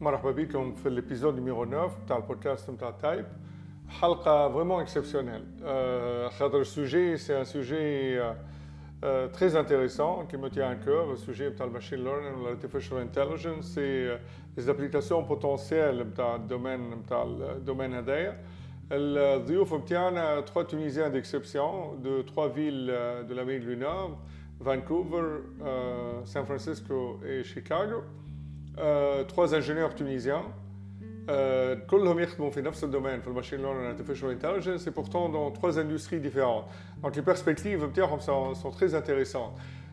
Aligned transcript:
مرحبا 0.00 0.30
بكم 0.30 0.74
في 0.74 0.88
الابيزود 0.88 1.34
نيميرو 1.34 1.64
9 1.64 1.90
تاع 2.08 2.16
البودكاست 2.16 2.70
نتاع 2.70 2.90
تايب 2.90 3.26
حلقه 3.88 4.52
فريمون 4.52 4.80
اكسبسيونيل 4.80 5.44
خاطر 6.30 6.60
السوجي 6.60 7.16
سي 7.16 7.38
ان 7.38 7.44
سوجي 7.44 8.22
très 9.32 9.56
intéressant 9.56 10.26
qui 10.28 10.36
me 10.36 10.48
tient 10.48 10.70
à 10.70 10.76
cœur, 10.76 11.08
le 11.08 11.16
sujet 11.16 11.50
de 11.50 11.64
machine 11.64 12.04
learning, 12.04 12.44
l'artificial 12.44 13.00
intelligence 13.00 13.76
et 13.76 14.16
les 14.56 14.68
applications 14.68 15.24
potentielles 15.24 16.06
dans 16.14 16.34
le 16.34 16.46
domaine, 16.46 17.02
dans 17.08 17.24
le 17.24 17.60
domaine 17.60 17.94
هذايا. 17.94 18.38
الضيوف 18.92 19.74
نتاعنا 19.74 20.44
trois 20.44 20.64
Tunisiens 20.64 21.10
d'exception 21.10 21.96
de 21.96 22.22
trois 22.22 22.48
villes 22.48 22.92
de 23.28 23.34
l'Amérique 23.34 23.66
du 23.66 23.76
Nord, 23.76 24.18
Vancouver, 24.60 25.42
euh, 25.64 26.24
San 26.24 26.44
Francisco 26.44 27.18
et 27.26 27.42
Chicago. 27.42 28.02
Euh, 28.78 29.24
trois 29.24 29.54
ingénieurs 29.54 29.94
tunisiens 29.94 30.44
كلهم 31.90 32.18
يخدموا 32.18 32.50
في 32.50 32.60
نفس 32.60 32.84
الدومين 32.84 33.20
في 33.20 33.28
الماشين 33.28 33.60
ليرنينج 33.62 33.98
artificial 33.98 34.30
intelligence 34.30 34.86
et 34.86 34.90
pourtant 34.90 35.28
dans 35.28 35.50
trois 35.52 35.78
industries 35.78 36.20
différentes. 36.20 36.64
Donc 37.02 37.14
les 37.14 37.22
perspectives 37.22 37.86
sont, 38.20 38.54
sont 38.54 38.70
très 38.70 38.94
intéressantes. 38.94 39.52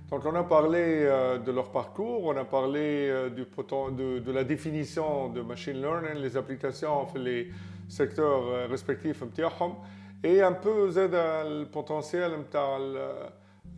Donc 0.09 0.25
on 0.25 0.33
a 0.33 0.43
parlé 0.43 0.79
euh, 1.05 1.37
de 1.37 1.51
leur 1.51 1.69
parcours, 1.71 2.25
on 2.25 2.35
a 2.35 2.45
parlé 2.45 3.09
euh, 3.09 3.29
du, 3.29 3.43
de, 3.43 4.19
de, 4.19 4.31
la 4.31 4.43
définition 4.43 5.29
de 5.29 5.41
machine 5.41 5.79
learning, 5.79 6.15
les 6.15 6.35
applications 6.35 7.05
في 7.05 7.19
les 7.19 7.51
secteurs 7.87 8.67
respectifs 8.69 9.23
نتاعهم 9.23 9.75
et 10.23 10.41
un 10.41 10.53
peu 10.53 10.89
زاد 10.89 11.13
البوتنسيال 11.13 12.39
نتاع 12.39 12.77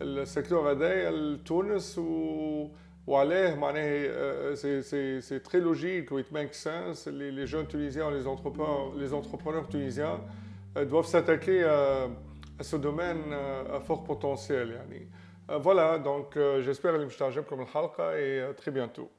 السيكتور 0.00 0.70
هذايا 0.70 1.36
تونس 1.44 2.00
و 3.07 3.15
euh, 3.15 4.55
c'est 5.21 5.39
très 5.41 5.61
logique, 5.61 6.11
it 6.19 6.29
makes 6.31 6.55
sense. 6.55 7.07
Les, 7.07 7.31
les 7.31 7.47
jeunes 7.47 7.65
Tunisiens, 7.65 8.11
les 8.11 8.27
entrepreneurs, 9.13 9.67
tunisiens 9.69 10.19
euh, 10.77 10.83
doivent 10.83 11.05
s'attaquer 11.05 11.63
à, 11.63 12.09
ce 12.59 12.75
domaine 12.75 13.23
euh, 13.31 13.77
à 13.77 13.79
fort 13.79 14.03
potentiel. 14.03 14.81
Voilà, 15.61 15.97
donc 15.97 16.37
j'espère 16.59 16.91
que 16.91 16.97
vous 16.97 17.09
comme 17.47 17.59
le 17.59 17.65
et 18.19 18.41
à 18.41 18.53
très 18.53 18.71
bientôt. 18.71 19.09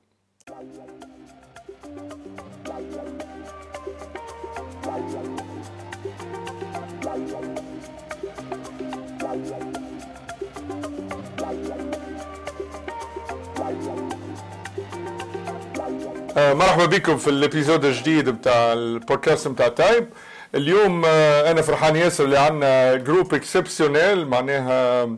مرحبا 16.38 16.84
بكم 16.86 17.16
في 17.16 17.30
الإبيزود 17.30 17.84
الجديد 17.84 18.28
بتاع 18.28 18.72
البودكاست 18.72 19.48
بتاع 19.48 19.68
تايب. 19.68 20.08
اليوم 20.54 21.04
أنا 21.04 21.62
فرحان 21.62 21.96
ياسر 21.96 22.24
اللي 22.24 22.38
عندنا 22.38 22.94
جروب 22.94 23.34
اكسبسيونيل 23.34 24.26
معناها 24.28 25.08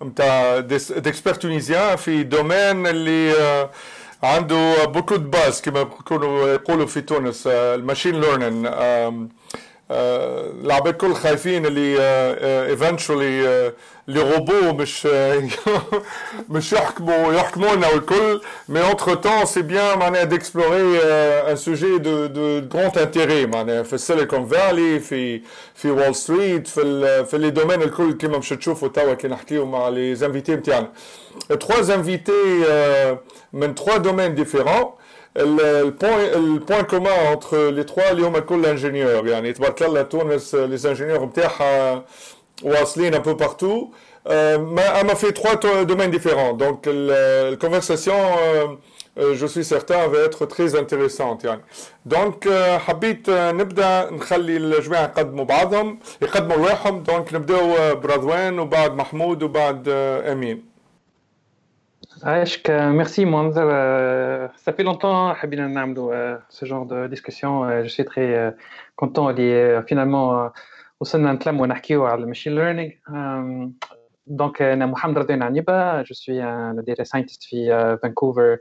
بتاع 0.00 0.58
ديكسبير 0.96 1.34
تونيزيان 1.34 1.96
في 1.96 2.22
دومين 2.22 2.86
اللي 2.86 3.68
عنده 4.22 4.84
بوكو 4.84 5.16
دو 5.16 5.30
باز 5.30 5.60
كما 5.60 5.80
يقولوا 6.10 6.86
في 6.86 7.00
تونس 7.00 7.46
الماشين 7.46 8.20
ليرنينج 8.20 8.66
العباد 9.90 10.92
الكل 10.92 11.14
خايفين 11.14 11.66
اللي 11.66 11.96
ايفنتشولي 12.70 13.72
لي 14.08 14.32
روبو 14.32 14.72
مش 14.72 15.08
مش 16.50 16.72
يحكموا 16.72 17.32
يحكمونا 17.32 17.88
والكل. 17.88 18.40
مي 18.68 18.80
اونتر 18.80 19.14
تون 19.14 19.44
سي 19.44 19.62
بيان 19.62 19.98
معناها 19.98 20.24
ديكسبلوري 20.24 21.02
ان 21.50 21.56
سوجي 21.56 21.98
دو 21.98 22.26
دو 22.26 22.62
غراند 22.74 22.98
انتيري 22.98 23.46
معناها 23.46 23.82
في 23.82 23.92
السيليكون 23.92 24.46
فالي 24.46 25.00
في 25.00 25.42
في 25.74 25.90
وول 25.90 26.14
ستريت 26.14 26.66
في 26.66 27.24
في 27.24 27.38
لي 27.38 27.50
دومين 27.50 27.82
الكل 27.82 28.12
كيما 28.12 28.36
باش 28.36 28.48
تشوفوا 28.48 28.88
توا 28.88 29.14
كي 29.14 29.28
نحكيو 29.28 29.66
مع 29.66 29.88
لي 29.88 30.14
زانفيتي 30.14 30.54
نتاعنا 30.56 30.88
تخوا 31.60 31.82
زانفيتي 31.82 32.32
من 33.52 33.74
تخوا 33.74 33.96
دومين 33.96 34.34
ديفيرون 34.34 34.90
le 35.35 35.89
point, 35.91 36.17
le 36.35 36.59
point 36.59 36.83
commun 36.83 37.09
entre 37.33 37.57
les 37.69 37.85
trois 37.85 38.11
اليوم 38.11 38.35
الكل 38.35 38.65
ingénieurs 38.65 39.25
يعني 39.27 39.53
تبارك 39.53 39.83
الله 39.83 40.01
تونس 40.01 40.55
les 40.55 40.85
ingénieurs 40.85 41.21
نتاعها 41.21 42.03
واصلين 42.63 43.13
un 43.15 43.19
peu 43.19 43.37
partout 43.37 43.91
euh, 44.29 44.57
mais 44.57 44.81
elle 44.95 45.05
m'a 45.05 45.15
fait 45.15 45.31
trois 45.31 45.55
domaines 45.85 46.11
différents 46.11 46.53
donc 46.53 46.85
la 46.87 47.55
conversation 47.55 48.15
euh, 49.19 49.35
je 49.35 49.45
suis 49.45 49.63
certain 49.63 50.07
va 50.07 50.19
être 50.19 50.45
très 50.45 50.75
intéressante 50.75 51.43
يعني 51.45 51.61
donc 52.05 52.49
حبيت 52.77 53.29
نبدا 53.29 54.09
نخلي 54.11 54.57
الجماعه 54.57 55.03
يقدموا 55.03 55.45
بعضهم 55.45 55.99
يقدموا 56.21 56.55
رواحهم 56.57 57.03
دونك 57.03 57.33
نبداو 57.33 57.95
برضوان 57.95 58.59
وبعد 58.59 58.95
محمود 58.95 59.43
وبعد 59.43 59.89
امين 60.31 60.70
merci 62.92 63.24
Mohamed. 63.24 63.58
Euh, 63.58 64.46
ça 64.54 64.72
fait 64.72 64.84
longtemps 64.84 65.34
euh, 66.12 66.36
ce 66.50 66.64
genre 66.64 66.86
de 66.86 67.08
discussion. 67.08 67.64
Euh, 67.64 67.82
je 67.82 67.88
suis 67.88 68.04
très 68.04 68.54
content 68.94 69.32
de 69.32 69.82
finalement 69.88 70.52
au 71.00 71.04
sein 71.04 71.18
d'un 71.18 71.34
où 71.58 71.64
on 71.64 71.70
a 71.70 71.74
le 72.16 72.26
machine 72.26 72.54
learning. 72.54 72.92
Donc, 74.28 74.60
je 76.06 76.14
suis 76.14 76.40
un 76.40 76.74
data 76.74 77.04
scientist 77.04 77.42
à 77.72 77.96
Vancouver 77.96 78.58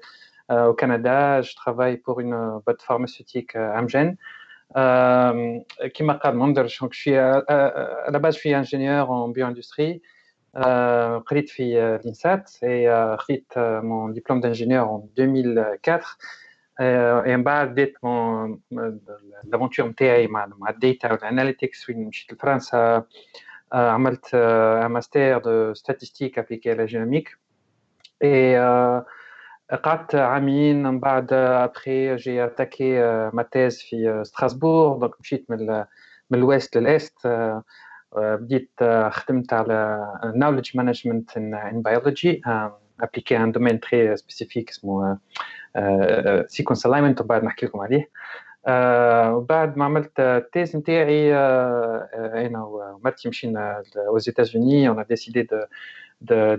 au 0.50 0.74
Canada. 0.74 1.44
Je 1.44 1.56
travaille 1.56 1.98
pour 1.98 2.20
une 2.20 2.60
boîte 2.66 2.82
pharmaceutique 2.82 3.56
Amgen. 3.56 4.16
qui 5.94 6.04
m'a 6.04 6.16
je 6.94 7.00
suis 7.00 7.16
à 7.16 7.44
la 8.10 8.20
base 8.20 8.36
je 8.36 8.40
suis 8.40 8.56
ingénieur 8.56 9.12
en 9.12 9.28
bioindustrie 9.28 10.02
قريت 11.27 11.49
في 11.49 11.99
l'INSAT 12.05 12.45
et 12.63 12.89
خديت 13.19 13.53
mon 13.83 14.09
diplôme 14.09 14.41
d'ingénieur 14.41 14.91
en 14.91 15.09
2004 15.17 16.19
et 16.81 17.37
من 17.37 17.43
بعد 17.43 17.69
بديت 17.69 17.95
لافونتور 19.45 19.89
نتاعي 19.89 20.27
مع 20.27 20.47
مع 20.59 20.71
الداتا 20.71 21.13
والاناليتكس 21.13 21.89
وين 21.89 22.05
مشيت 22.05 22.33
لفرنسا 22.33 23.05
عملت 23.73 24.27
un 24.85 24.89
master 24.89 25.41
de 25.41 25.75
statistique 25.75 26.39
appliquée 26.39 26.71
à 26.71 26.75
la 26.75 26.87
génomique 26.87 27.29
et 28.21 28.57
قعدت 29.83 30.15
عامين 30.15 30.83
من 30.83 31.01
بعد 31.01 31.33
ابخي 31.33 32.17
جي 32.17 32.45
اتاكي 32.45 33.01
ما 33.33 33.45
تيز 33.53 33.83
في 33.83 34.23
ستراسبور 34.25 34.99
دونك 34.99 35.15
مشيت 35.21 35.51
من 35.51 35.85
من 36.31 36.39
الويست 36.39 36.77
للاست 36.77 37.29
بديت 38.17 38.71
خدمت 39.11 39.53
على 39.53 40.09
knowledge 40.35 40.75
management 40.81 41.37
in, 41.37 41.55
in 41.73 41.83
biology 41.83 42.41
ابليكي 43.01 43.37
ان 43.37 43.53
دومين 43.53 43.81
تري 43.81 44.17
سبيسيفيك 44.17 44.71
اسمه 44.71 45.19
sequence 46.45 46.91
alignment 46.91 47.21
وبعد 47.21 47.45
نحكي 47.45 47.67
لكم 47.67 47.81
عليه 47.81 48.11
وبعد 49.35 49.77
ما 49.77 49.85
عملت 49.85 50.21
التيز 50.21 50.77
نتاعي 50.77 51.35
انا 51.35 52.65
ومرتي 52.65 53.29
مشينا 53.29 53.83
aux 54.17 54.21
États-Unis 54.21 54.89
on 54.89 54.99
a 54.99 55.05
décidé 55.05 55.45
de 55.45 55.61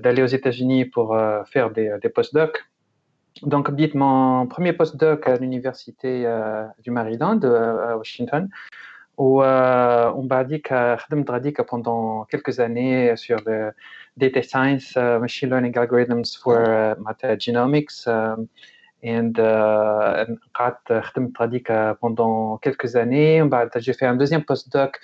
d'aller 0.04 0.24
aux 0.24 0.34
États-Unis 0.40 0.86
pour 0.86 1.08
faire 1.54 1.70
des, 1.72 1.90
des 2.04 2.10
postdocs 2.10 2.60
donc 3.44 3.72
بديت 3.72 3.96
mon 3.96 4.48
premier 4.48 4.74
postdoc 4.74 5.28
à 5.28 5.36
l'université 5.38 6.12
du 6.84 6.92
Maryland 6.92 7.42
à 7.90 7.98
Washington 7.98 8.44
on 8.44 8.46
m'a 8.48 8.52
dit 8.52 8.52
que 8.52 8.91
pendant 11.67 12.25
quelques 12.25 12.61
années 12.61 13.17
sur 13.17 13.39
le 13.47 13.73
data 14.17 14.43
science, 14.43 14.95
uh, 14.97 15.19
machine 15.21 15.51
learning 15.51 15.77
algorithms 15.77 16.37
for 16.43 16.59
uh, 16.59 16.95
genomics. 17.39 18.07
et 19.03 19.21
pendant 22.01 22.59
quelques 22.59 22.97
années. 22.97 23.43
J'ai 23.77 23.93
fait 23.93 24.07
un 24.07 24.17
deuxième 24.17 24.45
postdoc 24.45 25.01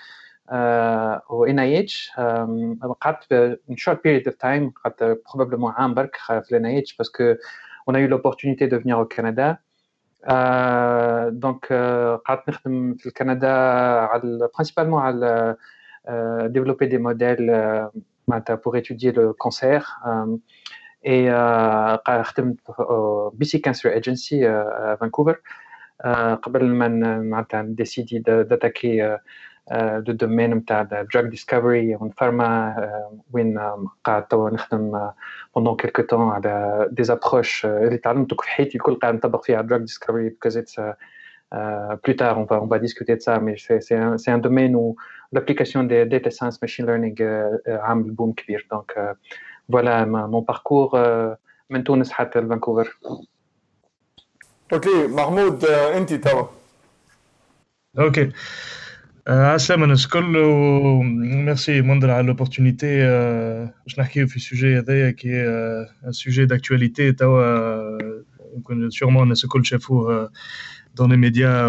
au 0.50 1.46
NIH. 1.46 2.10
une 2.18 3.76
short 3.76 4.02
period 4.02 4.26
of 4.28 4.38
time, 4.38 4.70
probablement 5.24 5.78
un 5.78 5.88
barc 5.90 6.18
à 6.28 6.42
NIH 6.50 6.94
parce 6.96 7.10
qu'on 7.10 7.94
a 7.94 8.00
eu 8.00 8.08
l'opportunité 8.08 8.68
de 8.68 8.76
venir 8.76 8.98
au 8.98 9.04
Canada. 9.04 9.58
دونك 11.29 11.73
قعدت 12.25 12.49
نخدم 12.49 12.95
في 12.95 13.11
كندا 13.11 13.51
على 14.01 14.49
principalement 14.57 14.93
على 14.93 15.55
développer 16.55 16.87
des 16.87 16.99
modèles 16.99 17.51
معناتها 18.27 18.55
pour 18.55 18.75
étudier 18.77 19.11
le 19.11 19.33
cancer 19.33 19.99
et 21.05 21.29
خدمت 22.23 22.59
بي 23.33 23.45
سي 23.45 23.57
كانسر 23.57 23.89
ايجنسي 23.89 24.65
فانكوفر 24.99 25.41
قبل 26.41 26.65
ما 26.65 26.87
معناتها 27.17 27.61
ديسيدي 27.61 28.19
داتاكي 28.19 29.17
دو 29.97 30.11
دومين 30.11 30.53
نتاع 30.53 30.81
الدراج 30.81 31.25
ديسكفري 31.25 31.95
والفارما 31.95 32.75
وين 33.33 33.59
قاعد 34.03 34.27
توا 34.27 34.49
نخدم 34.49 35.09
بوندون 35.55 35.75
كيلكو 35.75 36.01
تون 36.01 36.29
على 36.29 36.87
دي 36.91 37.03
زابروش 37.03 37.65
اللي 37.65 37.97
تعلمتو 37.97 38.35
في 38.35 38.49
حياتي 38.49 38.75
الكل 38.75 38.95
قاعد 38.95 39.15
نطبق 39.15 39.43
فيها 39.43 39.61
دراج 39.61 39.81
ديسكفري 39.81 40.29
بيكوز 40.29 40.57
اتس 40.57 40.81
plus 42.03 42.15
tard, 42.15 42.37
on 42.37 42.45
va, 42.45 42.61
on 42.61 42.65
va 42.65 42.79
discuter 42.79 43.15
de 43.15 43.21
ça, 43.21 43.39
mais 43.39 43.55
c'est 43.57 43.95
un, 43.95 44.15
un, 44.27 44.37
domaine 44.37 44.75
où 44.75 44.95
l'application 45.31 45.83
des 45.83 46.05
data 46.05 46.31
science, 46.31 46.59
machine 46.61 46.85
learning 46.85 47.21
a 47.21 47.91
un 47.91 47.97
boom 47.97 48.33
كبير. 48.33 48.67
Donc, 48.71 48.93
euh, 48.97 49.13
voilà 49.69 50.05
mon 50.05 50.41
parcours 50.41 50.97
من 51.69 51.83
تونس 51.83 52.11
حتى 52.11 52.39
لفانكوفر. 52.39 52.97
اوكي 54.73 55.07
محمود 55.07 55.65
انت 55.65 56.13
توا. 56.13 56.47
اوكي. 57.99 58.31
عسلامة 59.27 59.83
الناس 59.83 60.05
الكل 60.05 60.37
وميرسي 60.37 61.81
منذر 61.81 62.11
على 62.11 62.27
لوبورتونيتي 62.27 63.05
باش 63.83 63.99
نحكيو 63.99 64.27
في 64.27 64.35
السوجي 64.35 64.77
هذايا 64.79 65.11
كي 65.11 65.47
ان 66.07 66.11
سوجي 66.11 66.45
داكتواليتي 66.45 67.11
توا 67.11 67.97
يمكن 68.55 68.89
سيغمون 68.89 69.23
الناس 69.23 69.43
الكل 69.43 69.65
شافوه 69.65 70.31
دون 70.95 71.11
لي 71.11 71.17
ميديا 71.17 71.67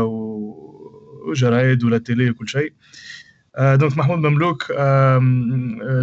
وجرايد 1.28 1.84
ولا 1.84 1.98
تيلي 1.98 2.30
وكل 2.30 2.48
شيء 2.48 2.72
دونك 3.58 3.98
محمود 3.98 4.18
مملوك 4.18 4.72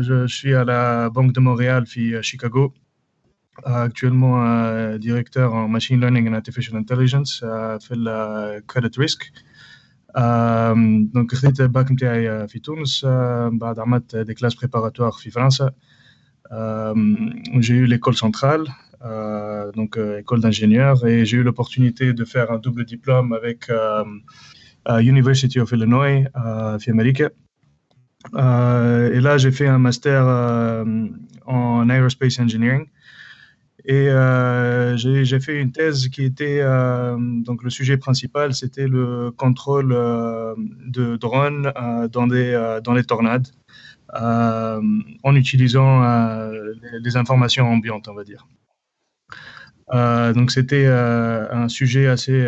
جو 0.02 0.28
suis 0.28 0.54
à 0.54 0.64
la 0.64 1.10
Banque 1.10 1.34
de 1.34 1.40
Montréal 1.40 1.86
في 1.86 2.22
Chicago 2.24 2.74
actuellement 3.66 4.38
directeur 4.98 5.54
en 5.54 5.68
machine 5.68 6.00
learning 6.00 6.28
and 6.28 6.36
artificial 6.36 6.76
intelligence 6.78 7.40
في 7.80 7.96
le 7.96 8.62
credit 8.74 8.98
risk 8.98 9.24
دونك 11.14 11.36
خديت 11.36 11.62
الباك 11.62 11.92
نتاعي 11.92 12.48
في 12.48 12.60
تونس 12.60 13.06
بعد 13.52 13.80
عملت 13.80 14.16
دي 14.16 14.34
كلاس 14.34 14.56
بريباراتوار 14.56 15.12
في 15.12 15.32
فرنسا 15.32 15.72
j'ai 17.60 17.74
eu 17.74 17.86
l'école 17.86 18.16
centrale 18.16 18.66
euh, 19.04 19.72
donc 19.72 19.98
euh, 19.98 20.20
école 20.20 20.42
d'ingénieur 20.42 21.06
et 21.08 21.26
j'ai 21.26 21.38
eu 21.38 21.44
l'opportunité 21.44 22.14
de 22.14 22.26
faire 22.26 22.52
un 22.52 22.60
double 22.60 22.86
diplôme 22.86 23.34
avec 23.34 23.70
euh, 23.70 24.04
University 25.00 25.60
of 25.60 25.72
Illinois 25.72 26.26
euh, 26.36 26.78
في 26.78 26.92
أمريكا 26.92 27.30
et 28.34 29.20
là 29.20 29.38
j'ai 29.38 29.52
fait 29.52 29.68
un 29.68 29.80
master 29.80 30.22
en 31.48 31.90
aerospace 31.90 32.40
engineering 32.40 32.84
et 33.89 34.09
euh, 34.09 34.97
j'ai 34.97 35.39
fait 35.39 35.61
une 35.61 35.71
thèse 35.71 36.09
qui 36.09 36.25
était 36.25 36.59
euh, 36.61 37.17
donc 37.19 37.63
le 37.63 37.71
sujet 37.71 37.97
principal, 37.97 38.53
c'était 38.53 38.89
le 38.89 39.31
contrôle 39.31 39.93
euh, 39.93 40.57
de 40.87 41.15
drones 41.15 41.73
dans 42.11 42.27
des 42.27 42.79
dans 42.83 42.95
les 42.95 43.05
tornades 43.05 43.47
en 44.13 45.37
utilisant 45.37 46.03
les, 47.05 47.17
informations 47.17 47.67
ambiantes, 47.67 48.09
on 48.09 48.15
va 48.15 48.25
dire. 48.25 48.49
donc 50.35 50.51
c'était 50.51 50.87
un 50.87 51.69
sujet 51.69 52.07
assez 52.09 52.39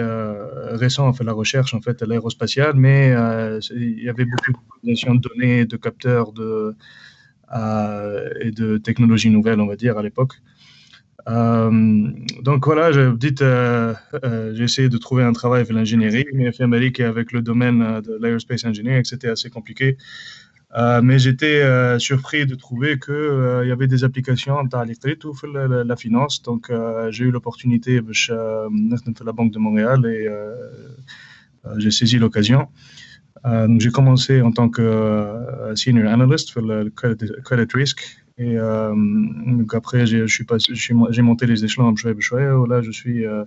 récent, 0.72 1.06
en 1.06 1.12
fait, 1.12 1.24
la 1.24 1.32
recherche 1.32 1.72
en 1.74 1.80
fait 1.80 2.02
à 2.02 2.06
l'aérospatiale, 2.06 2.74
mais 2.74 3.14
il 3.70 4.02
y 4.02 4.08
avait 4.08 4.24
beaucoup 4.24 4.52
de 4.82 5.20
données, 5.20 5.66
de 5.66 5.76
capteurs, 5.76 6.32
de 6.32 6.74
et 8.40 8.50
de 8.50 8.78
technologies 8.78 9.30
nouvelles, 9.30 9.60
on 9.60 9.66
va 9.66 9.76
dire, 9.76 9.98
à 9.98 10.02
l'époque. 10.02 10.34
Euh, 11.28 12.10
donc 12.42 12.64
voilà, 12.66 12.90
j'ai 12.92 13.00
euh, 13.42 13.94
euh, 14.24 14.54
j'ai 14.54 14.64
essayé 14.64 14.88
de 14.88 14.96
trouver 14.96 15.24
un 15.24 15.32
travail 15.32 15.60
avec 15.60 15.72
l'ingénierie, 15.72 16.26
mais 16.32 16.50
Amérique 16.60 17.00
avec 17.00 17.32
le 17.32 17.42
domaine 17.42 18.00
de 18.00 18.18
l'aerospace 18.20 18.64
engineering, 18.64 19.04
c'était 19.04 19.28
assez 19.28 19.50
compliqué. 19.50 19.96
Mais 21.02 21.18
j'étais 21.18 21.62
surpris 21.98 22.44
de 22.46 22.54
trouver 22.54 22.98
qu'il 22.98 23.66
y 23.66 23.72
avait 23.72 23.86
des 23.86 24.04
applications 24.04 24.62
dans 24.64 24.84
la, 24.84 25.66
la, 25.66 25.84
la 25.84 25.96
finance. 25.96 26.42
Donc 26.42 26.70
j'ai 27.10 27.24
eu 27.24 27.30
l'opportunité 27.30 28.00
de 28.00 29.24
la 29.24 29.32
Banque 29.32 29.52
de 29.52 29.58
Montréal 29.58 30.04
et 30.06 30.28
j'ai 31.78 31.90
saisi 31.90 32.18
l'occasion. 32.18 32.68
j'ai 33.78 33.90
commencé 33.90 34.42
en 34.42 34.52
tant 34.52 34.68
que 34.68 35.72
senior 35.74 36.12
analyst 36.12 36.52
pour 36.52 36.62
le 36.62 36.90
credit 36.90 37.74
risk 37.74 38.18
et 38.38 38.56
euh, 38.56 38.94
donc 38.94 39.74
après, 39.74 40.06
j'ai 40.06 41.22
monté 41.22 41.46
les 41.46 41.64
échelons 41.64 41.92
Là, 42.68 42.82
je 42.82 42.90
suis 42.92 43.26
euh, 43.26 43.44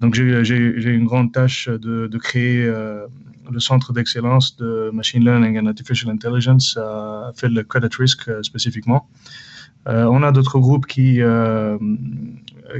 donc 0.00 0.14
j'ai 0.14 0.90
une 0.90 1.04
grande 1.04 1.32
tâche 1.32 1.68
de, 1.68 2.18
créer 2.18 2.64
euh, 2.64 3.06
le 3.50 3.60
centre 3.60 3.92
d'excellence 3.92 4.56
de 4.56 4.90
machine 4.92 5.22
learning 5.22 5.58
and 5.58 5.66
artificial 5.66 6.10
intelligence 6.10 6.78
à 6.78 7.32
fait 7.36 7.48
le 7.48 7.62
credit 7.62 7.94
risk 7.98 8.30
spécifiquement. 8.42 9.08
on 9.86 10.22
a 10.22 10.32
d'autres 10.32 10.58
groupes 10.58 10.86
qui 10.86 11.20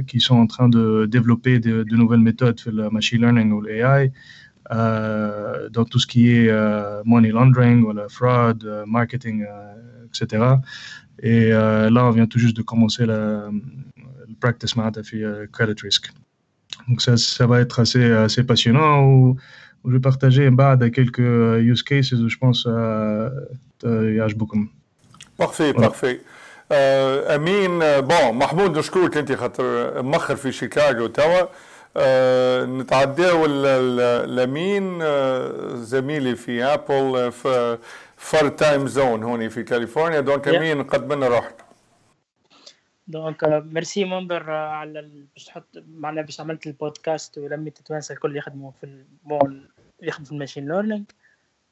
qui 0.07 0.19
sont 0.19 0.37
en 0.37 0.47
train 0.47 0.69
de 0.69 1.05
développer 1.05 1.59
de, 1.59 1.95
nouvelles 1.95 2.25
méthodes 2.31 2.59
pour 2.61 2.71
le 2.71 2.89
machine 2.89 3.21
learning 3.21 3.51
ou 3.51 3.61
l'AI. 3.61 4.11
Dans 4.69 5.85
tout 5.85 5.99
ce 5.99 6.07
qui 6.07 6.29
est 6.35 6.51
money 7.05 7.29
laundering, 7.29 7.83
ou 7.83 7.93
la 7.93 8.09
fraud, 8.09 8.63
euh, 8.65 8.85
marketing, 8.85 9.45
etc. 10.07 10.43
Et 11.22 11.50
là, 11.94 12.00
on 12.08 12.10
vient 12.10 12.26
tout 12.26 12.38
juste 12.38 12.56
de 12.56 12.62
commencer 12.62 13.04
la, 13.06 13.50
le 14.30 14.34
practice 14.40 14.76
math 14.76 15.00
في 15.02 15.46
credit 15.52 15.80
risk. 15.82 16.10
Donc 16.88 17.02
ça, 17.02 17.16
ça 17.16 17.46
va 17.46 17.60
être 17.60 17.80
assez, 17.80 18.10
assez 18.26 18.44
passionnant 18.44 19.04
où, 19.04 19.36
où 19.82 19.90
je 19.90 19.96
vais 19.96 20.00
partager 20.00 20.50
بعد 20.50 20.90
quelques 20.90 21.28
use 21.72 21.82
cases 21.82 22.12
où 22.12 22.28
je 22.28 22.38
pense 22.38 22.66
يعجبكم. 23.84 24.68
Parfait, 25.38 25.72
voilà. 25.72 25.88
parfait. 25.88 26.20
آه 26.72 27.34
امين 27.34 27.78
بون 28.00 28.34
محمود 28.34 28.78
نشكرك 28.78 29.16
انت 29.16 29.32
خاطر 29.32 30.02
مخر 30.02 30.36
في 30.36 30.52
شيكاغو 30.52 31.06
توا 31.06 31.46
آه 31.96 32.64
نتعداو 32.64 33.46
لمين 34.26 34.98
آه 35.02 35.74
زميلي 35.74 36.36
في 36.36 36.64
ابل 36.64 37.32
في 37.32 37.78
فار 38.17 38.49
تايم 38.49 38.87
زون 38.87 39.23
هوني 39.23 39.49
في 39.49 39.63
كاليفورنيا 39.63 40.19
دونك 40.19 40.47
امين 40.47 40.83
قد 40.83 41.13
منا 41.13 41.27
روحنا 41.27 41.67
دونك 43.07 43.43
ميرسي 43.43 44.05
منبر 44.05 44.51
على 44.51 45.01
باش 45.33 45.45
تحط 45.45 45.67
معنا 45.87 46.21
باش 46.21 46.39
عملت 46.39 46.67
البودكاست 46.67 47.37
ولميت 47.37 47.79
التوانسه 47.79 48.13
الكل 48.13 48.37
يخدموا 48.37 48.71
في 48.71 48.83
المول 48.83 49.69
يخدموا 50.01 50.25
في 50.25 50.31
الماشين 50.31 50.67
ليرنينغ 50.67 51.03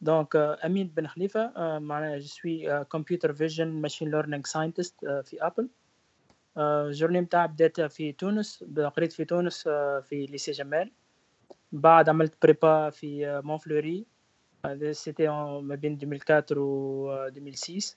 دونك 0.01 0.36
امين 0.65 0.88
بن 0.88 1.07
خليفه 1.07 1.51
معنا 1.80 2.18
جو 2.18 2.25
سوي 2.25 2.86
كمبيوتر 2.86 3.33
فيجن 3.33 3.68
ماشين 3.68 4.12
ليرنينغ 4.12 4.44
ساينتست 4.45 4.95
في 5.00 5.38
ابل 5.42 5.69
الجورني 6.57 7.21
نتاعي 7.21 7.47
بدات 7.47 7.81
في 7.81 8.12
تونس 8.12 8.63
قريت 8.95 9.13
في 9.13 9.25
تونس 9.25 9.63
في 10.03 10.25
ليسي 10.30 10.51
جمال 10.51 10.92
بعد 11.71 12.09
عملت 12.09 12.33
بريبا 12.42 12.89
في 12.89 13.42
مونفلوري 13.44 14.06
سيتي 14.91 15.29
ما 15.29 15.74
بين 15.74 15.98
2004 16.03 16.44
و 16.58 17.27
2006 17.27 17.96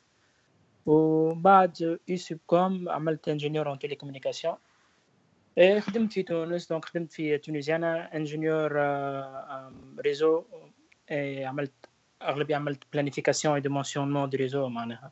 وبعد 0.85 1.99
يوسف 2.07 2.37
كوم 2.47 2.89
عملت 2.89 3.29
انجينيور 3.29 3.69
اون 3.69 3.79
تيليكومونيكاسيون 3.79 4.55
خدمت 5.79 6.13
في 6.13 6.23
تونس 6.23 6.67
دونك 6.67 6.85
خدمت 6.85 7.11
في 7.11 7.37
تونيزيانا 7.37 8.15
انجينيور 8.15 8.71
ريزو 9.99 10.43
عملت 11.11 11.73
اغلبيه 12.21 12.55
عملت 12.55 12.83
بلانيفيكاسيون 12.93 13.53
اي 13.53 13.61
ديمونسيونمون 13.61 14.29
دو 14.29 14.37
ريزو 14.37 14.67
معناها 14.67 15.11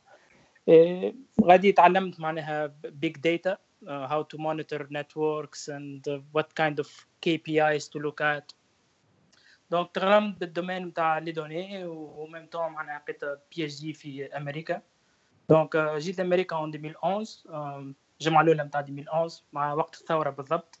غادي 1.44 1.72
تعلمت 1.72 2.20
معناها 2.20 2.74
big 3.04 3.12
data 3.12 3.56
uh, 3.86 4.06
how 4.08 4.22
to 4.22 4.38
monitor 4.38 4.86
networks 4.90 5.68
and 5.68 6.08
uh, 6.08 6.20
what 6.32 6.54
kind 6.54 6.78
of 6.78 6.88
KPIs 7.20 7.90
to 7.90 7.98
look 7.98 8.20
at 8.20 8.52
دونك 9.71 9.89
تغرمت 9.93 10.39
بالدومين 10.39 10.85
نتاع 10.85 11.17
لي 11.17 11.31
دوني 11.31 11.85
وميم 11.85 12.45
طون 12.45 12.71
معناها 12.71 12.99
لقيت 12.99 13.21
بي 13.25 13.65
اتش 13.65 13.81
دي 13.81 13.93
في 13.93 14.37
أمريكا. 14.37 14.81
دونك 15.49 15.77
جيت 15.77 16.17
لامريكا 16.17 16.55
en 16.55 16.59
2011 16.59 17.93
الجمعه 18.21 18.41
الاولى 18.41 18.63
نتاع 18.63 18.79
2011 18.79 19.43
مع 19.53 19.73
وقت 19.73 20.01
الثوره 20.01 20.29
بالضبط. 20.29 20.79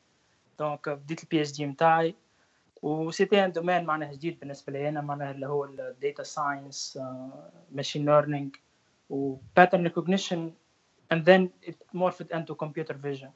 دونك 0.59 0.89
بديت 0.89 1.23
البي 1.23 1.41
اتش 1.41 1.51
دي 1.51 1.65
نتاعي 1.65 2.15
وسيتي 2.81 3.45
ان 3.45 3.51
دومين 3.51 3.83
معناها 3.85 4.13
جديد 4.13 4.39
بالنسبة 4.39 4.73
لي 4.73 4.89
أنا 4.89 5.01
معناها 5.01 5.31
اللي 5.31 5.47
هو 5.47 5.65
الداتا 5.65 6.23
ساينس 6.23 6.99
ماشين 7.71 8.05
ليرنينج 8.05 8.55
و 9.09 9.35
pattern 9.59 9.87
recognition 9.89 10.39
and 11.13 11.19
then 11.25 11.49
it 11.69 11.75
morphed 11.95 12.29
into 12.37 12.55
computer 12.55 12.93
vision. 12.93 13.29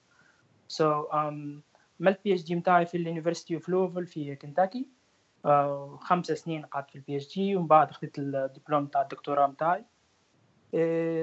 So 0.67 1.07
um, 1.11 1.61
عملت 2.01 2.19
بي 2.23 2.33
اتش 2.33 2.43
دي 2.43 2.55
نتاعي 2.55 2.85
في 2.85 2.97
اليونيفرسيتي 2.97 3.55
اوف 3.55 3.69
لوفل 3.69 4.07
في 4.07 4.35
كنتاكي 4.35 4.87
uh, 5.45 6.03
خمس 6.03 6.25
سنين 6.25 6.65
قعدت 6.65 6.89
في 6.89 6.95
البي 6.95 7.17
اتش 7.17 7.35
دي 7.35 7.55
ومن 7.55 7.67
بعد 7.67 7.91
خديت 7.91 8.19
الدبلوم 8.19 8.85
تاع 8.85 9.01
الدكتوراه 9.01 9.47
نتاعي 9.47 9.85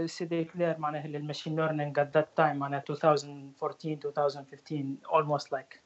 سي 0.07 0.25
دي 0.25 0.45
كلير 0.45 0.79
معناها 0.79 1.07
للماشين 1.07 1.57
ليرنينج 1.57 2.01
at 2.01 2.19
that 2.19 2.27
time 2.41 2.55
معناها 2.57 2.83
2014 2.91 3.99
2015 4.05 4.97
almost 5.09 5.45
like 5.45 5.79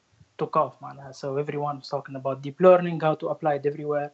took 0.43 0.57
off 0.57 0.81
معناها 0.81 1.11
so 1.11 1.37
everyone 1.37 1.79
was 1.79 1.89
talking 1.89 2.15
about 2.15 2.41
deep 2.41 2.59
learning 2.61 2.99
how 2.99 3.15
to 3.15 3.27
apply 3.29 3.53
it 3.59 3.65
everywhere 3.65 4.11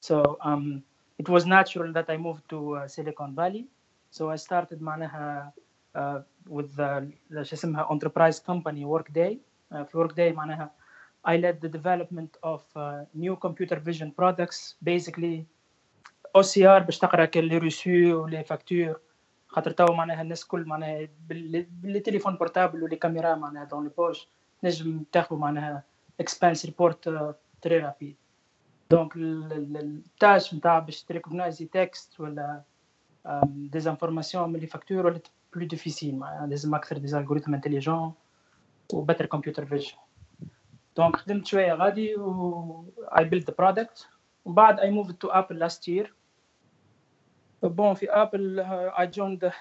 so 0.00 0.38
um, 0.44 0.82
it 1.18 1.28
was 1.28 1.46
natural 1.46 1.92
that 1.92 2.08
I 2.08 2.16
moved 2.16 2.48
to 2.50 2.76
uh, 2.76 2.88
Silicon 2.88 3.34
Valley. 3.34 3.66
So 4.10 4.30
I 4.30 4.36
started 4.36 4.82
معناها 4.82 5.52
uh, 5.94 6.20
with 6.48 6.76
the 6.76 7.10
شو 7.42 7.56
اسمها 7.56 7.88
enterprise 7.90 8.38
company 8.40 8.84
Workday. 8.84 9.36
Uh, 9.72 9.82
في 9.82 9.98
Workday 9.98 10.36
معناها 10.36 10.70
I 11.25 11.37
led 11.37 11.61
the 11.61 11.69
development 11.69 12.37
of 12.43 12.63
uh, 12.75 13.03
new 13.13 13.35
computer 13.35 13.77
vision 13.79 14.11
products 14.11 14.75
basically 14.83 15.45
OCR 16.35 16.83
باش 16.85 16.99
تقرا 16.99 17.25
لي 17.35 17.57
ريسو 17.57 18.23
ولي 18.23 18.43
فاكتور 18.43 18.99
خاطر 19.47 19.71
توا 19.71 19.95
معناها 19.95 20.21
الناس 20.21 20.45
كل 20.45 20.65
معناها 20.65 21.07
بالتليفون 21.29 22.35
بورتابل 22.35 22.83
ولي 22.83 22.95
كاميرا 22.95 23.35
معناها 23.35 23.63
دون 23.63 23.83
لي 23.83 23.89
بوش 23.97 24.27
نجم 24.63 25.03
تاخذ 25.11 25.35
معناها 25.35 25.83
اكسبانس 26.19 26.65
ريبورت 26.65 27.35
تري 27.61 27.77
رابيد 27.79 28.15
دونك 28.91 29.15
التاش 29.15 30.53
نتاع 30.53 30.79
باش 30.79 31.03
تريكوغنايزي 31.03 31.65
تكست 31.65 32.19
ولا 32.19 32.61
ديزانفورماسيون 33.45 34.49
من 34.49 34.59
لي 34.59 34.67
فاكتور 34.67 35.05
ولا 35.05 35.19
بلو 35.55 35.65
ديفيسيل 35.65 36.15
معناها 36.15 36.47
لازم 36.47 36.75
اكثر 36.75 36.97
دي 36.97 37.17
الغوريثم 37.17 37.53
انتليجون 37.53 38.13
وبتر 38.93 39.25
كمبيوتر 39.25 39.65
فيجن 39.65 39.97
دونك 40.96 41.16
خدمت 41.16 41.46
شوية 41.46 41.74
غادي 41.74 42.16
و 42.16 42.84
اي 43.18 43.24
بيلد 43.24 43.44
ذا 43.44 43.54
برودكت 43.58 44.08
ومن 44.44 44.54
بعد 44.54 44.80
اي 44.80 44.90
موفد 44.90 45.14
تو 45.14 45.28
ابل 45.28 45.58
لاست 45.58 45.88
يير 45.88 46.14
بون 47.62 47.94
في 47.94 48.10
ابل 48.10 48.60
اي 48.98 49.06
جون 49.06 49.36
ذا 49.36 49.52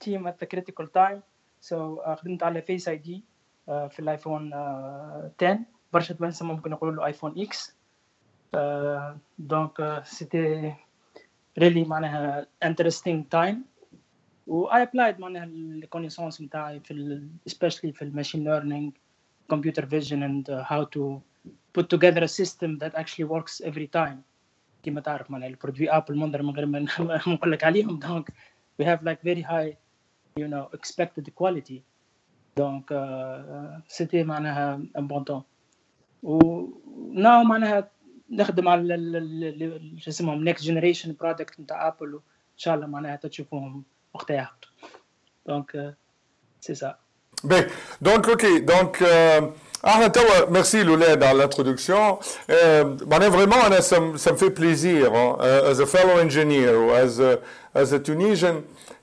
تيم 0.00 0.28
ات 0.28 0.40
ذا 0.40 0.46
كريتيكال 0.46 0.92
تايم 0.92 1.22
سو 1.60 2.02
خدمت 2.16 2.42
على 2.42 2.62
فيس 2.62 2.88
اي 2.88 2.96
دي 2.96 3.24
في 3.66 3.98
الآيفون 3.98 4.54
10 4.54 5.58
برشا 5.92 6.14
تونس 6.14 6.42
ممكن 6.42 6.72
يقولوا 6.72 6.94
له 6.94 7.06
آيفون 7.06 7.34
إكس 7.38 7.76
uh, 8.56 8.58
دونك 9.38 10.00
uh, 10.00 10.04
سيتي 10.04 10.74
ريلي 11.58 11.84
معناها 11.84 12.46
انترستينغ 12.62 13.22
تايم 13.30 13.64
و 14.46 14.64
اي 14.64 14.82
ابلايد 14.82 15.20
معناها 15.20 15.44
الكونيسونس 15.44 16.40
نتاعي 16.40 16.80
في 16.80 17.22
سبيشلي 17.46 17.92
في 17.92 18.02
الماشين 18.02 18.44
ليرنينغ 18.44 18.90
computer 19.52 19.84
vision 19.96 20.22
and 20.28 20.44
uh, 20.48 20.62
how 20.70 20.82
to 20.94 21.02
put 21.74 21.86
together 21.94 22.22
a 22.24 22.32
system 22.40 22.70
that 22.82 22.92
actually 23.00 23.28
works 23.34 23.60
every 23.70 23.88
time. 23.98 24.18
كما 24.82 25.00
تعرف 25.00 25.30
معناها 25.30 25.48
البرودوي 25.48 25.90
ابل 25.90 26.16
منظر 26.16 26.42
من 26.42 26.50
غير 26.50 26.66
ما 26.72 26.86
نقول 27.26 27.52
لك 27.52 27.64
عليهم. 27.64 27.98
دونك 27.98 28.30
we 28.82 28.84
have 28.84 29.02
like 29.02 29.22
very 29.22 29.42
high 29.42 29.76
you 30.40 30.48
know 30.48 30.68
expected 30.78 31.34
quality. 31.34 31.82
دونك 32.56 32.88
سيتي 33.88 34.24
معناها 34.24 34.82
ان 34.98 35.06
بون 35.06 35.24
طون 35.24 35.42
و 36.22 36.66
ناو 37.12 37.44
معناها 37.44 37.90
نخدم 38.30 38.68
على 38.68 38.96
شو 39.98 40.10
اسمهم 40.10 40.44
نيكست 40.44 40.64
جنريشن 40.64 41.16
برودكت 41.20 41.60
نتاع 41.60 41.88
ابل 41.88 42.14
وان 42.14 42.22
شاء 42.56 42.74
الله 42.74 42.86
معناها 42.86 43.16
تشوفوهم 43.16 43.84
وقت 44.14 44.30
يهبطوا 44.30 44.70
دونك 45.46 45.96
سي 46.60 46.74
سا 46.74 46.98
بي 47.43 47.65
دونك 48.01 48.29
اوكي 48.29 48.59
دونك 48.59 49.03
احنا 49.85 50.07
توا 50.07 50.49
ميرسي 50.49 50.81
الاولاد 50.81 51.23
على 51.23 51.37
الانترودكسيون 51.37 52.17
معناها 53.11 53.29
فريمون 53.29 53.59
انا 53.59 53.79
ça 53.81 54.31
me 54.31 54.37
fait 54.39 54.49
plaisir 54.49 55.11
as 55.71 55.79
a 55.79 55.85
fellow 55.95 56.17
engineer 56.27 56.73
و 56.75 57.07
as 57.07 57.19
a, 57.19 57.37
as 57.81 57.93
a 57.93 57.99
Tunisian 57.99 58.55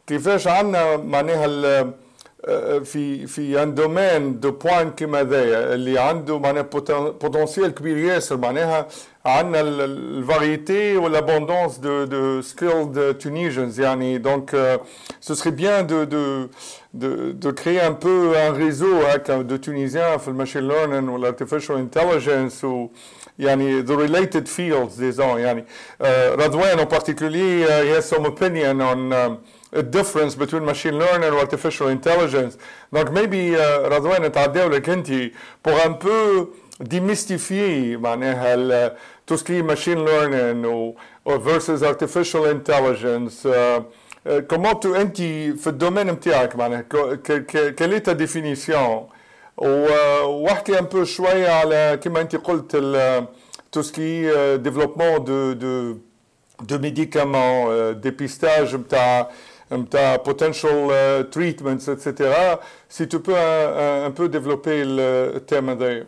كيفاش 0.06 0.46
عندنا 0.48 0.96
معناها 0.96 1.46
في 2.84 3.26
في 3.26 3.62
ان 3.62 3.74
دومين 3.74 4.40
دو 4.40 4.50
بوين 4.50 4.90
كيما 4.90 5.20
هذايا 5.20 5.74
اللي 5.74 5.98
عنده 5.98 6.38
معناها 6.38 6.62
بوتنسيال 7.22 7.74
كبير 7.74 7.96
ياسر 7.96 8.36
معناها 8.36 8.86
عندنا 9.26 9.60
الفاريتي 9.60 10.96
والابوندونس 10.96 11.78
دو 11.78 12.04
دو 12.04 12.40
سكيلد 12.40 13.14
تونيجنز 13.14 13.80
يعني 13.80 14.18
دونك 14.18 14.80
ce 15.20 15.34
serait 15.34 15.52
bien 15.52 15.82
de 15.82 16.04
de 16.04 16.48
de 16.94 17.32
de 17.32 17.50
créer 17.50 17.80
un 17.80 17.92
peu 17.92 18.34
un 18.36 18.52
réseau 18.52 19.04
هكا 19.06 19.42
de 19.42 19.56
Tunisiens 19.56 20.18
في 20.18 20.28
الماشين 20.28 20.68
ليرنينج 20.68 21.10
والارتفيشال 21.10 21.76
انتليجنس 21.76 22.64
و 22.64 22.88
يعني 23.38 23.82
the 23.86 23.96
related 23.96 24.48
fields 24.48 24.98
disons 24.98 25.38
يعني 25.38 25.64
uh, 26.00 26.04
Radwan 26.36 26.80
en 26.80 26.86
particulier 26.86 27.66
uh, 27.66 27.82
he 27.84 27.90
has 27.96 28.08
some 28.08 28.24
opinion 28.26 28.80
on 28.80 29.12
um, 29.12 29.38
a 29.72 29.82
difference 29.82 30.34
between 30.34 30.64
machine 30.64 30.98
learning 30.98 31.28
and 31.28 31.34
artificial 31.34 31.88
intelligence. 31.88 32.58
Donc 32.92 33.10
maybe 33.10 33.56
uh, 33.56 33.88
Radwan 33.88 34.20
نتعداو 34.20 34.68
لك 34.68 34.88
انت 34.88 35.08
pour 35.62 35.72
un 35.86 35.92
peu 35.92 36.46
démystifier 36.82 37.96
معناها 37.96 38.56
tout 39.26 39.36
ce 39.36 39.44
qui 39.44 39.54
est 39.58 39.62
machine 39.62 40.04
learning 40.04 40.64
ou, 40.64 40.94
ou 41.26 41.38
versus 41.38 41.82
artificial 41.82 42.46
intelligence. 42.46 43.44
Uh, 43.44 43.80
uh, 44.26 44.42
comment 44.48 44.74
tu 44.74 44.96
انت 44.96 45.16
في 45.60 45.66
الدومين 45.66 46.06
نتاعك 46.06 46.56
معناها 46.56 46.84
quelle 47.76 47.92
est 47.92 48.06
ta 48.06 48.14
définition 48.14 49.08
واحكي 49.58 50.78
un 50.78 50.84
peu 50.84 51.04
شويه 51.04 51.48
على 51.48 51.98
كما 52.02 52.20
انت 52.20 52.36
قلت 52.36 52.76
tout 53.70 53.82
ce 53.82 53.92
qui 53.92 54.24
est 54.26 54.58
développement 54.58 55.18
de, 55.18 55.54
de 55.54 55.96
de 56.62 56.76
médicaments, 56.76 57.66
euh, 57.68 57.94
dépistage 57.94 58.74
نتاع 58.74 59.30
نتاع 59.72 60.16
potential 60.16 60.90
uh, 60.90 61.24
treatments, 61.30 61.88
etc. 61.88 62.58
Si 62.88 63.08
tu 63.08 63.20
peux 63.20 63.36
un, 63.36 64.04
un, 64.06 64.10
peu 64.10 64.28
développer 64.28 64.84
le 64.84 65.38
thème 65.46 65.70
هذايا. 65.70 66.06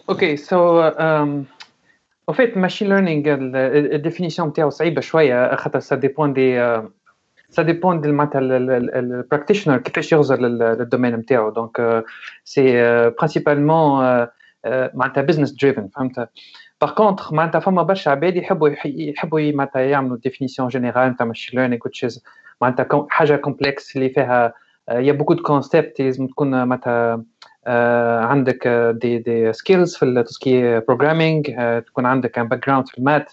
Uh, 0.00 0.12
ok, 0.12 0.38
so 0.38 0.80
um, 0.98 1.46
au 2.26 2.32
fait, 2.32 2.56
machine 2.56 2.88
learning, 2.88 3.24
la 3.52 3.98
définition 3.98 4.46
نتاعو 4.46 4.70
صعيبة 4.70 5.00
شوية 5.00 5.56
خاطر 5.56 5.80
ça 5.80 5.96
dépend 5.96 6.28
des 6.28 6.56
uh, 6.58 6.82
ça 7.50 7.64
dépend 7.64 7.94
du 7.94 8.08
le 8.08 9.22
practitioner 9.22 9.76
كيفاش 9.76 10.12
يغزر 10.12 10.40
للدومين 10.40 11.14
نتاعو 11.14 11.52
donc 11.52 11.78
uh, 11.78 12.02
c'est 12.44 12.72
uh, 12.72 13.10
principalement 13.10 14.00
uh, 14.00 14.26
uh, 14.66 14.90
معناتها 14.94 15.26
business 15.26 15.50
driven 15.52 15.88
فهمت 15.94 16.28
باغ 16.80 16.94
كونتخ 16.94 17.32
معناتها 17.32 17.58
فما 17.58 17.82
برشا 17.82 18.10
عباد 18.10 18.36
يحبوا 18.36 18.68
يحبوا 18.84 19.52
معناتها 19.52 19.82
يعملوا 19.82 20.16
ديفينيسيون 20.16 20.68
جينيرال 20.68 21.10
نتاع 21.10 21.26
ماشين 21.26 21.60
ليرنينغ 21.60 21.80
which 21.80 22.08
is 22.08 22.20
معناتها 22.60 23.06
حاجه 23.10 23.36
كومبلكس 23.36 23.96
اللي 23.96 24.08
فيها 24.08 24.54
يا 24.90 25.12
بوكو 25.12 25.34
دو 25.34 25.42
كونسيبت 25.42 26.00
لازم 26.00 26.26
تكون 26.26 26.50
معناتها 26.50 27.24
عندك 28.30 28.68
دي 29.02 29.18
دي 29.18 29.52
سكيلز 29.52 29.96
في 29.96 30.22
تسكي 30.26 30.80
بروجرامينغ 30.80 31.42
تكون 31.80 32.06
عندك 32.06 32.38
ان 32.38 32.48
باك 32.48 32.66
جراوند 32.66 32.88
في 32.88 32.98
المات 32.98 33.32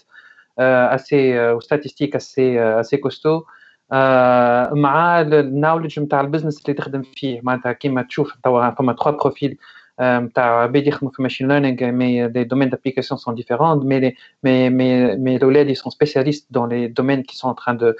اسي 0.58 1.50
وستاتيستيك 1.50 2.16
اسي 2.16 2.60
اسي 2.62 2.96
كوستو 2.96 3.42
مع 4.72 5.20
النولج 5.20 6.00
نتاع 6.00 6.20
البزنس 6.20 6.62
اللي 6.62 6.74
تخدم 6.74 7.02
فيه 7.02 7.40
معناتها 7.42 7.72
كيما 7.72 8.02
تشوف 8.02 8.34
توا 8.44 8.70
فما 8.70 8.92
تخوا 8.92 9.12
بروفيل 9.12 9.58
تاع 10.34 10.60
عباد 10.62 10.86
يخدموا 10.86 11.12
في 11.12 11.22
ماشين 11.22 11.48
ليرنينغ 11.48 11.90
مي 11.90 12.28
دي 12.28 12.44
دومين 12.44 12.70
d'application 12.70 13.16
sont 13.16 13.32
différents 13.32 13.76
mais 13.76 14.00
les 14.00 14.14
mais 14.44 14.70
mais 14.70 15.16
mais 15.18 15.36
الاولاد 15.36 15.68
ils 15.68 15.76
sont 15.76 15.90
spécialistes 15.90 16.46
dans 16.50 16.66
les 16.66 16.88
domaines 16.88 17.22
qui 17.22 17.36
sont 17.36 17.48
en 17.48 17.54
train 17.54 17.74
de 17.74 17.96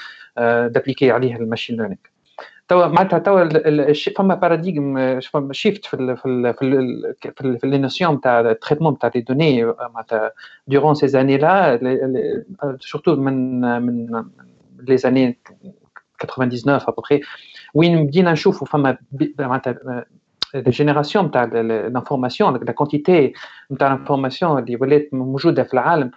d'appliquer 0.68 1.02
عليه 1.11 1.37
الماشين 1.37 1.76
ليرنينغ 1.76 1.99
توا 2.68 2.87
معناتها 2.87 3.18
توا 3.18 3.92
فما 4.16 4.34
باراديغم 4.34 5.20
فما 5.20 5.52
شيفت 5.52 5.84
في 5.84 5.94
ال 5.94 6.16
في 6.16 6.26
ال 6.26 6.54
في 6.54 6.62
ال 6.64 7.14
في, 7.20 7.40
ال 7.40 7.58
في 7.58 7.66
النوسيون 7.66 8.20
تاع 8.20 8.40
التريتمون 8.40 8.99
تاع 8.99 9.11
لي 9.14 9.20
دوني 9.20 9.64
معناتها 9.64 10.32
durant 10.70 10.94
ces 10.94 11.14
années 11.14 11.38
là 11.38 11.78
surtout 12.80 13.18
من 13.18 13.61
من 13.82 14.25
les 14.88 15.06
années 15.06 15.38
99 16.18 16.88
à 16.88 16.92
peu 16.92 17.02
près 17.02 17.20
وين 17.75 18.06
بدينا 18.06 18.32
نشوفوا 18.32 18.66
فما 18.66 18.99
معناتها 19.38 20.04
les 20.56 20.73
générations 20.73 21.16
نتاع 21.16 21.46
l'information 21.88 22.58
la 22.68 22.73
quantité 22.73 23.32
نتاع 23.70 23.96
l'information 23.96 24.42
اللي 24.42 24.76
ولات 24.76 25.08
موجوده 25.12 25.62
في 25.62 25.75
العالم 25.75 26.11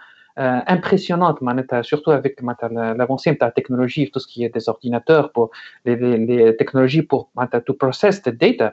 impressionnante 0.68 1.42
معناتها 1.42 1.82
surtout 1.82 2.12
avec 2.12 2.42
معناتها 2.42 2.94
l'avancée 2.94 3.28
نتاع 3.28 3.48
التكنولوجي 3.48 4.06
tout 4.06 4.20
ce 4.20 4.26
qui 4.26 4.44
est 4.44 4.54
des 4.54 4.68
ordinateurs 4.68 5.32
pour 5.32 5.50
les, 5.84 5.96
les, 5.96 6.16
les 6.16 6.56
technologies 6.56 7.02
pour 7.02 7.30
معناتها 7.34 7.60
to 7.60 7.74
process 7.74 8.22
the 8.22 8.30
data 8.30 8.72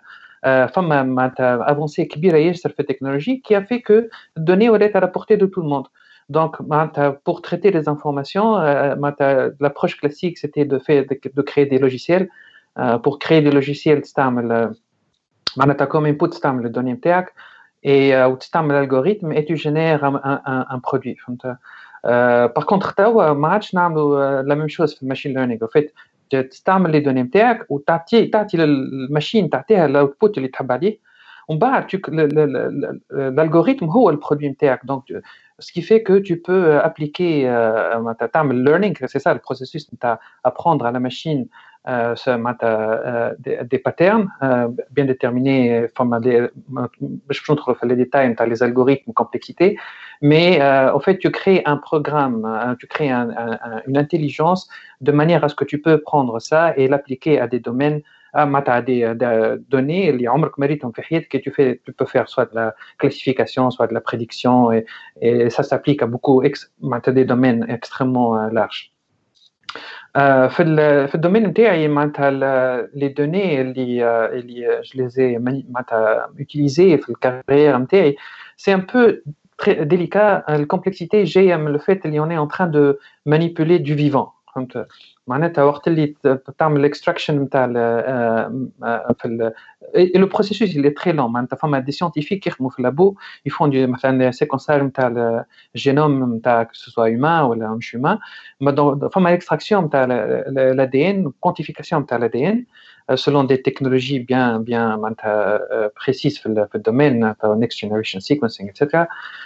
فما 0.68 1.04
معناتها 1.04 1.66
avancée 1.68 2.02
كبيره 2.02 2.38
ياسر 2.38 2.70
في 2.70 2.80
التكنولوجي 2.80 3.42
qui 3.48 3.56
a 3.56 3.62
fait 3.62 3.82
que 3.82 4.10
الدوني 4.38 4.70
ولات 4.70 4.98
à 4.98 5.00
la 5.00 5.08
portée 5.08 5.38
de 5.38 5.46
tout 5.46 5.62
le 5.62 5.68
monde 5.68 5.88
Donc, 6.30 6.54
pour 7.24 7.38
traiter 7.48 7.70
les 7.78 7.88
informations, 7.88 8.50
l'approche 9.64 9.96
classique, 10.02 10.36
c'était 10.40 10.66
de, 10.66 10.80
faire, 10.80 11.06
de, 11.10 11.16
de, 11.38 11.42
créer 11.50 11.68
des 11.68 11.80
logiciels. 11.86 12.26
pour 13.04 13.20
créer 13.20 13.42
des 13.48 13.52
logiciels, 13.52 14.02
معناتها 15.58 15.86
كوم 15.86 16.06
انبوت 16.06 16.34
تستعمل 17.84 17.96
الدوني 17.96 18.12
نتاعك 18.12 18.16
اي 18.16 18.26
وتستعمل 18.26 18.76
الالغوريثم 18.76 19.32
اي 19.32 19.42
تو 19.42 19.54
جينير 19.54 20.08
ان 20.08 20.82
برودوي 20.92 21.16
فهمت 21.16 21.58
باغ 22.56 22.64
كونتخ 22.66 22.94
توا 22.94 23.34
ما 23.34 23.48
عادش 23.48 23.76
نعملوا 23.76 24.42
لا 24.42 24.56
ميم 24.56 24.68
شوز 24.68 24.94
في 24.94 25.04
الماشين 25.04 25.34
ليرنينغ 25.34 25.68
فيت 25.68 25.94
تستعمل 26.30 26.92
لي 26.92 27.00
دوني 27.00 27.24
نتاعك 27.24 27.66
وتعطي 27.70 28.28
تعطي 28.28 28.58
للماشين 28.58 29.50
تعطيها 29.50 29.86
الاوتبوت 29.86 30.38
اللي 30.38 30.48
تحب 30.48 30.72
عليه 30.72 31.06
On 31.48 31.58
bas, 31.58 31.86
l'algorithme 33.12 33.86
est 33.86 34.12
le 34.12 34.20
produit 34.20 34.58
Donc, 34.84 35.14
ce 35.60 35.72
qui 35.72 35.82
fait 35.84 36.02
que 36.02 36.18
tu 36.18 36.42
peux 36.42 36.80
appliquer 36.80 37.48
euh, 37.48 38.00
learning, 38.52 38.96
c'est 39.08 39.20
ça 39.20 39.34
le 39.34 39.40
processus 39.40 39.88
apprendre 40.44 40.86
à 40.86 40.92
la 40.92 41.00
machine 41.00 41.48
euh, 41.89 42.15
euh, 42.63 43.35
des, 43.39 43.79
patterns 43.79 44.29
euh, 44.43 44.69
bien 44.91 45.07
déterminés, 45.07 45.87
je 47.31 47.43
trouve 47.55 47.79
les 47.83 47.97
détails, 47.97 48.37
les 48.47 48.63
algorithmes, 48.63 49.15
complexité, 49.15 49.79
mais 50.21 50.63
en 50.63 51.01
fait, 51.01 51.17
tu 51.19 51.31
crées 51.31 51.63
un 51.65 51.79
programme, 51.79 52.77
tu 52.79 52.87
crées 52.87 53.11
une 53.11 53.97
intelligence 53.97 54.69
de 55.01 55.11
manière 55.11 55.43
à 55.43 55.49
ce 55.49 55.55
que 55.55 55.65
tu 55.65 55.81
peux 55.81 56.03
prendre 56.03 56.39
ça 56.39 56.75
et 56.77 56.87
l'appliquer 56.87 57.41
à 57.41 57.47
des 57.47 57.61
domaines 57.61 58.03
à 58.35 58.83
des, 58.83 59.15
données. 59.71 60.13
Que 61.31 61.39
tu 61.39 61.51
fais 61.51 61.81
tu 61.85 61.93
peux 61.95 62.05
faire 62.05 62.29
soit 62.29 62.45
de 62.51 62.55
la 62.57 62.75
classification 62.99 63.71
soit 63.71 63.87
de 63.87 63.95
la 63.95 64.03
prédiction 64.03 64.71
et, 64.71 64.85
ça 65.49 65.63
s'applique 65.63 66.03
à 66.03 66.07
beaucoup 66.07 66.43
des 67.09 67.25
domaines 67.25 67.65
extrêmement 67.69 68.49
larges. 68.51 68.93
euh, 68.93 69.00
في 70.50 71.08
في 71.08 71.16
الدومين 71.16 71.44
نتاعي 71.44 71.88
معناتها 71.88 72.32
لي 72.94 73.08
دوني 73.08 73.62
اللي 73.62 74.06
اللي 74.30 74.82
جو 74.96 75.18
لي 75.18 75.66
معناتها 75.70 76.30
utilisées 76.40 77.02
في 77.04 77.10
الكارير 77.10 77.78
نتاعي 77.78 78.16
سي 78.58 78.74
ان 78.74 78.80
بو 78.80 79.12
très 79.64 79.86
délicat 79.86 80.44
la 80.48 80.66
complexité 80.76 81.16
جايه 81.16 81.56
من 81.56 81.78
le 81.78 81.82
fait 81.82 82.06
اللي 82.06 82.20
on 82.20 82.30
est 82.30 82.38
en 82.38 82.48
train 82.48 82.68
de 82.68 83.00
manipuler 83.26 83.80
du 83.80 83.96
vivant 83.96 84.36
فهمت 84.56 84.88
معناتها 85.28 85.64
وقت 85.64 85.88
اللي 85.88 86.16
تعمل 86.58 86.80
الاكستراكشن 86.80 87.40
نتاع 87.42 87.68
في 89.20 89.52
et 89.94 90.18
le 90.18 90.28
processus 90.28 90.74
il 90.74 90.86
est 90.86 90.98
très 90.98 91.14
lent 91.14 91.30
معناتها 91.30 91.58
فما 91.58 91.80
دي 91.80 91.92
سيانتيفيك 91.92 92.48
يخدموا 92.48 92.70
في 92.70 92.80
اللابو 92.80 93.16
يفون 93.46 93.70
دي 93.70 93.88
مثلا 93.88 94.32
سيكونساج 94.32 94.82
نتاع 94.82 95.44
الجينوم 95.76 96.36
نتاع 96.36 96.64
كو 96.64 96.74
سوا 96.74 97.06
هيومان 97.06 97.44
ولا 97.44 97.70
مش 97.70 97.96
هيومان 97.96 98.18
فما 99.12 99.34
اكستراكسيون 99.34 99.84
نتاع 99.84 100.04
الادي 100.04 100.98
دي 100.98 101.10
ان 101.10 101.32
كونتيفيكاسيون 101.40 102.02
نتاع 102.02 102.18
الادي 102.18 102.50
ان 102.50 102.66
selon 103.14 103.44
des 103.44 103.62
technologies 103.62 104.20
bien, 104.20 104.60
bien 104.60 105.00
euh, 105.26 105.90
précises 105.96 106.42
dans 106.44 106.68
le 106.74 106.80
domaine, 106.80 107.36
next 107.58 107.80
generation 107.80 108.20
sequencing, 108.20 108.70
etc. 108.70 109.06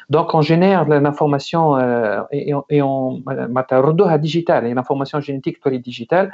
Donc, 0.10 0.34
on 0.34 0.42
génère 0.42 0.88
l'information 0.88 1.76
euh, 1.76 2.22
et, 2.32 2.82
on, 2.82 3.22
on 3.26 4.18
digital, 4.18 4.66
et 4.66 4.74
l'information 4.74 5.20
génétique 5.20 5.58
est 5.66 5.80
digitale. 5.80 6.32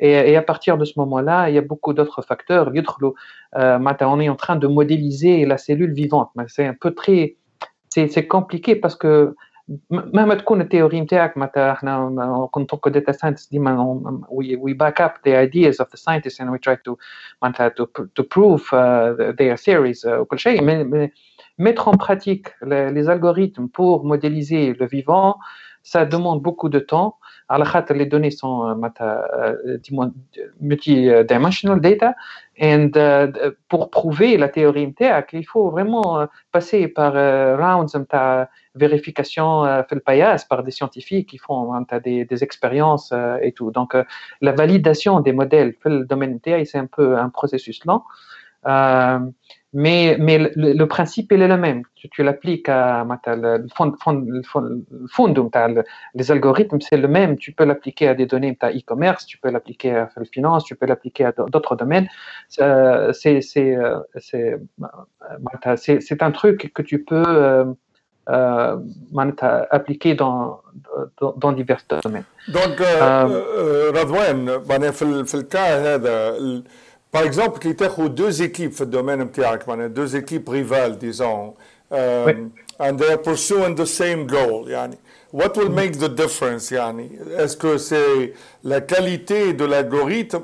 Et, 0.00 0.12
et, 0.12 0.36
à 0.36 0.42
partir 0.42 0.78
de 0.78 0.84
ce 0.84 0.94
moment-là, 0.98 1.48
il 1.48 1.54
y 1.54 1.58
a 1.58 1.62
beaucoup 1.62 1.92
d'autres 1.92 2.22
facteurs. 2.22 2.70
Euh, 2.72 3.78
on 4.00 4.20
est 4.20 4.28
en 4.28 4.36
train 4.36 4.56
de 4.56 4.66
modéliser 4.68 5.44
la 5.44 5.58
cellule 5.58 5.92
vivante. 5.92 6.30
C'est 6.46 6.66
un 6.66 6.74
peu 6.74 6.94
très, 6.94 7.36
c'est 7.88 8.26
compliqué 8.26 8.76
parce 8.76 8.96
que 8.96 9.34
مهما 9.90 10.34
تكون 10.34 10.60
التيوري 10.60 11.00
نتاعك 11.00 11.38
معناتها 11.38 11.72
احنا 11.72 12.48
كنت 12.50 12.74
كو 12.74 12.90
داتا 12.90 13.12
ساينس 13.12 13.48
ديما 13.48 14.20
we 14.30 14.74
back 14.74 15.00
up 15.00 15.12
the 15.26 15.34
ideas 15.34 15.80
of 15.80 15.88
the 15.90 15.96
scientists 15.96 16.40
and 16.40 16.50
we 16.50 16.58
try 16.58 16.76
to 16.84 16.96
معناتها 17.42 17.68
to, 17.68 17.86
to 18.14 18.22
prove 18.22 18.62
uh, 18.72 19.32
their 19.38 19.56
theories 19.56 20.04
uh, 20.04 20.20
وكل 20.20 20.38
شيء 20.38 20.62
mais, 20.62 21.12
mettre 21.58 21.88
en 21.88 21.96
pratique 21.96 22.48
les, 22.62 22.90
les 22.90 23.08
algorithmes 23.08 23.68
pour 23.68 24.04
modéliser 24.04 24.72
le 24.72 24.86
vivant 24.86 25.36
ça 25.82 26.06
demande 26.06 26.40
beaucoup 26.40 26.70
de 26.70 26.78
temps 26.78 27.18
على 27.50 27.64
خاطر 27.64 27.94
les 27.94 28.06
données 28.06 28.30
sont 28.30 28.74
معناتها 28.74 29.28
multi-dimensional 30.60 31.80
data 31.80 32.14
et 32.56 32.90
pour 33.68 33.90
prouver 33.90 34.36
la 34.36 34.48
théorie 34.48 34.86
نتاعك 34.86 35.34
il 35.34 35.44
faut 35.44 35.70
vraiment 35.70 36.28
passer 36.52 36.88
par 36.88 37.12
rounds 37.58 37.96
نتاع 37.96 38.48
vérification 38.74 39.64
fait 39.88 39.94
le 39.94 40.00
paillasse 40.00 40.44
par 40.44 40.62
des 40.62 40.70
scientifiques 40.70 41.28
qui 41.28 41.38
font 41.38 41.84
des, 42.04 42.24
des 42.24 42.44
expériences 42.44 43.12
et 43.42 43.52
tout 43.52 43.70
donc 43.70 43.96
la 44.40 44.52
validation 44.52 45.20
des 45.20 45.32
modèles 45.32 45.74
dans 45.84 45.90
le 45.90 46.04
domaine 46.04 46.34
نتاعي 46.34 46.64
c'est 46.64 46.78
un 46.78 46.86
peu 46.86 47.16
un 47.18 47.28
processus 47.28 47.84
lent 47.84 48.04
Euh, 48.67 49.19
mais, 49.75 50.17
mais 50.19 50.37
le, 50.55 50.85
principe, 50.85 51.31
il 51.31 51.41
est 51.41 51.47
le 51.47 51.57
même. 51.57 51.81
Tu, 51.95 52.21
l'appliques 52.21 52.69
à 52.69 53.03
le 53.25 53.65
fond, 53.75 53.91
fond, 53.99 54.23
fond, 55.09 55.33
les 56.13 56.31
algorithmes, 56.31 56.79
c'est 56.79 56.97
le 56.97 57.07
même. 57.07 57.37
Tu 57.37 57.53
peux 57.53 57.65
l'appliquer 57.65 58.09
à 58.09 58.13
des 58.13 58.27
données, 58.27 58.55
tu 58.55 58.67
e-commerce, 58.67 59.25
tu 59.25 59.39
peux 59.39 59.49
l'appliquer 59.49 59.95
à 59.95 60.09
la 60.15 60.25
finance, 60.25 60.63
tu 60.65 60.75
peux 60.75 60.85
l'appliquer 60.85 61.25
à 61.25 61.31
d'autres 61.31 61.75
domaines. 61.75 62.07
C'est 62.49 62.61
un 66.21 66.31
truc 66.31 66.71
que 66.71 66.81
tu 66.83 67.03
peux 67.03 67.23
euh, 67.25 67.65
euh 68.29 68.77
appliquer 69.71 70.13
dans, 70.13 70.61
dans, 71.35 71.51
divers 71.51 71.81
domaines. 72.03 72.25
Donc, 72.47 72.79
euh, 72.79 73.91
Radwan, 73.91 74.59
ben, 74.67 74.79
dans 74.79 74.91
hein, 75.57 76.61
par 77.12 77.22
exemple, 77.22 77.58
qui 77.58 77.74
ont 77.98 78.08
deux 78.08 78.42
équipes 78.42 78.76
dans 78.78 78.84
le 78.84 78.90
domaine 78.90 79.22
نتاعك 79.22 79.64
deux 79.92 80.16
équipes 80.16 80.48
rivales 80.48 80.98
disons 80.98 81.54
um, 81.90 81.98
oui. 82.26 82.34
and 82.80 82.98
they 82.98 83.10
are 83.10 83.18
pursuing 83.18 83.74
the 83.74 83.86
same 83.86 84.26
goal 84.26 84.68
يعني 84.68 84.98
what 85.32 85.56
will 85.56 85.70
make 85.70 85.98
the 85.98 86.08
difference 86.08 86.70
يعني 86.70 87.18
est-ce 87.38 87.56
que 87.56 87.78
c'est 87.78 88.34
la 88.64 88.80
qualité 88.80 89.54
de 89.54 89.64
l'algorithme 89.64 90.42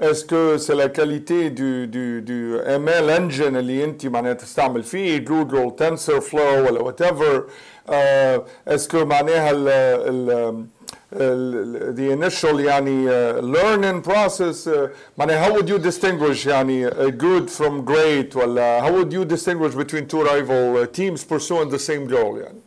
est-ce 0.00 0.24
que 0.26 0.58
c'est 0.58 0.74
la 0.74 0.90
qualité 0.90 1.48
du, 1.50 1.86
du, 1.86 2.20
du 2.20 2.56
ML 2.66 3.10
engine 3.10 3.56
اللي 3.56 3.84
انت 3.84 4.06
معناها 4.06 4.32
تستعمل 4.32 4.82
فيه 4.82 5.18
جوجل 5.18 5.72
TensorFlow 5.78 6.68
ولا 6.68 6.80
whatever 6.80 7.46
uh, 7.88 8.72
est-ce 8.74 8.88
que 8.88 8.96
معناها 8.96 9.50
ال, 9.50 9.68
ال 9.68 10.66
the 11.12 12.10
initial 12.12 12.60
يعني 12.60 13.08
uh, 13.08 13.40
learning 13.40 14.02
process 14.02 14.66
uh, 14.66 14.90
معناها 15.18 15.48
how 15.48 15.54
would 15.54 15.68
you 15.68 15.78
distinguish 15.78 16.46
يعني 16.46 16.88
a 16.88 17.10
good 17.10 17.50
from 17.50 17.84
great 17.84 18.36
ولا 18.36 18.82
how 18.82 18.92
would 18.92 19.12
you 19.12 19.24
distinguish 19.24 19.74
between 19.74 20.06
two 20.06 20.22
rival 20.22 20.76
uh, 20.76 20.86
teams 20.86 21.24
pursuing 21.24 21.70
the 21.70 21.78
same 21.78 22.06
goal 22.06 22.38
يعني 22.38 22.60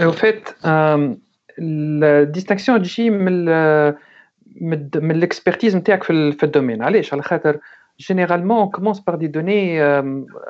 au 0.00 0.12
fait 0.12 0.54
la 1.58 2.24
distinction 2.24 2.78
تجي 2.78 3.10
من 3.10 3.48
من 4.94 5.20
l'expertise 5.24 5.74
نتاعك 5.74 6.02
في 6.02 6.32
في 6.32 6.42
الدومين 6.42 6.82
علاش 6.82 7.12
على 7.12 7.22
خاطر 7.22 7.58
généralement 8.02 8.66
on 8.66 8.80
commence 8.80 9.00
par 9.00 9.18
des 9.18 9.28
données 9.28 9.80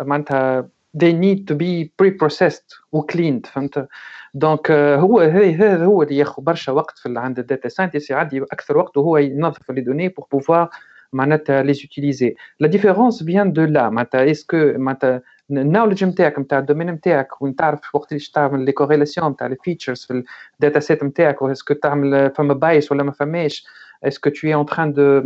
معناتها 0.01 0.69
they 0.97 1.13
need 1.13 1.39
to 1.51 1.55
be 1.55 1.91
pre-processed 2.03 2.75
و 2.93 3.03
cleaned 3.13 3.47
فهمت 3.47 3.89
دونك 4.35 4.71
هو 4.71 5.21
هذا 5.21 5.85
هو 5.85 6.03
اللي 6.03 6.17
ياخذ 6.17 6.43
برشا 6.43 6.73
وقت 6.73 6.99
في 6.99 7.15
عند 7.17 7.39
الداتا 7.39 7.69
ساينتست 7.69 8.11
يعدي 8.11 8.43
اكثر 8.43 8.79
وقت 8.79 8.97
وهو 8.97 9.17
ينظف 9.17 9.71
لي 9.71 9.81
دوني 9.81 10.09
بور 10.09 10.27
بوفوار 10.33 10.71
معناتها 11.13 11.63
لي 11.63 11.73
زوتيليزي 11.73 12.35
لا 12.61 12.69
ديفيرونس 12.69 13.23
فيان 13.23 13.53
دو 13.53 13.65
لا 13.65 13.91
معناتها 13.91 14.31
اسكو 14.31 14.57
معناتها 14.77 15.23
النولج 15.51 16.05
نتاعك 16.05 16.39
نتاع 16.39 16.59
الدومين 16.59 16.91
نتاعك 16.91 17.43
وين 17.43 17.57
تعرف 17.57 17.95
وقت 17.95 18.13
اللي 18.13 18.25
تعمل 18.35 18.65
لي 18.65 18.73
كوريلاسيون 18.73 19.31
نتاع 19.31 19.47
لي 19.47 19.57
فيتشرز 19.65 20.05
في 20.05 20.25
الداتا 20.55 20.81
سيت 20.81 21.05
نتاعك 21.05 21.43
اسكو 21.43 21.75
تعمل 21.75 22.31
فما 22.37 22.55
بايس 22.55 22.93
ولا 22.93 23.03
ما 23.03 23.13
فماش 23.13 23.67
est-ce 24.03 24.21
que 24.21 24.29
tu 24.29 24.49
es 24.51 24.55
en 24.55 24.65
train 24.65 24.87
de 24.87 25.23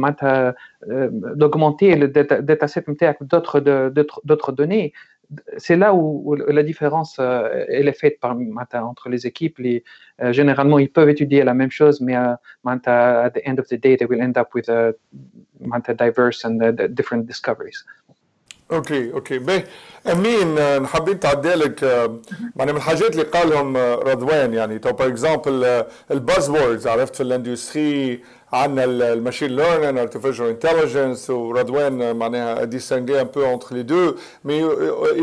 d'augmenter 1.41 1.95
le 1.97 2.09
data, 2.09 2.41
data 2.41 2.67
set 2.69 2.87
d'autres 3.21 3.61
d'autres 4.25 4.53
données 4.53 4.93
c'est 5.59 5.77
là 5.77 5.95
où, 5.95 6.35
la 6.35 6.63
différence 6.63 7.17
euh, 7.19 7.65
elle 7.69 7.89
est 7.89 7.99
faite 7.99 8.19
par, 8.21 8.37
entre 8.93 9.09
les 9.09 9.27
équipes. 9.27 9.59
Les, 9.59 9.85
euh, 10.23 10.33
généralement, 10.33 10.79
ils 10.79 10.91
peuvent 10.91 11.09
étudier 11.09 11.45
la 11.45 11.55
même 11.55 11.71
chose, 11.71 12.01
mais 12.01 12.15
uh, 12.15 12.37
at 12.67 13.31
the 13.31 13.43
end 13.47 13.59
of 13.59 13.67
the 13.69 13.75
day, 13.75 13.97
they 13.97 14.07
will 14.07 14.21
end 14.21 14.37
up 14.37 14.55
with 14.55 14.69
uh, 14.69 14.93
diverse 16.05 16.45
and 16.45 16.61
uh, 16.63 16.89
different 16.89 17.27
discoveries. 17.27 17.85
اوكي 18.73 19.13
اوكي 19.13 19.39
باهي 19.39 19.65
امين 20.13 20.79
نحبين 20.83 21.21
تعدي 21.21 21.49
يعني 21.49 22.21
من 22.57 22.69
الحاجات 22.77 23.13
اللي 23.13 23.23
قالهم 23.23 23.77
رضوان 23.77 24.55
يعني 24.55 24.79
تو 24.79 24.93
باغ 24.93 25.09
اكزامبل 25.09 25.85
الباز 26.11 26.51
ووردز 26.51 26.87
عرفت 26.87 27.17
في 27.17 27.23
الاندستري 27.23 28.21
عندنا 28.55 28.85
الماشين 28.85 29.57
ليرنينغ 29.57 30.07
artificial 30.07 30.51
intelligence 30.51 31.31
ورضوان 31.31 32.17
معناها 32.17 32.65
distingué 32.65 33.19
un 33.21 33.27
peu 33.27 33.45
entre 33.47 33.75
les 33.75 33.85
deux 33.85 34.17
mais 34.45 34.61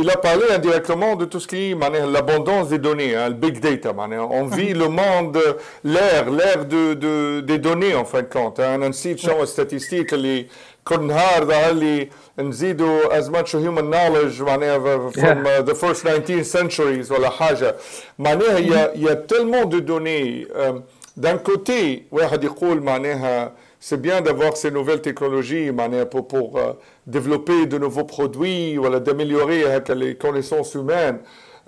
il 0.01 0.09
a 0.09 0.17
parlé 0.17 0.43
indirectement 0.51 1.15
de 1.15 1.25
tout 1.25 1.39
ce 1.39 1.47
qui 1.47 1.71
est 1.71 1.75
معناها 1.75 2.05
l'abondance 2.05 2.69
des 2.69 2.77
données 2.77 3.15
hein, 3.15 3.29
le 3.29 3.35
big 3.35 3.59
data 3.59 3.93
معناها 3.93 4.29
on 4.31 4.45
vit 4.45 4.73
le 4.73 4.87
monde 4.87 5.37
l'ère 5.83 6.29
l'ère 6.31 6.65
de, 6.65 6.93
de 6.93 7.41
des 7.41 7.57
données 7.57 7.95
en 7.95 8.05
fin 8.05 8.21
de 8.21 8.27
compte 8.27 8.59
hein. 8.59 8.75
انا 8.75 8.87
نسيت 8.87 9.19
شنو 9.19 9.43
الستاتستيك 9.43 10.13
اللي 10.13 10.45
كل 10.85 11.01
نهار 11.01 11.45
ظهر 11.45 11.73
لي 11.73 12.09
نزيدوا 12.39 13.19
as 13.19 13.29
much 13.29 13.51
human 13.51 13.89
knowledge 13.91 14.41
معناها 14.41 15.09
from 15.11 15.45
uh, 15.45 15.61
the 15.61 15.75
first 15.75 16.05
19 16.05 16.43
centuries 16.43 17.11
ولا 17.11 17.29
حاجه 17.29 17.75
معناها 18.19 18.57
il 18.59 18.67
y 18.69 18.75
a, 18.75 18.91
il 18.95 19.01
y 19.03 19.09
a 19.09 19.15
tellement 19.15 19.65
de 19.65 19.79
données 19.79 20.47
um, 20.55 20.81
d'un 21.17 21.37
côté 21.37 22.07
واحد 22.11 22.43
يقول 22.43 22.81
معناها 22.81 23.51
c'est 23.79 24.01
bien 24.01 24.21
d'avoir 24.21 24.57
ces 24.57 24.71
nouvelles 24.71 25.01
technologies 25.01 25.71
pour, 26.09 26.27
pour 26.27 26.57
euh, 26.57 26.73
développer 27.05 27.67
de 27.67 27.77
nouveaux 27.77 28.05
produits 28.05 28.77
ou 28.77 28.89
d'améliorer 28.99 29.63
les 29.95 30.15
connaissances 30.15 30.73
humaines. 30.73 31.19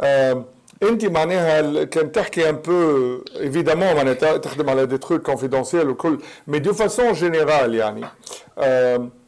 Euh, 0.01 0.35
انت 0.83 1.05
معناها 1.05 1.83
كان 1.83 2.11
تحكي 2.11 2.49
ان 2.49 2.55
بو 2.55 3.17
ايفيدامون 3.39 3.95
معناها 3.95 4.13
تخدم 4.37 4.69
على 4.69 4.85
دي 4.85 4.97
تروك 4.97 5.21
كونفيدونسيال 5.21 5.89
وكل 5.89 6.19
مي 6.47 6.59
دو 6.59 6.73
فاسون 6.73 7.13
جينيرال 7.13 7.75
يعني 7.75 8.05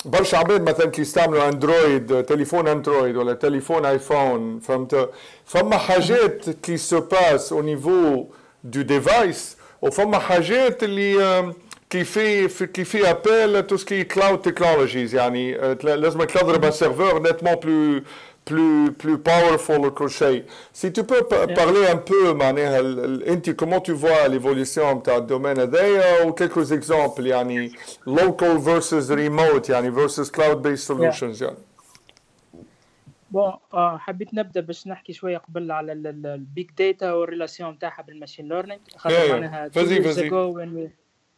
برشا 0.06 0.38
عباد 0.38 0.70
مثلا 0.70 0.90
كي 0.90 1.02
يستعملوا 1.02 1.50
اندرويد 1.50 2.24
تليفون 2.24 2.68
اندرويد 2.68 3.16
ولا 3.16 3.34
تليفون 3.34 3.86
ايفون 3.86 4.60
فهمت 4.60 5.10
فما 5.46 5.78
حاجات 5.78 6.50
كي 6.50 6.78
سو 6.78 7.00
باس 7.00 7.54
او 7.54 7.62
نيفو 7.62 8.26
دو 8.64 8.82
ديفايس 8.82 9.55
وفما 9.82 10.20
حاجات 10.20 10.84
اللي 10.84 11.54
qui 11.92 12.06
fait, 12.06 12.48
qui 12.72 12.86
fait 12.86 13.06
appel 13.06 13.56
à 13.58 13.64
tout 13.64 13.78
ce 13.78 13.86
qui 13.86 13.96
est 13.96 14.06
cloud 14.06 14.42
technologies. 14.42 15.14
يعني 15.14 15.58
لازم 15.84 16.24
تضرب 16.24 16.66
un 16.66 16.72
serveur 16.72 17.20
nettement 17.20 17.58
plus, 17.58 18.04
plus, 18.46 18.92
plus 18.92 19.18
powerful 19.18 19.92
que 19.92 20.08
شيء. 20.08 20.44
Si 20.74 20.92
tu 20.92 21.04
peux 21.04 21.24
parler 21.56 21.88
un 21.88 21.98
peu 21.98 22.34
معناها 22.34 22.80
انت 23.28 23.50
comment 23.50 23.82
tu 23.82 23.92
vois 23.92 24.28
l'évolution 24.28 24.94
بتاع 24.94 25.18
الدومين 25.18 25.60
هذايا 25.60 26.22
و 26.24 26.36
quelques 26.36 26.72
exemples 26.72 27.26
يعني 27.26 27.72
local 28.08 28.58
versus 28.60 29.10
remote 29.12 29.70
يعني 29.70 29.92
versus 29.92 30.30
cloud 30.30 30.62
based 30.64 30.88
solutions 30.88 31.42
يعني. 31.42 31.58
بون 33.37 33.53
حبيت 33.99 34.35
نبدأ 34.35 34.61
باش 34.61 34.87
نحكي 34.87 35.13
شوية 35.13 35.39
قبل 35.39 35.71
على 35.71 35.93
البيج 35.93 36.71
داتا 36.79 37.13
والريلاسيون 37.13 37.71
نتاعها 37.71 38.03
بالماشين 38.03 38.49
ليرنينج 38.49 38.81
خاطر 38.97 39.33
معناها 39.33 39.69
فازي 39.69 40.03
فازي. 40.03 40.31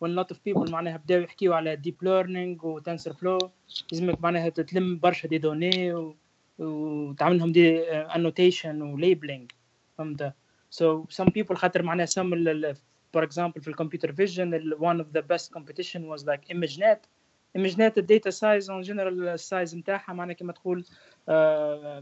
when 0.01 0.11
a 0.11 0.23
lot 0.23 0.31
of 0.35 0.37
people 0.49 0.71
معناها 0.71 0.97
بداو 0.97 1.21
يحكيو 1.21 1.53
على 1.53 1.81
deep 1.87 2.05
learning 2.05 2.65
و 2.65 2.81
TensorFlow. 2.81 3.49
لازمك 3.93 4.23
معناها 4.23 4.49
تتلم 4.49 4.99
برشا 4.99 5.29
دي 5.29 5.39
دوني 5.39 5.95
و... 5.95 6.17
وتعمل 6.59 7.39
لهم 7.39 7.53
دي 7.53 7.85
annotation 8.09 8.67
و 8.83 8.99
labeling. 8.99 9.55
فهمت؟ 9.99 10.35
So 10.71 11.07
some 11.23 11.29
people 11.29 11.55
خاطر 11.55 11.83
معناها 11.83 12.07
some 12.07 12.75
for 13.17 13.23
example 13.23 13.61
في 13.61 13.69
الكمبيوتر 13.69 14.13
فيجن 14.13 14.61
one 14.79 15.01
of 15.01 15.19
the 15.19 15.23
best 15.23 15.51
competition 15.59 16.01
was 16.01 16.25
like 16.25 16.55
ImageNet. 16.55 17.17
ImageNet 17.59 17.99
الداتا 17.99 18.31
سايز 18.31 18.71
اون 18.71 18.81
جنرال 18.81 19.29
السايز 19.29 19.77
نتاعها 19.77 20.12
معناها 20.12 20.35
كما 20.35 20.53
تقول 20.53 20.85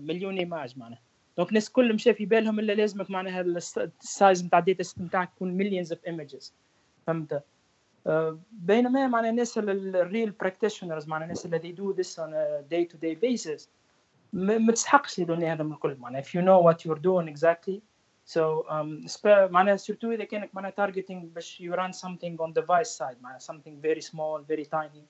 مليون 0.07 0.38
إيماج 0.38 0.79
معناها. 0.79 1.01
دونك 1.37 1.49
الناس 1.49 1.71
كل 1.71 1.95
مشى 1.95 2.14
في 2.14 2.27
بالهم 2.27 2.61
إلا 2.61 2.73
لازمك 2.73 3.11
معناها 3.11 3.40
السايز 3.40 4.45
نتاع 4.45 4.59
الداتا 4.59 4.83
سيت 4.83 5.01
نتاعك 5.01 5.31
يكون 5.37 5.59
millions 5.59 5.88
of 5.88 5.99
images. 6.09 6.53
فهمت؟ 7.07 7.42
بينما 8.53 9.07
معناها 9.07 9.31
الناس 9.31 9.59
الريل 9.59 10.31
براكتيشنرز 10.31 11.09
معناها 11.09 11.25
الناس 11.25 11.47
اللي 11.47 11.95
this 11.97 12.16
on 12.16 12.33
a 12.33 12.62
day 12.73 12.92
to 12.92 12.97
day 12.97 13.16
basis 13.21 13.69
ما 14.33 14.73
تسحقش 14.73 15.19
يدوني 15.19 15.53
هذا 15.53 15.62
من 15.62 15.73
الكل 15.73 15.97
معناها. 15.97 16.23
If 16.23 16.27
you 16.27 16.42
know 16.42 16.61
what 16.69 16.77
you're 16.85 17.03
doing 17.03 17.29
exactly. 17.29 17.81
So 18.35 18.64
um, 18.69 19.27
معناها 19.27 19.77
سورتو 19.77 20.12
إذا 20.12 20.25
كانك 20.25 20.55
معناها 20.55 20.71
targeting 20.71 21.25
باش 21.35 21.62
you 21.62 21.77
run 21.77 21.92
something 21.92 22.37
on 22.40 22.53
device 22.53 22.99
side 22.99 23.23
معناها 23.23 23.38
something 23.38 23.81
very 23.83 24.01
small 24.01 24.42
very 24.51 24.64
tiny. 24.64 25.05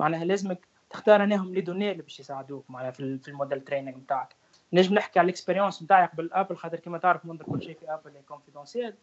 معناها 0.00 0.24
لازمك 0.24 0.66
تختار 0.90 1.24
انهم 1.24 1.54
لي 1.54 1.60
دوني 1.60 1.92
اللي 1.92 2.02
باش 2.02 2.20
يساعدوك 2.20 2.70
معناها 2.70 2.90
في, 2.90 3.28
الموديل 3.28 3.60
تريننج 3.60 3.96
نتاعك 3.96 4.34
نجم 4.72 4.94
نحكي 4.94 5.18
على 5.18 5.26
الاكسبيرينس 5.26 5.82
نتاعي 5.82 6.06
قبل 6.06 6.30
ابل 6.32 6.56
خاطر 6.56 6.80
كما 6.80 6.98
تعرف 6.98 7.26
منذ 7.26 7.42
كل 7.42 7.62
شيء 7.62 7.76
في 7.78 7.94
ابل 7.94 8.12
كونفيدونسيال 8.28 8.94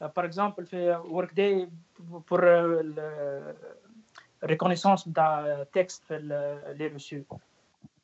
بار 0.00 0.24
اكزومبل 0.24 0.66
في 0.66 1.02
ورك 1.04 1.34
داي 1.34 1.68
بور 2.00 2.44
ريكونيسونس 4.44 5.08
نتاع 5.08 5.62
تكست 5.72 6.04
في 6.04 6.18
لي 6.78 6.86
ريسو 6.86 7.20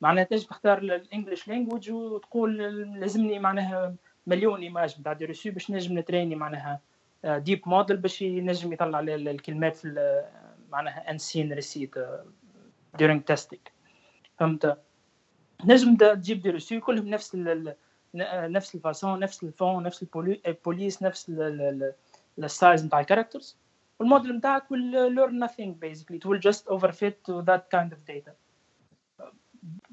معناها 0.01 0.23
تنجم 0.23 0.47
تختار 0.47 0.77
الإنجليش 0.77 1.47
لانجويج 1.47 1.91
وتقول 1.91 2.57
لازمني 2.99 3.39
معناها 3.39 3.95
مليون 4.27 4.61
ايماج 4.61 4.99
نتاع 4.99 5.13
دي 5.13 5.25
ريسو 5.25 5.51
باش 5.51 5.71
نجم 5.71 5.99
نتريني 5.99 6.35
معناها 6.35 6.79
ديب 7.25 7.61
موديل 7.65 7.97
باش 7.97 8.21
ينجم 8.21 8.73
يطلع 8.73 8.99
الكلمات 8.99 9.75
في 9.75 9.87
معناها 10.71 11.11
انسين 11.11 11.53
ريسيت 11.53 11.95
during 12.97 13.21
testing. 13.33 13.71
فهمت؟ 14.39 14.77
نجم 15.65 15.95
تجيب 15.95 16.41
دي 16.41 16.49
ريسو 16.49 16.79
كلهم 16.79 17.07
نفس 17.07 17.35
نفس 18.15 18.75
الفاسون 18.75 19.19
نفس 19.19 19.43
الفون 19.43 19.83
نفس 19.83 20.05
البوليس 20.47 21.03
نفس 21.03 21.31
السايز 22.39 22.85
نتاع 22.85 22.99
الكاركترز 22.99 23.57
والموديل 23.99 24.35
نتاعك 24.35 24.63
will 24.63 25.15
learn 25.17 25.39
nothing 25.39 25.73
basically. 25.73 26.17
it 26.17 26.25
will 26.25 26.39
just 26.39 26.65
overfit 26.65 27.15
to 27.25 27.41
that 27.41 27.69
kind 27.69 27.93
of 27.93 28.05
data. 28.05 28.31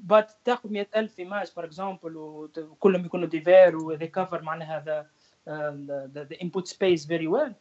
But 0.07 0.29
تاخذ 0.45 0.69
100000 0.71 1.19
ايماج 1.19 1.47
for 1.47 1.63
example 1.65 2.15
وكلهم 2.15 3.05
يكونوا 3.05 3.27
ديفير 3.27 3.75
و 3.75 3.97
they 3.97 4.09
cover 4.19 4.41
معناها 4.41 4.83
the, 4.85 5.05
uh, 5.49 5.71
the, 6.13 6.25
the 6.33 6.37
input 6.39 6.67
space 6.67 7.05
very 7.05 7.27
well. 7.27 7.53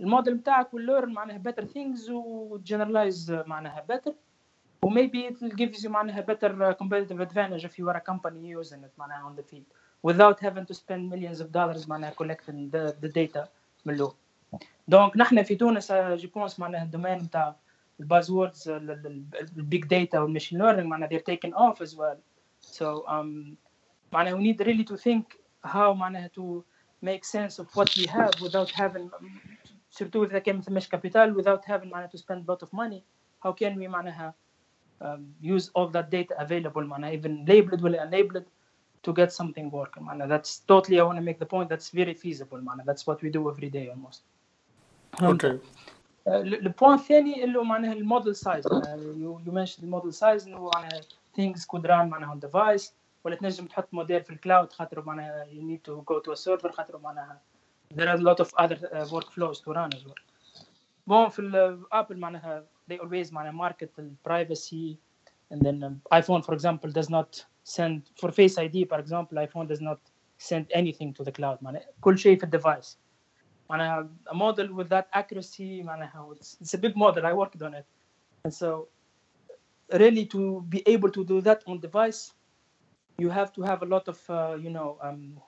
الموديل 0.00 0.34
نتاعك 0.34 0.68
will 0.68 0.86
learn 0.88 1.08
معناها 1.08 1.42
better 1.48 1.64
things 1.64 2.10
و 2.10 2.58
generalize 2.58 3.30
معناها 3.30 3.84
better 3.92 4.12
و 4.82 4.90
maybe 4.90 5.32
it 5.32 5.36
will 5.36 5.56
give 5.56 5.82
you 5.82 5.88
معناها 5.88 6.22
better 6.22 6.74
competitive 6.74 7.20
advantage 7.20 7.64
if 7.64 7.78
you 7.78 7.88
are 7.88 7.96
a 7.96 8.12
company 8.12 8.60
using 8.60 8.84
it 8.84 8.98
معناها 8.98 9.30
on 9.30 9.40
the 9.40 9.42
field 9.42 9.66
without 10.02 10.40
having 10.40 10.66
to 10.66 10.74
spend 10.74 11.10
millions 11.10 11.40
of 11.40 11.46
dollars 11.52 11.88
معناها 11.88 12.12
collecting 12.12 12.70
the, 12.70 12.94
the 13.04 13.08
data 13.08 13.48
من 13.84 13.94
الاول 13.94 14.14
دونك 14.88 15.16
نحن 15.16 15.42
في 15.42 15.54
تونس 15.54 15.92
جو 15.92 16.28
بونس 16.28 16.60
معناها 16.60 16.82
الدومين 16.82 17.18
نتاع 17.18 17.56
الباز 18.00 18.30
ووردز 18.30 18.68
البيج 18.68 19.84
داتا 19.84 20.20
والماشين 20.20 20.58
ليرنينج 20.58 20.86
معناها 20.86 21.08
they're 21.08 21.34
taken 21.34 21.52
off 21.54 21.80
as 21.80 21.96
well 21.96 22.18
so 22.60 23.06
um 23.08 23.56
معناها 24.12 24.36
we 24.36 24.42
need 24.42 24.66
really 24.66 24.84
to 24.84 24.96
think 24.96 25.36
how 25.64 25.92
معناها 25.92 26.30
to 26.38 26.62
make 27.04 27.24
sense 27.24 27.58
of 27.58 27.66
what 27.76 27.90
we 27.96 28.06
have 28.06 28.34
without 28.40 28.70
having 28.70 29.10
سورتو 29.90 30.24
اذا 30.24 30.38
كان 30.38 30.56
ما 30.56 30.62
ثماش 30.62 30.88
كابيتال 30.88 31.42
without 31.42 31.64
having 31.64 31.92
معناها 31.92 32.10
to 32.16 32.18
spend 32.18 32.44
a 32.48 32.52
lot 32.52 32.66
of 32.66 32.72
money 32.72 33.02
how 33.46 33.52
can 33.52 33.76
we 33.76 33.88
معناها 33.88 34.34
um, 35.02 35.20
use 35.42 35.70
all 35.74 35.88
that 35.88 36.10
data 36.10 36.34
available 36.38 36.82
معناها 36.82 37.20
even 37.20 37.46
labeled 37.46 37.82
ولا 37.82 38.10
unlabeled 38.10 38.44
to 39.08 39.12
get 39.12 39.32
something 39.32 39.70
working 39.70 40.02
معناها 40.02 40.38
that's 40.38 40.58
totally 40.58 41.00
I 41.00 41.04
want 41.04 41.18
to 41.18 41.24
make 41.30 41.38
the 41.38 41.50
point 41.54 41.68
that's 41.68 41.90
very 41.90 42.14
feasible 42.14 42.58
معناها 42.62 42.86
that's 42.86 43.06
what 43.06 43.22
we 43.22 43.30
do 43.30 43.50
every 43.50 43.70
day 43.70 43.88
almost 43.94 44.22
okay 45.22 45.58
البوان 46.28 46.94
الثاني 46.94 47.44
اللي 47.44 47.58
هو 47.58 47.64
معناها 47.64 47.92
الموديل 47.92 48.36
سايز 48.36 48.66
يو 49.16 49.40
منشن 49.46 49.82
الموديل 49.82 50.14
سايز 50.14 50.48
انه 50.48 50.70
معناها 50.74 51.00
things 51.40 51.60
could 51.60 51.82
run 51.82 52.10
معناها 52.10 52.34
on 52.34 52.48
device 52.48 52.92
ولا 53.24 53.36
تنجم 53.36 53.66
تحط 53.66 53.88
موديل 53.92 54.24
في 54.24 54.30
الكلاود 54.30 54.72
خاطر 54.72 55.04
معناها 55.04 55.44
you 55.44 55.62
need 55.62 55.90
to 55.90 56.02
go 56.12 56.18
to 56.20 56.32
a 56.32 56.36
server 56.36 56.70
خاطر 56.72 56.98
معناها 56.98 57.40
there 57.94 58.08
are 58.08 58.16
a 58.16 58.20
lot 58.20 58.40
of 58.40 58.52
other 58.56 58.78
uh, 58.92 59.04
workflows 59.06 59.62
to 59.64 59.72
run 59.72 59.90
as 59.94 60.04
well. 60.04 60.14
بون 61.06 61.28
في 61.28 61.38
الابل 61.38 62.18
معناها 62.18 62.64
they 62.90 62.98
always 62.98 63.32
معناها 63.32 63.52
market 63.52 63.88
the 63.96 64.04
privacy 64.24 64.98
and 65.50 65.60
then 65.62 65.82
um, 65.84 66.00
iPhone 66.14 66.44
for 66.44 66.54
example 66.54 66.90
does 66.90 67.10
not 67.10 67.44
send 67.64 68.02
for 68.20 68.30
Face 68.30 68.58
ID 68.58 68.84
for 68.84 68.98
example 68.98 69.38
iPhone 69.38 69.68
does 69.68 69.80
not 69.80 70.00
send 70.38 70.66
anything 70.72 71.12
to 71.14 71.24
the 71.24 71.32
cloud 71.32 71.58
معناها 71.62 71.86
كل 72.00 72.18
شيء 72.18 72.38
في 72.38 72.44
الديفايس 72.44 72.98
معناها 73.70 74.08
a 74.26 74.34
model 74.34 74.68
with 74.72 74.88
that 74.88 75.06
accuracy 75.12 75.82
معناها 75.82 76.34
it's, 76.34 76.56
it's 76.60 76.74
a 76.74 76.78
big 76.78 76.96
model 76.96 77.26
I 77.26 77.32
worked 77.32 77.62
on 77.62 77.74
it 77.74 77.86
and 78.44 78.54
so 78.54 78.88
really 79.92 80.24
to 80.26 80.62
be 80.68 80.82
able 80.86 81.10
to 81.10 81.24
do 81.24 81.40
that 81.40 81.62
on 81.66 81.80
device 81.80 82.32
you 83.18 83.28
have 83.28 83.52
to 83.52 83.62
have 83.62 83.82
a 83.82 83.86
lot 83.86 84.08
of 84.08 84.18
uh, 84.30 84.56
you 84.64 84.70
know 84.70 84.98
um, 85.02 85.40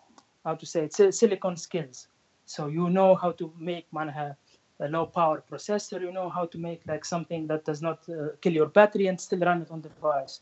how 0.45 0.55
to 0.55 0.67
say 0.67 0.85
it 0.85 1.15
silicon 1.15 1.57
skills 1.57 2.09
so 2.49 2.67
you 2.69 2.91
know 2.91 3.15
how 3.15 3.33
to 3.33 3.53
make 3.59 3.87
معناها 3.93 4.37
a 4.81 4.89
low 4.89 5.07
power 5.07 5.43
processor 5.51 6.01
you 6.01 6.13
know 6.13 6.29
how 6.29 6.45
to 6.45 6.59
make 6.59 6.81
like 6.87 7.05
something 7.05 7.47
that 7.47 7.65
does 7.65 7.81
not 7.81 7.99
uh, 8.09 8.29
kill 8.41 8.53
your 8.53 8.67
battery 8.67 9.07
and 9.07 9.21
still 9.21 9.39
run 9.39 9.63
it 9.63 9.71
on 9.71 9.81
the 9.81 9.89
device 9.89 10.41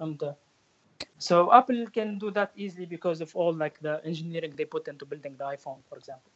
and 0.00 0.22
uh, 0.22 0.32
so 1.18 1.52
apple 1.52 1.86
can 1.96 2.18
do 2.18 2.30
that 2.30 2.50
easily 2.56 2.86
because 2.86 3.20
of 3.20 3.34
all 3.34 3.54
like 3.54 3.80
the 3.80 3.94
engineering 4.04 4.52
they 4.56 4.64
put 4.64 4.86
into 4.88 5.04
building 5.06 5.34
the 5.38 5.44
iphone 5.56 5.80
for 5.88 5.96
example 5.96 6.30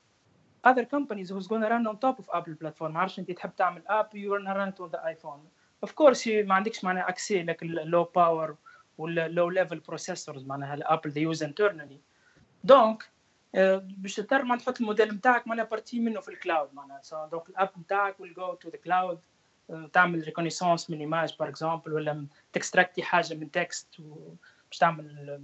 other 0.65 0.85
companies 0.87 1.29
who's 1.31 1.47
going 1.47 1.61
to 1.61 1.69
run 1.69 1.87
on 1.87 1.99
top 1.99 2.19
of 2.19 2.27
apple 2.33 2.55
platform 2.55 2.97
عارفش 2.97 3.19
انت 3.19 3.31
تحب 3.31 3.57
تعمل 3.57 3.83
اب 3.89 4.07
you 4.15 4.31
run 4.31 4.47
run 4.57 4.69
it 4.73 4.81
on 4.81 4.91
the 4.91 5.01
iphone 5.13 5.43
of 5.87 5.91
course 5.95 6.29
ما 6.29 6.55
عندكش 6.55 6.85
معناها 6.85 7.09
اكسي 7.09 7.43
لك 7.43 7.65
low 7.65 8.07
power 8.19 8.55
ولا 8.99 9.29
low 9.29 9.51
level 9.55 9.79
processors 9.93 10.47
معناها 10.47 10.75
الابل 10.75 11.13
they 11.13 11.37
use 11.37 11.41
internally 11.43 11.99
دونك 12.65 13.11
باش 13.54 14.16
تضطر 14.16 14.44
ما 14.44 14.58
تحط 14.58 14.82
الموديل 14.82 15.14
نتاعك 15.14 15.48
معناها 15.48 15.66
بارتي 15.66 16.00
منه 16.00 16.20
في 16.20 16.30
الكلاود 16.30 16.74
معناها. 16.74 17.02
دونك 17.32 17.50
الاب 17.50 17.70
نتاعك 17.80 18.16
go 18.18 18.68
to 18.68 18.72
the 18.72 18.78
cloud. 18.88 19.18
تعمل 19.94 20.24
ريكونيسونس 20.24 20.90
من 20.90 21.00
ايماج 21.00 21.36
بار 21.40 21.50
اكزومبل 21.50 21.94
ولا 21.94 22.28
تكستراكتي 22.54 23.04
حاجة 23.04 23.34
من 23.34 23.52
تكست 23.52 24.02
باش 24.70 24.78
تعمل 24.80 25.40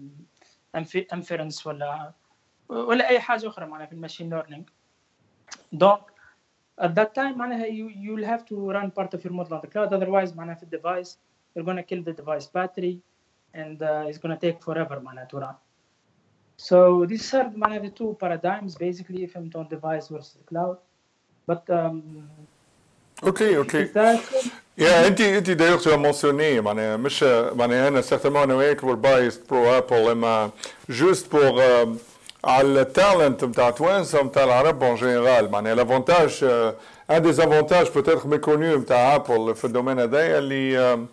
انفيرنس 1.13 1.67
ولا 1.67 2.13
ولا 2.69 3.09
أي 3.09 3.19
حاجة 3.19 3.47
أخرى 3.47 3.65
معناها 3.65 3.87
في 3.87 3.93
الماشين 3.93 4.29
ليرنينج 4.29 4.69
دونك 5.71 6.01
at 6.81 6.89
that 6.89 7.13
time 7.15 7.37
معناها 7.37 7.65
you 7.65 7.89
you'll 7.89 8.25
have 8.25 8.45
to 8.45 8.71
run 8.71 8.91
part 8.91 9.13
of 9.17 9.23
your 9.23 9.33
model 9.33 9.57
on 9.57 9.61
the 9.61 9.67
cloud. 9.67 9.93
Otherwise 9.93 10.37
معناها 10.37 10.55
في 10.55 10.65
device 10.65 11.09
you're 11.55 11.65
gonna 11.65 11.83
kill 11.83 12.03
the 12.03 12.21
device 12.21 12.47
battery 12.47 12.97
and 13.53 13.81
uh, 13.81 14.09
it's 14.09 14.17
gonna 14.17 14.39
take 14.39 14.63
forever 14.63 14.99
معناها 14.99 15.27
to 15.33 15.37
run. 15.37 15.64
so 16.58 17.06
these 17.06 17.34
are 17.34 17.46
معناها 17.56 17.82
the 17.82 17.90
two 17.90 18.14
paradigms 18.24 18.74
basically 18.74 19.26
فهمت 19.26 19.56
on 19.56 19.64
device 19.74 20.08
versus 20.08 20.38
cloud 20.50 20.76
but 21.50 21.70
um, 21.70 21.94
اوكي 23.24 23.56
اوكي 23.56 23.86
that 23.86 24.18
يا 24.78 25.06
انت 25.06 25.20
انت 25.20 25.50
داير 25.50 25.78
تو 25.78 25.96
مونسيوني 25.96 26.60
معناها 26.60 26.96
مش 26.96 27.22
معناها 27.52 27.88
انا 27.88 28.00
سيرتينمون 28.00 28.42
انا 28.42 28.54
وياك 28.54 28.84
وير 28.84 28.94
بايست 28.94 29.50
برو 29.50 29.78
ابل 29.78 30.10
اما 30.10 30.50
جوست 30.88 31.32
بور 31.32 31.62
على 32.44 32.80
التالنت 32.80 33.44
نتاع 33.44 33.70
توانسه 33.70 34.22
نتاع 34.22 34.44
العرب 34.44 34.82
اون 34.82 34.94
جينيرال 34.94 35.50
معناها 35.50 35.74
لافونتاج 35.74 36.44
ان 37.10 37.22
دي 37.22 37.30
افونتاج 37.30 37.90
بوتيتر 37.90 38.28
ميكونيو 38.28 38.78
نتاع 38.78 39.14
ابل 39.14 39.54
في 39.54 39.64
الدومين 39.64 40.00
هذايا 40.00 40.38
اللي 40.38 41.06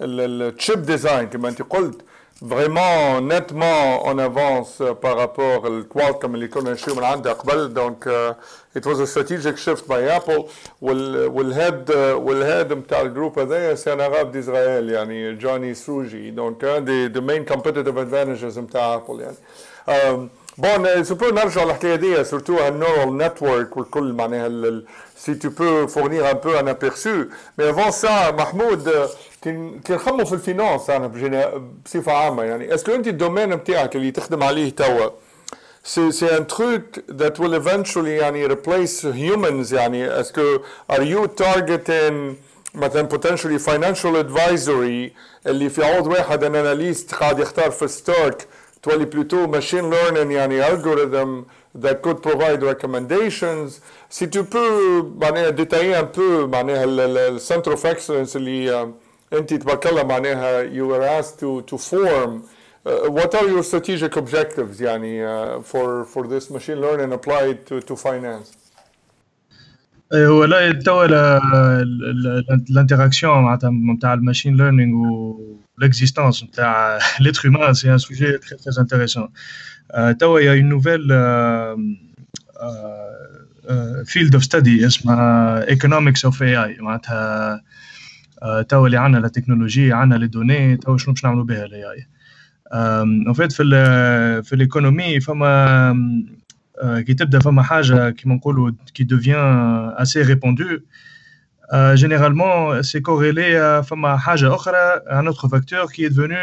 التشيب 0.00 0.82
ديزاين 0.82 1.28
كما 1.28 1.48
انت 1.48 1.62
قلت 1.62 2.02
vraiment 2.42 3.20
nettement 3.20 4.04
en 4.04 4.18
avance 4.18 4.80
euh, 4.80 4.94
par 4.94 5.16
rapport 5.16 5.64
au 5.64 5.82
Qualcomm 5.84 6.34
اللي 6.34 6.48
كنا 6.48 6.72
نشتريو 6.72 6.96
من 6.96 7.04
عندها 7.04 7.32
قبل 7.32 7.74
دونك 7.74 8.04
uh, 8.08 8.78
it 8.78 8.86
was 8.86 9.00
a 9.00 9.06
strategic 9.06 9.56
shift 9.56 9.86
by 9.88 10.02
Apple 10.18 10.42
وال 10.80 11.26
والهيد 11.26 11.90
والهيد 12.14 12.72
نتاع 12.72 13.00
الجروب 13.00 13.38
هذايا 13.38 13.74
سي 13.74 13.92
ان 13.92 14.00
عرب 14.00 14.32
ديزرايل 14.32 14.90
يعني 14.90 15.34
جوني 15.34 15.74
سروجي 15.74 16.30
دونك 16.30 16.64
ان 16.64 16.84
دي 16.84 17.08
the 17.08 17.22
main 17.22 17.52
competitive 17.54 17.96
advantages 17.96 18.58
نتاع 18.58 18.94
ابل 18.94 19.20
يعني 19.20 19.36
um, 19.88 20.28
بون 20.58 21.04
سو 21.04 21.14
بو 21.14 21.26
نرجع 21.26 21.64
للحكايه 21.64 21.94
دي 21.94 22.24
سورتو 22.24 22.68
النورال 22.68 23.18
نتورك 23.18 23.76
والكل 23.76 24.12
معناها 24.12 24.82
سي 25.16 25.34
تو 25.34 25.48
بو 25.48 25.86
فورنير 25.86 26.30
ان 26.30 26.36
بو 26.36 26.50
ان 26.58 26.68
ابيرسو 26.68 27.24
مي 27.58 27.70
افون 27.70 27.90
سا 27.90 28.30
محمود 28.30 29.08
كي 29.85 29.93
نخمو 29.93 30.25
في 30.25 30.33
الفينانس 30.33 30.89
أنا 30.89 31.07
بصفة 31.85 32.11
عامة. 32.11 32.43
يعني 32.43 32.73
اسكو 32.73 32.95
أنت 32.95 33.07
الدومين 33.07 33.49
نتاعك 33.49 33.95
اللي 33.95 34.11
تخدم 34.11 34.43
عليه 34.43 34.69
توا؟ 34.69 35.09
سي 35.83 36.11
سي 36.11 36.37
ان 36.37 36.47
تروك 36.47 36.83
ذات 37.11 37.39
ويل 37.39 37.63
eventually 37.63 37.97
يعني 37.97 38.49
replace 38.49 39.01
humans. 39.03 39.73
يعني 39.73 40.19
اسكو 40.19 40.57
ار 40.91 41.03
يو 41.03 41.27
targeting 41.27 42.35
مثلا 42.75 43.09
potentially 43.09 43.59
financial 43.59 44.23
advisory 44.25 45.11
اللي 45.47 45.69
في 45.69 45.85
عوض 45.85 46.07
واحد 46.07 46.43
ان 46.43 46.55
اناليست 46.55 47.15
قاعد 47.15 47.39
يختار 47.39 47.71
في 47.71 47.87
ستوك 47.87 48.37
تولي 48.83 49.05
بلوتو 49.05 49.47
ماشين 49.47 49.89
ليرنينج 49.89 50.31
يعني 50.31 50.63
algorithm 50.65 51.45
that 51.85 51.95
could 52.07 52.21
provide 52.29 52.61
recommendations. 52.63 53.69
Si 54.09 54.25
tu 54.27 54.43
peux 54.43 55.03
معناها 55.21 55.51
détailler 55.51 55.95
un 56.03 56.17
peu 56.17 56.45
معناها 56.47 56.83
ال 56.83 57.41
center 57.41 57.71
of 57.71 57.83
excellence 57.83 58.35
اللي 58.35 58.89
انت 59.32 59.54
تبارك 59.54 59.86
الله 59.86 60.02
معناها 60.02 60.64
you 60.64 60.86
were 60.86 61.02
asked 61.02 61.38
to 61.38 61.62
to 61.70 61.78
form 61.78 62.42
uh, 62.86 63.10
what 63.10 63.34
are 63.34 63.48
your 63.48 63.62
strategic 63.62 64.16
objectives 64.16 64.80
يعني 64.80 65.26
uh, 65.26 65.62
for 65.62 66.04
for 66.04 66.26
this 66.26 66.50
machine 66.50 66.80
learning 66.80 67.12
applied 67.12 67.66
to 67.66 67.80
to 67.80 67.96
finance 67.96 68.62
هو 70.14 70.44
لا 70.44 70.72
توا 70.72 71.06
الانتراكسيون 72.70 73.42
معناتها 73.42 73.70
نتاع 73.70 74.14
الماشين 74.14 74.56
ليرنينغ 74.56 74.96
و 74.96 75.38
l'existence 75.82 76.44
نتاع 76.44 76.98
l'être 76.98 77.44
humain 77.44 77.74
c'est 77.74 77.88
un 77.88 77.98
sujet 77.98 78.38
très 78.38 78.56
très 78.56 78.78
intéressant 78.78 79.28
توا 80.18 80.40
il 80.40 80.44
y 80.44 80.48
a 80.48 80.54
une 80.54 80.68
nouvelle 80.68 81.08
field 84.06 84.34
of 84.34 84.42
study 84.42 84.84
اسمها 84.86 85.66
economics 85.66 86.24
of 86.24 86.42
AI 86.42 86.80
معناتها 86.80 87.62
توا 88.68 88.86
اللي 88.86 88.96
عندنا 88.96 89.20
لا 89.20 89.28
تكنولوجي 89.28 89.92
عندنا 89.92 90.18
لي 90.18 90.26
دوني 90.26 90.76
توا 90.76 90.98
شنو 90.98 91.14
باش 91.14 91.24
نعملوا 91.24 91.44
بها 91.44 91.64
الاي 91.64 91.84
اي 91.84 92.06
ان 92.74 93.32
فيت 93.32 93.52
في 93.52 93.62
ال 93.62 94.44
في 94.44 94.52
الايكونومي 94.52 95.20
فما 95.20 96.22
كي 97.06 97.14
تبدا 97.14 97.38
فما 97.38 97.62
حاجه 97.62 98.10
كيما 98.10 98.34
نقولوا 98.34 98.70
كي 98.94 99.04
دوفيان 99.04 99.38
اسي 99.96 100.22
ريبوندو 100.22 100.64
généralement 101.94 102.82
c'est 102.82 103.00
corrélé 103.00 103.56
à 103.56 103.80
فما 103.82 104.16
حاجه 104.16 104.54
اخرى 104.54 105.00
un 105.06 105.26
autre 105.26 105.48
facteur 105.48 105.92
qui 105.92 106.04
est 106.04 106.10
devenu 106.10 106.36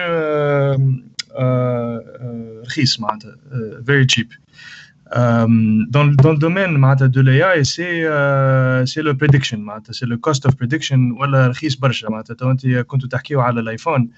رخيص 2.66 3.00
معناتها 3.00 3.36
very 3.90 4.06
cheap 4.16 4.28
dans, 5.16 6.06
dans 6.24 6.32
le 6.34 6.38
domaine 6.38 6.74
de 7.16 7.22
l'AI, 7.22 7.66
c'est 7.66 8.04
c'est 8.86 9.02
le 9.02 9.14
prediction 9.18 9.60
c'est 9.92 10.06
le 10.06 10.18
cost 10.18 10.46
of 10.46 10.56
prediction 10.56 11.00
ولا 11.20 11.48
رخيص 11.48 11.76
برشا 11.76 12.10
معناتها 12.10 12.34
تو 12.34 12.52
انت 12.52 12.68
كنتوا 12.68 13.10
تحكيوا 13.10 13.44
على 13.44 13.60
الايفون 13.60 14.10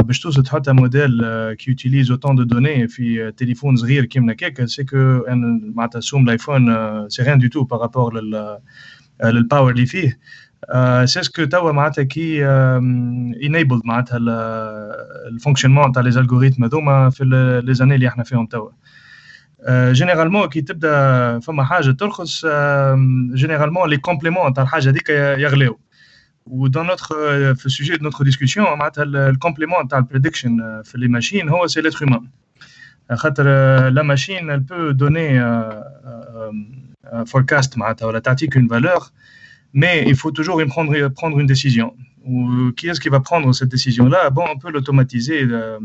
باش 0.00 0.20
توصل 0.20 0.42
تحط 0.42 0.68
موديل 0.68 1.22
كي 1.52 1.70
يوتيليز 1.70 2.10
اوتون 2.10 2.36
دو 2.36 2.42
دوني 2.42 2.88
في 2.88 3.32
تليفون 3.32 3.76
صغير 3.76 4.04
كيما 4.04 4.32
هكاك 4.32 4.64
سي 4.64 4.84
كو 4.84 5.20
معناتها 5.74 6.00
سوم 6.00 6.24
الايفون 6.24 6.74
سي 7.08 7.22
ريان 7.22 7.38
دو 7.38 7.48
تو 7.48 7.64
بارابور 7.64 8.20
لل 8.20 8.58
للباور 9.24 9.70
اللي 9.70 9.86
فيه 9.86 10.18
سي 11.04 11.22
سكو 11.22 11.44
توا 11.44 11.72
معناتها 11.72 12.02
كي 12.02 12.46
انيبلد 13.46 13.80
معناتها 13.84 14.18
الفونكسيونمون 15.28 15.92
تاع 15.92 16.02
لي 16.02 16.10
زالغوريثم 16.10 16.64
هذوما 16.64 17.10
في 17.10 17.24
لي 17.64 17.74
زاني 17.74 17.94
اللي 17.94 18.08
احنا 18.08 18.24
فيهم 18.24 18.46
توا 18.46 18.70
جينيرالمون 19.68 20.48
كي 20.48 20.60
تبدا 20.60 21.38
فما 21.38 21.64
حاجه 21.64 21.90
ترخص 21.90 22.46
جينيرالمون 23.34 23.90
لي 23.90 23.96
كومبليمون 23.96 24.52
تاع 24.52 24.62
الحاجه 24.62 24.88
هذيك 24.88 25.10
يغلاو 25.10 25.78
ودون 26.46 26.86
نوتر 26.86 27.04
في 27.54 27.66
السوجي 27.66 27.96
دو 27.96 28.04
نوتر 28.04 28.24
ديسكسيون 28.24 28.66
معناتها 28.66 29.04
الكومبليمون 29.04 29.88
تاع 29.88 29.98
البريدكشن 29.98 30.82
في 30.84 30.98
لي 30.98 31.08
ماشين 31.08 31.48
هو 31.48 31.66
سي 31.66 31.80
ليتر 31.80 31.98
هيومان 32.02 32.28
خاطر 33.12 33.44
لا 33.88 34.02
ماشين 34.02 34.50
elle 34.50 34.62
peut 34.62 34.94
donner 35.02 35.42
forecast 37.32 37.78
معناتها 37.78 38.06
ولا 38.06 38.18
تعطيك 38.18 38.58
une 38.58 38.68
valeur 38.68 39.12
mais 39.74 40.04
il 40.06 40.16
faut 40.16 40.30
toujours 40.30 40.62
prendre, 40.66 41.08
prendre 41.08 41.38
une 41.38 41.46
décision. 41.46 41.94
ou 42.27 42.71
qui 42.73 42.89
est-ce 42.89 42.99
qui 42.99 43.09
va 43.09 43.21
prendre 43.21 43.53
cette 43.53 43.69
décision-là? 43.69 44.29
Bon, 44.31 44.43
on 44.53 44.57
peut 44.57 44.69
l'automatiser 44.69 45.43
euh, 45.43 45.79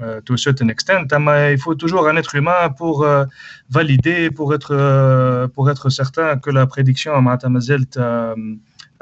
euh, 0.00 0.20
to 0.20 0.34
a 0.34 0.36
certain 0.36 0.68
extent, 0.68 1.12
mais 1.18 1.54
il 1.54 1.58
faut 1.58 1.74
toujours 1.74 2.06
un 2.08 2.16
être 2.16 2.34
humain 2.36 2.70
pour 2.76 3.02
euh, 3.02 3.24
valider, 3.68 4.30
pour 4.30 4.54
être, 4.54 5.48
pour 5.54 5.70
être 5.70 5.88
certain 5.90 6.36
que 6.36 6.50
la 6.50 6.66
prédiction 6.66 7.12
est 7.14 7.98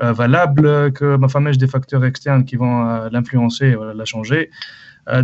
valable, 0.02 0.92
que 0.92 1.16
ma 1.16 1.28
fameuse 1.28 1.58
des 1.58 1.66
facteurs 1.66 2.04
externes 2.06 2.46
qui 2.46 2.56
vont 2.56 3.08
l'influencer, 3.12 3.76
la 3.94 4.06
changer. 4.06 4.50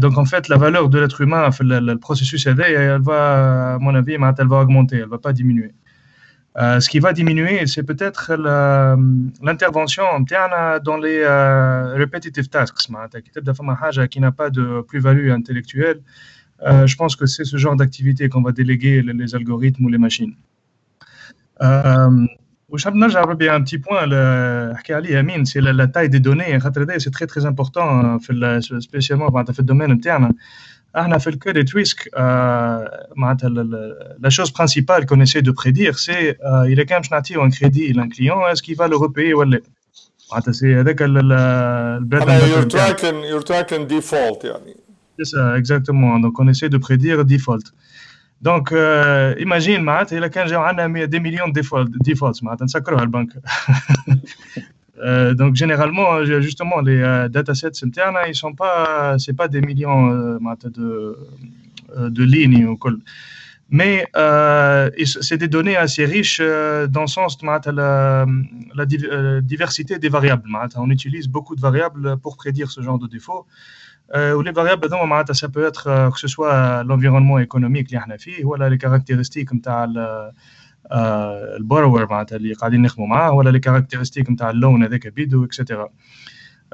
donc 0.05 0.19
en 0.19 0.27
fait, 0.27 0.49
la 0.49 0.59
valeur 0.59 0.91
de 0.91 0.99
l'être 0.99 1.23
humain, 1.23 1.49
le, 1.61 1.95
processus 1.95 2.47
elle 2.47 3.01
va, 3.01 3.75
à 3.75 3.79
mon 3.79 3.95
avis, 3.95 4.15
elle 4.15 4.49
va 4.49 4.61
augmenter, 4.61 4.97
elle 4.97 5.03
ne 5.05 5.09
va 5.09 5.19
pas 5.19 5.33
diminuer. 5.33 5.73
Euh, 6.59 6.81
ce 6.81 6.89
qui 6.89 7.01
va 7.01 7.13
diminuer, 7.13 7.67
c'est 7.67 7.83
peut-être 7.83 8.35
l'intervention 9.43 10.05
dans 10.83 10.97
les 10.97 11.21
euh, 11.23 12.07
tasks. 12.51 12.89
Qui 14.09 14.21
n'a 14.21 14.33
pas 14.33 14.51
de 14.51 14.81
plus-value 14.81 15.31
intellectuelle. 15.31 16.01
Euh, 16.63 16.87
je 16.87 16.97
pense 16.97 17.17
que 17.17 17.27
c'est 17.27 17.45
ce 17.45 17.59
genre 17.59 17.77
d'activité 17.77 18.31
qu'on 18.31 18.41
va 18.41 18.53
déléguer 18.53 19.03
les, 19.03 19.35
algorithmes 19.35 19.85
ou 19.85 19.89
les 19.91 19.99
machines. 19.99 20.35
Euh, 21.63 22.27
je 23.09 23.19
vais 23.39 23.49
un 23.49 23.63
petit 23.63 23.79
point, 23.79 24.07
c'est 25.45 25.61
la, 25.61 25.87
taille 25.89 26.09
des 26.09 26.21
données. 26.21 26.59
C'est 26.99 27.11
très 27.11 27.27
très 27.27 27.45
important, 27.45 28.19
spécialement 28.81 29.31
dans 29.31 29.45
le 29.47 29.63
domaine 29.63 29.93
interne. 29.93 30.33
احنا 30.98 31.18
في 31.18 31.30
الكريدت 31.30 31.76
ريسك 31.76 32.10
معناتها 33.16 33.50
la 34.24 34.30
chose 34.30 34.52
principale 34.52 35.06
qu'on 35.06 35.22
essaie 35.22 35.42
de 35.42 35.52
prédire 35.52 36.00
c'est 36.00 36.36
اذا 36.46 36.84
كان 36.84 36.98
باش 36.98 37.12
نعطيو 37.12 37.50
un 37.50 37.52
crédit 37.52 37.96
لان 37.96 38.10
client 38.10 38.54
est-ce 38.54 38.62
qu'il 38.62 38.76
va 38.76 38.88
le 38.88 38.98
repayer 38.98 39.34
ولا 39.34 39.62
معناتها 40.32 40.52
سي 40.52 40.80
هذاك 40.80 41.02
البريد 41.02 42.24
you're 42.24 42.72
tracking 42.72 43.24
you're 43.32 43.44
tracking 43.44 43.88
default 43.88 44.44
يعني 44.44 44.76
c'est 45.22 45.36
ça 45.36 45.58
exactement 45.58 46.20
donc 46.20 46.40
on 46.40 46.48
essaie 46.48 46.70
de 46.70 46.78
prédire 46.78 47.26
default 47.26 47.72
دونك 48.42 48.74
ايماجين 48.74 49.82
معناتها 49.84 50.18
اذا 50.18 50.28
كان 50.28 50.48
جاو 50.48 50.62
عندنا 50.62 51.06
دي 51.06 51.20
مليون 51.20 51.52
ديفولت 51.52 52.04
ديفولتس 52.04 52.44
معناتها 52.44 52.66
نسكروها 52.66 53.04
البنك 53.04 53.30
donc 55.35 55.55
généralement 55.57 56.25
justement 56.25 56.81
les 56.81 57.27
datasets 57.31 57.85
internes 57.85 58.17
ils 58.29 58.35
sont 58.35 58.55
pas 58.55 59.19
c'est 59.19 59.37
pas 59.37 59.49
des 59.49 59.61
millions 59.61 60.39
de 60.67 61.19
de 61.97 62.25
lignes 62.25 62.67
ou 62.67 62.77
mais 63.69 64.07
euh, 64.17 64.89
c'est 65.05 65.39
des 65.39 65.49
données 65.49 65.77
assez 65.77 66.05
riches 66.05 66.41
dans 66.41 67.01
le 67.01 67.07
sens 67.09 67.37
de 67.39 67.47
la, 67.73 68.27
la 68.75 68.87
diversité 69.41 69.99
des 69.99 70.09
variables. 70.09 70.49
On 70.77 70.89
utilise 70.91 71.27
beaucoup 71.29 71.57
de 71.57 71.61
variables 71.61 72.17
pour 72.19 72.37
prédire 72.37 72.71
ce 72.71 72.81
genre 72.81 72.99
de 72.99 73.09
défauts. 73.09 73.45
ou 74.15 74.41
les 74.43 74.53
variables 74.53 74.89
ça 75.33 75.49
peut 75.49 75.65
être 75.67 76.11
que 76.13 76.19
ce 76.21 76.29
soit 76.29 76.85
l'environnement 76.85 77.41
économique 77.41 77.93
ou 78.45 78.55
les 78.55 78.79
caractéristiques 78.79 79.49
comme 79.49 79.61
البورور 80.92 82.10
معناتها 82.10 82.36
اللي 82.36 82.54
قاعدين 82.54 82.82
نخدموا 82.82 83.08
معاه 83.08 83.32
ولا 83.32 83.50
لي 83.50 83.60
كاركتيرستيك 83.60 84.30
نتاع 84.30 84.50
اللون 84.50 84.84
هذاك 84.84 85.08
بيدو 85.08 85.46
اكسيتيرا 85.46 85.90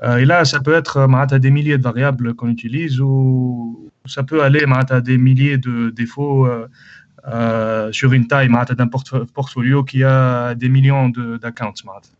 et 0.03 0.25
là 0.25 0.45
ça 0.45 0.59
peut 0.59 0.73
être 0.73 0.97
معناتها 0.97 1.39
des 1.39 1.49
milliers 1.49 1.77
de 1.77 1.83
variables 1.83 2.33
qu'on 2.35 2.49
utilise 2.49 3.01
ou 3.01 3.89
ça 4.05 4.23
peut 4.23 4.43
aller 4.43 4.65
معناتها 4.65 4.99
des 4.99 5.17
milliers 5.17 5.57
de 5.57 5.89
défauts 5.89 6.47
euh, 6.47 7.91
sur 7.91 8.13
une 8.13 8.27
taille 8.27 8.49
معناتها 8.49 8.75
d'un 8.75 8.89
portfolio 9.33 9.83
qui 9.83 10.03
a 10.03 10.55
des 10.55 10.69
millions 10.69 11.09
d'accounts 11.41 11.85
معناتها 11.85 12.11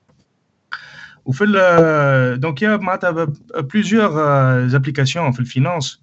وفي 1.26 1.46
donc 2.42 2.62
il 2.62 2.64
y 2.64 2.68
a 2.68 2.78
معناتها 2.78 3.28
plusieurs 3.74 4.76
applications 4.76 5.32
في 5.32 5.40
الفينانس 5.40 6.02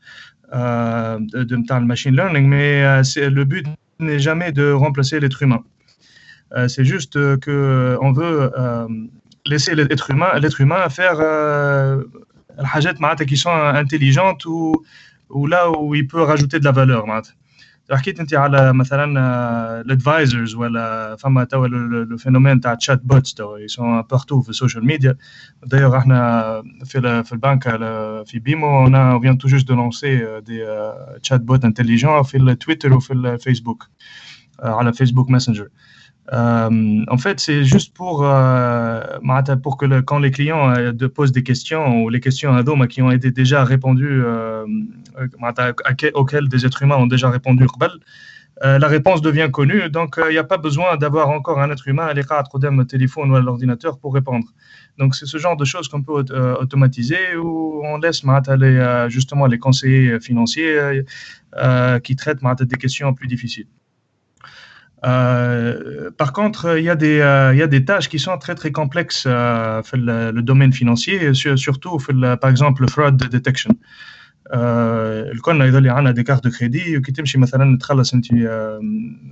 de 1.34 1.54
نتاع 1.54 1.80
machine 1.80 2.14
learning 2.14 2.46
mais 2.48 3.02
le 3.30 3.44
but 3.44 3.66
n'est 3.98 4.18
jamais 4.18 4.52
de 4.52 4.72
remplacer 4.72 5.20
l'être 5.20 5.42
humain 5.42 5.62
euh, 5.62 5.77
c'est 6.68 6.84
juste 6.84 7.14
que 7.40 7.50
euh, 7.50 7.98
on 8.00 8.12
veut 8.12 8.50
euh, 8.58 8.86
laisser 9.46 9.74
l'être 9.74 10.10
humain, 10.10 10.30
l'être 10.38 10.60
humain 10.60 10.88
faire 10.88 11.18
les 12.58 13.26
qui 13.26 13.36
sont 13.36 13.50
intelligentes 13.50 14.44
ou, 14.46 14.74
ou 15.30 15.46
là 15.46 15.70
où 15.70 15.94
il 15.94 16.06
peut 16.06 16.22
rajouter 16.22 16.58
de 16.60 16.64
la 16.64 16.72
valeur. 16.72 17.04
حكيت 17.90 18.20
انت 18.20 18.34
على 18.34 18.72
مثلا 18.72 19.04
الادفايزرز 19.80 20.54
ولا 20.54 21.16
فما 21.16 21.44
توا 21.44 21.66
لو 21.66 22.16
فينومين 22.16 22.60
تاع 22.60 22.74
تشات 22.74 23.00
بوتس 23.02 23.34
توا 23.34 23.58
يسون 23.58 24.02
بارتو 24.02 24.40
في 24.40 24.48
السوشيال 24.48 24.86
ميديا 24.86 25.16
دايوغ 25.66 25.96
احنا 25.96 26.62
في 26.84 27.24
في 27.24 27.32
البنك 27.32 27.62
في 28.26 28.38
بيمو 28.38 28.86
انا 28.86 29.20
فيان 29.20 29.38
تو 29.38 29.48
جوست 29.48 29.68
دو 29.68 29.74
لونسي 29.74 30.40
دي 30.40 30.66
تشات 31.22 31.40
بوت 31.40 31.64
انتليجون 31.64 32.22
في 32.22 32.36
التويتر 32.36 32.92
وفي 32.92 33.12
الفيسبوك 33.12 33.88
على 34.62 34.92
فيسبوك 34.92 35.30
ماسنجر 35.30 35.68
Euh, 36.31 37.05
en 37.07 37.17
fait, 37.17 37.39
c'est 37.39 37.63
juste 37.63 37.95
pour, 37.95 38.23
euh, 38.23 39.01
pour 39.63 39.77
que 39.77 39.99
quand 40.01 40.19
les 40.19 40.31
clients 40.31 40.69
euh, 40.75 41.07
posent 41.07 41.31
des 41.31 41.43
questions 41.43 42.03
ou 42.03 42.09
les 42.09 42.19
questions 42.19 42.53
à 42.53 42.61
Doma 42.63 42.87
qui 42.87 43.01
ont 43.01 43.11
été 43.11 43.31
déjà 43.31 43.63
répondues, 43.63 44.23
auxquelles 46.13 46.47
des 46.49 46.65
êtres 46.65 46.83
humains 46.83 46.97
ont 46.97 47.07
déjà 47.07 47.29
répondu, 47.29 47.65
la 48.61 48.87
réponse 48.87 49.21
devient 49.21 49.49
connue. 49.51 49.89
Donc, 49.89 50.19
il 50.23 50.31
n'y 50.31 50.37
a 50.37 50.43
pas 50.43 50.57
besoin 50.57 50.97
d'avoir 50.97 51.29
encore 51.29 51.59
un 51.59 51.71
être 51.71 51.87
humain 51.87 52.05
à 52.05 52.13
l'écart 52.13 52.43
au 52.53 52.83
téléphone 52.83 53.31
ou 53.31 53.35
à 53.35 53.41
l'ordinateur 53.41 53.97
pour 53.97 54.13
répondre. 54.13 54.45
Donc, 54.97 55.15
c'est 55.15 55.25
ce 55.25 55.37
genre 55.37 55.55
de 55.55 55.65
choses 55.65 55.87
qu'on 55.87 56.03
peut 56.03 56.25
automatiser 56.59 57.35
ou 57.37 57.81
on 57.85 57.97
laisse 57.97 58.23
les, 58.57 59.05
justement 59.09 59.47
les 59.47 59.57
conseillers 59.57 60.19
financiers 60.19 61.03
qui 62.03 62.15
traitent 62.15 62.43
des 62.61 62.77
questions 62.77 63.13
plus 63.13 63.27
difficiles. 63.27 63.67
Euh, 65.05 66.11
par 66.17 66.33
contre, 66.33 66.77
il 66.77 66.83
y, 66.83 66.89
a 66.89 66.95
des, 66.95 67.19
euh, 67.19 67.53
il 67.53 67.59
y 67.59 67.61
a 67.61 67.67
des 67.67 67.85
tâches 67.85 68.09
qui 68.09 68.19
sont 68.19 68.37
très 68.37 68.55
très 68.55 68.71
complexes 68.71 69.23
euh, 69.25 69.81
dans 69.93 70.31
le, 70.33 70.41
domaine 70.41 70.73
financier, 70.73 71.33
surtout 71.33 71.97
par 72.41 72.49
exemple 72.49 72.81
le 72.81 72.87
fraud 72.87 73.11
detection. 73.11 73.77
الكل 74.53 75.61
يظل 75.61 75.89
عندنا 75.89 76.11
دي 76.11 76.23
كارت 76.23 76.43
دو 76.43 76.49
كريدي 76.49 76.97
وكي 76.97 77.11
تمشي 77.11 77.37
مثلا 77.37 77.77
تخلص 77.77 78.13
أنت 78.13 78.25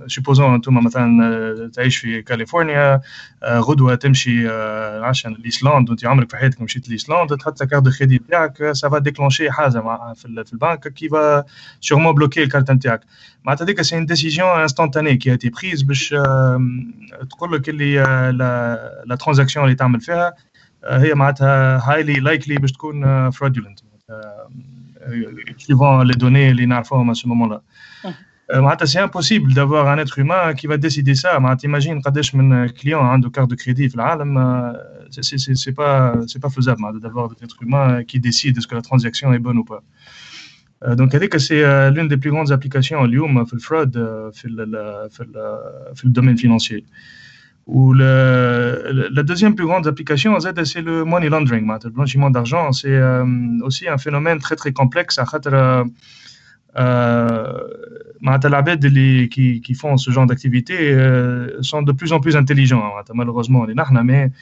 سوبوزون 0.06 0.54
أنتم 0.54 0.84
مثلا 0.84 1.70
تعيش 1.74 1.96
في 1.96 2.22
كاليفورنيا 2.22 3.00
غدوة 3.44 3.94
تمشي 3.94 4.48
عشان 5.00 5.32
الايسلاند 5.32 5.90
وأنت 5.90 6.06
عمرك 6.06 6.30
في 6.30 6.36
حياتك 6.36 6.62
مشيت 6.62 6.88
لايسلاند 6.88 7.36
تحط 7.36 7.62
كارت 7.62 7.82
دو 7.82 7.90
كريدي 7.90 8.16
نتاعك 8.16 8.72
سافا 8.72 8.98
ديكلونشي 8.98 9.50
حاجة 9.50 9.80
مع 9.80 10.12
في, 10.14 10.24
البنك 10.52 10.88
كي 10.88 11.08
فا 11.08 11.44
سيغمون 11.80 12.14
بلوكي 12.14 12.42
الكارت 12.42 12.70
نتاعك 12.70 13.00
معناتها 13.44 13.64
هذيك 13.64 13.82
سي 13.82 13.98
ان 13.98 14.06
ديسيزيون 14.06 14.60
انستونتاني 14.60 15.16
كي 15.16 15.34
اتي 15.34 15.50
بريز 15.50 15.82
باش 15.82 16.14
تقول 17.30 17.52
لك 17.52 17.68
اللي 17.68 17.94
لا 19.06 19.16
ترانزاكسيون 19.16 19.64
اللي 19.64 19.76
تعمل 19.76 20.00
فيها 20.00 20.34
هي 20.84 21.14
معناتها 21.14 21.80
هايلي 21.90 22.20
لايكلي 22.20 22.56
باش 22.56 22.72
تكون 22.72 23.30
فرودولنت 23.30 23.80
suivant 25.56 26.02
les 26.02 26.14
données, 26.14 26.52
les 26.54 26.66
à 27.10 27.14
ce 27.14 27.26
moment-là. 27.28 27.62
c'est 28.86 28.98
impossible 28.98 29.52
d'avoir 29.52 29.88
un 29.88 29.98
être 29.98 30.18
humain 30.18 30.54
qui 30.54 30.66
va 30.66 30.76
décider 30.76 31.14
ça. 31.14 31.38
T'imagines, 31.58 32.00
quand 32.02 32.16
un 32.16 32.68
client 32.68 33.00
a 33.00 33.14
une 33.16 33.30
carte 33.30 33.50
de 33.50 33.54
crédit, 33.54 33.90
c'est 35.10 35.72
pas, 35.72 36.14
pas 36.40 36.50
faisable 36.50 37.00
d'avoir 37.00 37.30
un 37.30 37.44
être 37.44 37.62
humain 37.62 38.04
qui 38.04 38.20
décide 38.20 38.56
est-ce 38.56 38.66
que 38.66 38.74
la 38.74 38.82
transaction 38.82 39.32
est 39.32 39.38
bonne 39.38 39.58
ou 39.58 39.64
pas. 39.64 39.82
Donc, 40.94 41.14
c'est 41.38 41.90
l'une 41.90 42.08
des 42.08 42.16
plus 42.16 42.30
grandes 42.30 42.52
applications, 42.52 43.04
Lium, 43.04 43.44
fait 43.46 43.56
le 43.56 43.60
fraud, 43.60 43.92
fait 44.32 44.48
le 44.48 46.10
domaine 46.10 46.38
financier. 46.38 46.84
Ou 47.68 47.92
le, 47.92 49.10
la 49.12 49.22
deuxième 49.22 49.54
plus 49.54 49.66
grande 49.66 49.86
application, 49.86 50.38
c'est 50.40 50.80
le 50.80 51.04
money 51.04 51.28
laundering, 51.28 51.70
le 51.84 51.90
blanchiment 51.90 52.30
d'argent. 52.30 52.72
C'est 52.72 52.88
euh, 52.88 53.26
aussi 53.62 53.86
un 53.86 53.98
phénomène 53.98 54.38
très 54.38 54.56
très 54.56 54.72
complexe. 54.72 55.20
Euh, 55.46 55.84
euh, 56.78 57.52
qui, 59.28 59.60
qui 59.60 59.74
font 59.74 59.98
ce 59.98 60.10
genre 60.10 60.26
d'activité 60.26 60.96
sont 61.60 61.82
de 61.82 61.92
plus 61.92 62.12
en 62.12 62.20
plus 62.20 62.36
intelligents, 62.36 62.90
malheureusement, 63.14 63.64
les 63.66 63.74
mais 64.02 64.32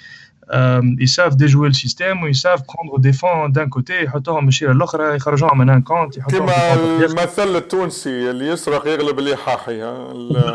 euh, 0.54 0.82
ils 1.00 1.08
savent 1.08 1.38
déjouer 1.38 1.68
le 1.68 1.74
système 1.74 2.24
ou 2.24 2.28
ils 2.28 2.36
savent 2.36 2.64
prendre 2.64 3.00
des 3.00 3.14
fonds 3.14 3.50
d'un 3.50 3.70
côté 3.70 4.04
يحطوهم 4.04 4.46
مشي 4.46 4.66
للاخرى 4.66 5.16
يخرجوهم 5.16 5.58
من 5.58 5.70
ان 5.70 5.82
كونت 5.82 6.20
كما 6.20 6.74
المثل 7.06 7.56
التونسي 7.56 8.30
اللي 8.30 8.48
يسرق 8.48 8.88
يغلب 8.88 9.20
اللي 9.20 9.36
حاحي 9.36 9.84
وانا 9.84 10.54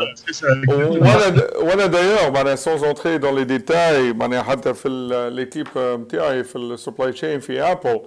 وانا 1.57 1.85
دايوغ 1.85 2.31
معناها 2.31 2.55
سونز 2.55 2.83
اونتري 2.83 3.17
دون 3.17 3.35
لي 3.35 3.43
ديتاي 3.43 4.13
معناها 4.13 4.43
حتى 4.43 4.73
في 4.73 4.89
ليكيب 5.33 5.67
نتاعي 5.77 6.43
في 6.43 6.57
السبلاي 6.57 7.11
تشين 7.11 7.39
في 7.39 7.61
ابل 7.61 8.01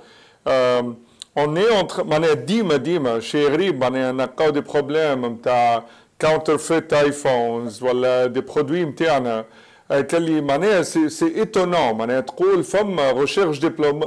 اون 1.39 1.59
اي 1.59 1.77
اونتر 1.77 2.05
معناها 2.05 2.33
ديما 2.33 2.77
ديما 2.77 3.21
شي 3.21 3.47
غريب 3.47 3.81
معناها 3.81 4.13
نلقاو 4.13 4.51
دي 4.51 4.61
بروبليم 4.61 5.27
نتاع 5.27 5.85
كاونترفيت 6.19 6.93
ايفونز 6.93 7.83
ولا 7.83 8.27
دي 8.27 8.41
برودوي 8.41 8.85
نتاعنا 8.85 9.45
قال 9.91 10.45
معناها 10.45 10.83
سي 10.83 11.09
سي 11.09 11.27
ايتونون 11.27 11.93
معناها 11.99 12.21
تقول 12.21 12.65
فما 12.65 13.11
ريشيرش 13.13 13.59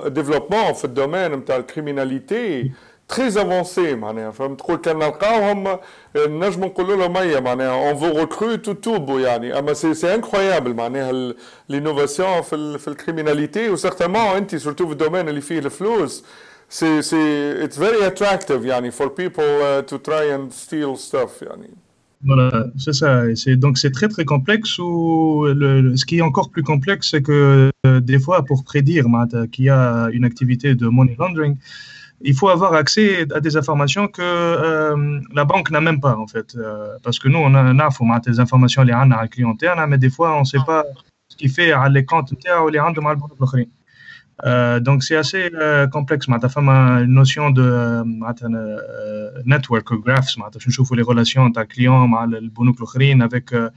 ديفلوبمون 0.07 0.73
في 0.73 0.85
الدومين 0.85 1.31
نتاع 1.31 1.55
الكريميناليتي 1.55 2.71
تري 3.07 3.27
افونسي 3.27 3.95
معناها 3.95 4.31
فهمت 4.31 4.59
تقول 4.59 4.77
كان 4.77 4.99
نلقاوهم 4.99 5.77
نجم 6.15 6.63
نقولوا 6.65 6.95
لهم 6.95 7.17
هيا 7.17 7.39
معناها 7.39 7.87
اون 7.89 7.95
فو 7.95 8.19
ريكروت 8.19 8.67
وتوبوا 8.67 9.19
يعني 9.19 9.59
اما 9.59 9.73
سي 9.73 9.93
سي 9.93 10.15
انكرويابل 10.15 10.73
معناها 10.73 11.33
لينوفاسيون 11.69 12.41
في 12.41 12.77
في 12.77 12.87
الكريميناليتي 12.87 13.69
وسيغتامون 13.69 14.21
انت 14.21 14.55
سورتو 14.55 14.85
في 14.85 14.91
الدومين 14.91 15.29
اللي 15.29 15.41
فيه 15.41 15.59
الفلوس 15.59 16.25
سي 16.69 17.01
سي 17.01 17.17
اتس 17.63 17.79
فيري 17.79 18.07
اتراكتيف 18.07 18.65
يعني 18.65 18.91
فور 18.91 19.07
بيبل 19.07 19.83
تو 19.87 19.97
تراي 19.97 20.35
اند 20.35 20.51
ستيل 20.51 20.97
ستاف 20.97 21.41
يعني 21.41 21.69
Voilà, 22.24 22.66
c'est 22.76 22.92
ça. 22.92 23.22
Donc 23.56 23.78
c'est 23.78 23.92
très 23.92 24.08
très 24.08 24.24
complexe. 24.24 24.78
Ou 24.78 25.46
le, 25.46 25.96
ce 25.96 26.04
qui 26.04 26.18
est 26.18 26.22
encore 26.22 26.50
plus 26.50 26.62
complexe, 26.62 27.10
c'est 27.10 27.22
que 27.22 27.70
euh, 27.86 28.00
des 28.00 28.18
fois, 28.18 28.44
pour 28.44 28.64
prédire 28.64 29.06
qu'il 29.52 29.66
y 29.66 29.70
a 29.70 30.08
une 30.12 30.24
activité 30.24 30.74
de 30.74 30.88
money 30.88 31.16
laundering, 31.18 31.56
il 32.20 32.34
faut 32.34 32.48
avoir 32.48 32.74
accès 32.74 33.32
à 33.32 33.40
des 33.40 33.56
informations 33.56 34.08
que 34.08 34.22
euh, 34.22 35.20
la 35.32 35.44
banque 35.44 35.70
n'a 35.70 35.80
même 35.80 36.00
pas 36.00 36.16
en 36.16 36.26
fait. 36.26 36.56
Euh, 36.56 36.96
parce 37.04 37.18
que 37.18 37.28
nous, 37.28 37.38
on 37.38 37.54
a 37.54 37.60
un 37.60 37.78
info, 37.78 38.04
des 38.26 38.40
informations 38.40 38.82
les 38.82 38.92
à 38.92 39.04
la 39.06 39.28
clientèle, 39.28 39.78
mais 39.88 39.98
des 39.98 40.10
fois, 40.10 40.36
on 40.36 40.40
ne 40.40 40.44
sait 40.44 40.58
pas 40.66 40.84
ce 41.28 41.36
qui 41.36 41.48
fait 41.48 41.72
à 41.72 41.88
les 41.88 42.04
comptes 42.04 42.32
ou 42.32 42.68
les 42.68 42.78
de 42.78 43.77
euh, 44.44 44.78
donc 44.78 45.02
c'est 45.02 45.16
assez 45.16 45.50
euh, 45.54 45.86
complexe. 45.88 46.28
Ma 46.28 46.38
femme 46.48 46.68
a 46.68 47.00
une 47.00 47.12
notion 47.12 47.50
de 47.50 47.62
euh, 47.62 48.04
euh 48.44 49.30
network 49.44 49.92
graphs. 50.04 50.36
Ma 50.36 50.50
je 50.58 50.70
les 50.94 51.02
relations 51.02 51.42
entre 51.42 51.64
clients, 51.64 52.08
le 52.26 52.48
bonouk 52.48 52.78
avec 53.20 53.52
euh, 53.52 53.70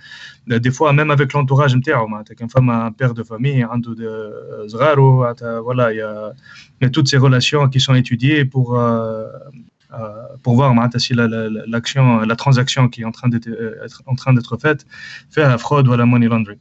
des 0.48 0.72
fois 0.72 0.94
même 0.94 1.12
avec 1.12 1.34
l'entourage. 1.34 1.76
Ma 1.76 2.24
qu'une 2.24 2.50
femme 2.50 2.70
un 2.70 2.92
père 2.92 3.14
de 3.14 3.24
famille, 3.24 3.64
un 3.64 3.80
de 3.80 4.68
zgaro, 4.68 5.26
voilà, 5.64 5.94
il 5.94 5.98
y, 5.98 6.02
a, 6.02 6.32
y 6.82 6.86
a 6.86 6.90
toutes 6.90 7.08
ces 7.08 7.18
relations 7.18 7.68
qui 7.70 7.80
sont 7.80 7.96
étudiées 7.96 8.46
pour 8.46 8.80
pour 10.44 10.56
voir 10.56 10.74
si 10.98 11.14
l'action, 11.14 12.20
la 12.20 12.36
transaction 12.36 12.88
qui 12.88 13.02
est 13.02 13.06
en 13.06 13.12
train 13.12 13.30
d'être 13.30 13.50
en 14.06 14.16
train 14.16 14.34
d'être 14.34 14.58
faite 14.58 14.86
fait 15.30 15.42
à 15.42 15.50
la 15.50 15.58
fraude 15.58 15.88
ou 15.88 15.94
à 15.94 15.98
la 15.98 16.06
money 16.06 16.28
laundering. 16.28 16.60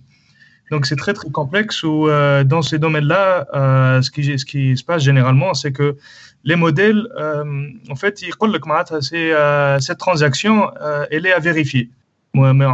Donc 0.70 0.86
c'est 0.86 0.96
très 0.96 1.12
très 1.12 1.30
complexe 1.30 1.82
où 1.82 2.08
euh, 2.08 2.44
dans 2.44 2.62
ces 2.62 2.78
domaines-là, 2.78 3.46
euh, 3.54 4.02
ce, 4.02 4.10
qui, 4.10 4.38
ce 4.38 4.44
qui 4.44 4.76
se 4.76 4.84
passe 4.84 5.02
généralement, 5.02 5.52
c'est 5.52 5.72
que 5.72 5.96
les 6.44 6.56
modèles, 6.56 7.08
euh, 7.18 7.66
en 7.90 7.96
fait, 7.96 8.22
ils 8.22 8.34
c'est 9.02 9.32
cette 9.80 9.98
transaction, 9.98 10.70
elle 11.10 11.26
est 11.26 11.32
à 11.32 11.40
vérifier. 11.40 11.90
Mais 12.32 12.64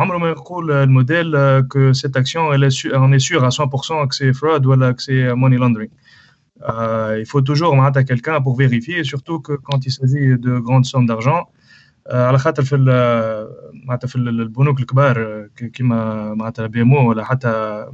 le 0.63 0.87
modèle 0.87 1.65
que 1.71 1.93
cette 1.95 2.17
action, 2.17 2.51
on 2.51 3.13
est 3.13 3.19
sûr 3.19 3.43
à 3.45 3.49
100% 3.49 4.07
que 4.09 4.15
c'est 4.15 4.33
fraud 4.35 4.61
ou 4.61 4.77
que 4.95 5.03
c'est 5.03 5.35
money 5.35 5.57
laundering. 5.57 5.91
il 7.19 7.25
faut 7.27 7.41
toujours 7.41 7.75
à 7.97 8.05
quelqu'un 8.05 8.41
pour 8.41 8.57
vérifier, 8.57 9.03
surtout 9.03 9.41
que 9.41 9.55
quand 9.55 9.85
il 9.87 9.91
s'agit 9.91 10.39
de 10.39 10.59
grandes 10.59 10.85
sommes 10.85 11.07
d'argent, 11.07 11.49
على 12.12 12.38
خاطر 12.38 12.64
في 12.64 12.76
معناتها 13.86 14.08
في 14.08 14.16
البنوك 14.16 14.80
الكبار 14.80 15.48
كيما 15.74 16.34
معناتها 16.34 16.68
بي 16.68 16.82
ام 16.82 16.94
او 16.94 17.10
ولا 17.10 17.26
حتى 17.26 17.86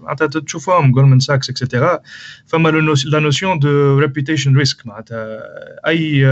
معناتها 0.00 0.40
تشوفهم 0.40 0.92
جولمان 0.92 1.20
ساكس 1.20 1.50
اكسيتيرا 1.50 2.00
فما 2.46 2.68
لا 3.04 3.20
نوسيون 3.20 3.58
دو 3.58 3.98
ريبيتيشن 3.98 4.56
ريسك 4.56 4.86
معناتها 4.86 5.40
اي 5.86 6.26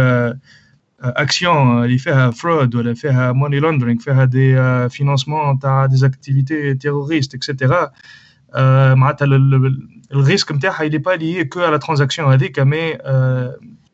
اكسيون 1.00 1.84
اللي 1.84 1.98
فيها 1.98 2.30
فرود 2.30 2.74
ولا 2.74 2.94
فيها 2.94 3.32
موني 3.32 3.60
لوندرينغ 3.60 4.00
فيها 4.00 4.24
دي 4.24 4.56
فينانسمون 4.88 5.58
تاع 5.58 5.86
دي 5.86 6.06
اكتيفيتي 6.06 6.74
تيروريست 6.74 7.34
اكسيتيرا 7.34 7.90
معناتها 8.94 9.26
الريسك 10.12 10.52
نتاعها 10.52 10.82
اللي 10.82 10.98
با 10.98 11.10
ليي 11.10 11.44
كو 11.44 11.60
على 11.60 11.78
ترانزاكسيون 11.78 12.32
هذيك 12.32 12.58
مي 12.60 12.98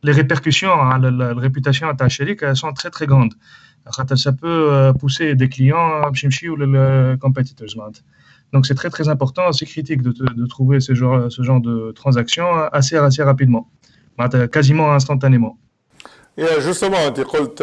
les 0.02 0.12
répercussions 0.12 0.78
على 0.80 1.10
la 1.10 1.40
réputation 1.40 1.96
تاع 1.96 2.06
الشركه 2.06 2.54
sont 2.54 2.72
très 2.72 2.90
très 2.90 3.06
grandes 3.06 3.34
خاطر 3.88 4.16
ça 4.16 4.32
peut 4.32 4.92
pousser 4.98 5.34
des 5.34 5.48
clients 5.48 6.08
باش 6.08 6.24
يمشيو 6.24 6.56
للcompetitors 6.56 7.76
معناتها 7.76 8.02
donc 8.56 8.66
c'est 8.66 8.74
très 8.74 8.90
très 8.90 9.08
important 9.08 9.52
c'est 9.52 9.66
critique 9.66 10.02
de, 10.02 10.12
de 10.40 10.46
trouver 10.46 10.78
ce 10.80 10.92
genre, 10.94 11.32
ce 11.36 11.42
genre 11.42 11.60
de 11.60 11.92
transaction 12.00 12.46
assez 12.72 12.96
assez 12.96 13.22
rapidement 13.22 13.68
quasiment 14.52 14.92
instantanément 14.94 15.58
يا 16.38 16.58
جوستومون 16.58 16.98
انت 16.98 17.20
قلت 17.20 17.62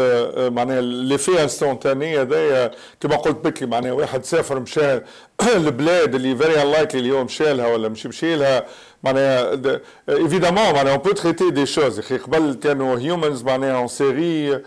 معناها 0.53 0.81
ليفي 0.81 1.43
انستونتاني 1.43 2.21
هذايا 2.21 2.71
كما 2.99 3.15
قلت 3.15 3.45
بكري 3.45 3.67
معناها 3.67 3.91
واحد 3.91 4.23
سافر 4.25 4.59
مشى 4.59 5.01
البلاد 5.55 6.15
اللي 6.15 6.35
فيري 6.35 6.61
انلايكلي 6.61 7.01
اللي 7.01 7.11
هو 7.11 7.23
مشى 7.23 7.53
لها 7.53 7.67
ولا 7.67 7.89
مش 7.89 8.05
مشي 8.05 8.35
لها 8.35 8.65
معناها 9.03 9.59
ايفيدامون 10.09 10.73
معناها 10.73 10.91
اون 10.93 10.97
بو 11.01 11.11
تريتي 11.11 11.49
دي 11.51 11.65
شوز 11.65 11.99
اخي 11.99 12.17
قبل 12.17 12.53
كانوا 12.53 12.99
هيومنز 12.99 13.43
معناها 13.43 13.77
اون 13.77 13.87
سيري 13.87 14.61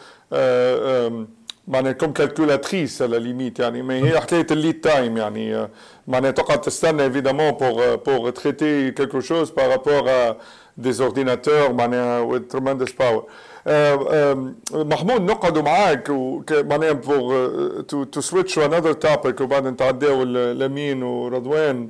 معناها 1.68 1.92
كوم 1.92 2.12
كالكولاتريس 2.12 3.02
على 3.02 3.18
ليميت 3.18 3.58
يعني 3.58 3.82
ما 3.82 3.94
هي 3.94 4.20
حكايه 4.20 4.46
الليد 4.50 4.80
تايم 4.80 5.16
يعني 5.16 5.68
معناها 6.06 6.30
تقعد 6.30 6.60
تستنى 6.60 7.02
ايفيدامون 7.02 7.50
بور 7.50 7.96
بور 7.96 8.30
تريتي 8.30 8.90
كيلكو 8.90 9.20
شوز 9.20 9.50
بارابور 9.50 10.36
دي 10.76 11.02
اورديناتور 11.02 11.72
معناها 11.72 12.38
with 12.38 12.56
tremendous 12.56 12.90
power 12.90 13.22
محمود 14.74 15.20
نقعدوا 15.20 15.62
معاك 15.62 16.10
معناها 16.50 16.92
بور 16.92 17.50
تو 17.88 18.04
تو 18.04 18.20
سويتش 18.20 18.54
تو 18.54 18.64
انذر 18.64 18.92
توبيك 18.92 19.40
وبعد 19.40 19.66
نتعداو 19.66 20.22
لمين 20.52 21.02
ورضوان 21.02 21.88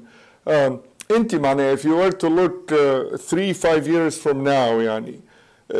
انت 1.10 1.34
معناها 1.34 1.76
if 1.76 1.80
you 1.80 1.96
were 1.96 2.12
to 2.12 2.28
look 2.28 2.70
3 3.16 3.52
uh, 3.52 3.56
5 3.56 3.86
years 3.86 4.16
from 4.18 4.44
now 4.44 4.80
يعني 4.80 5.20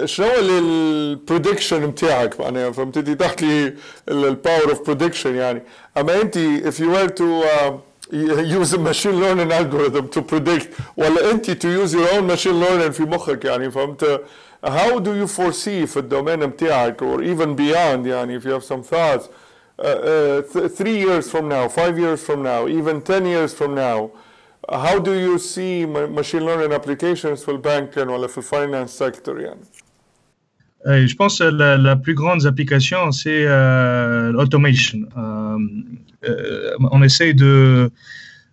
شنو 0.05 0.29
البريدكشن 0.39 1.83
نتاعك 1.83 2.41
معناها 2.41 2.71
فهمتني 2.71 3.15
تحت 3.15 3.43
لي 3.43 3.75
الباور 4.09 4.71
اوف 4.71 4.87
بريدكشن 4.87 5.35
يعني 5.35 5.63
اما 5.97 6.21
انت 6.21 6.39
if 6.65 6.79
you 6.79 6.89
were 6.91 7.09
to 7.09 7.45
uh, 7.45 7.73
use 8.61 8.73
a 8.73 8.79
machine 8.79 9.21
learning 9.21 9.53
algorithm 9.53 10.09
to 10.09 10.23
predict 10.23 10.67
ولا 10.97 11.31
انت 11.31 11.51
to 11.51 11.67
use 11.67 11.93
your 11.95 12.09
own 12.15 12.27
machine 12.27 12.61
learning 12.65 12.91
في 12.91 13.03
مخك 13.03 13.45
يعني 13.45 13.71
فهمت 13.71 14.21
how 14.67 14.99
do 14.99 15.11
you 15.23 15.27
foresee 15.27 15.85
في 15.87 15.97
الدومين 15.97 16.41
نتاعك 16.41 17.01
or 17.01 17.21
even 17.23 17.57
beyond 17.57 18.07
يعني 18.07 18.41
if 18.41 18.45
you 18.45 18.51
have 18.51 18.65
some 18.65 18.83
thoughts 18.83 19.25
uh, 19.25 19.85
uh, 19.85 20.43
th 20.53 20.71
three 20.79 20.99
years 21.05 21.31
from 21.31 21.49
now 21.49 21.69
five 21.69 21.99
years 21.99 22.21
from 22.29 22.43
now 22.43 22.69
even 22.69 23.01
10 23.01 23.27
years 23.27 23.53
from 23.55 23.75
now 23.75 24.11
How 24.72 25.00
do 25.00 25.14
you 25.14 25.40
see 25.40 25.86
machine 25.86 26.46
learning 26.46 26.74
applications 26.74 27.44
for 27.44 27.58
banking 27.58 28.08
ou 28.08 28.28
for 28.28 28.44
finance 28.44 28.94
sector 28.94 29.36
euh, 30.86 31.08
Je 31.08 31.16
pense 31.16 31.40
que 31.40 31.46
la, 31.46 31.78
la 31.78 31.96
plus 31.96 32.14
grande 32.14 32.46
application, 32.46 33.12
c'est 33.12 33.46
euh, 33.48 34.32
l'automation. 34.32 35.00
Euh, 35.18 35.58
euh 36.28 36.76
on 36.92 37.02
essaye 37.02 37.34
de, 37.34 37.92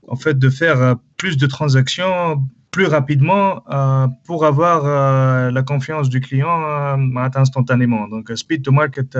en 0.09 0.17
fait, 0.17 0.39
de 0.39 0.49
faire 0.49 0.81
euh, 0.81 0.95
plus 1.19 1.37
de 1.37 1.47
transactions 1.47 2.43
plus 2.76 2.86
rapidement 2.86 3.64
euh, 3.70 4.08
pour 4.26 4.46
avoir 4.46 4.86
euh, 4.86 5.52
la 5.52 5.62
confiance 5.62 6.08
du 6.10 6.22
client 6.22 6.64
euh, 6.64 7.30
instantanément. 7.36 8.08
Donc, 8.08 8.32
speed 8.36 8.64
to 8.64 8.72
market, 8.72 9.18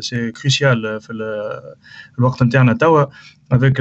c'est 0.00 0.32
crucial 0.32 1.00
le 1.10 1.60
وقت 2.18 2.42
نتاعنا 2.42 2.72
توا 2.72 3.04
avec 3.52 3.80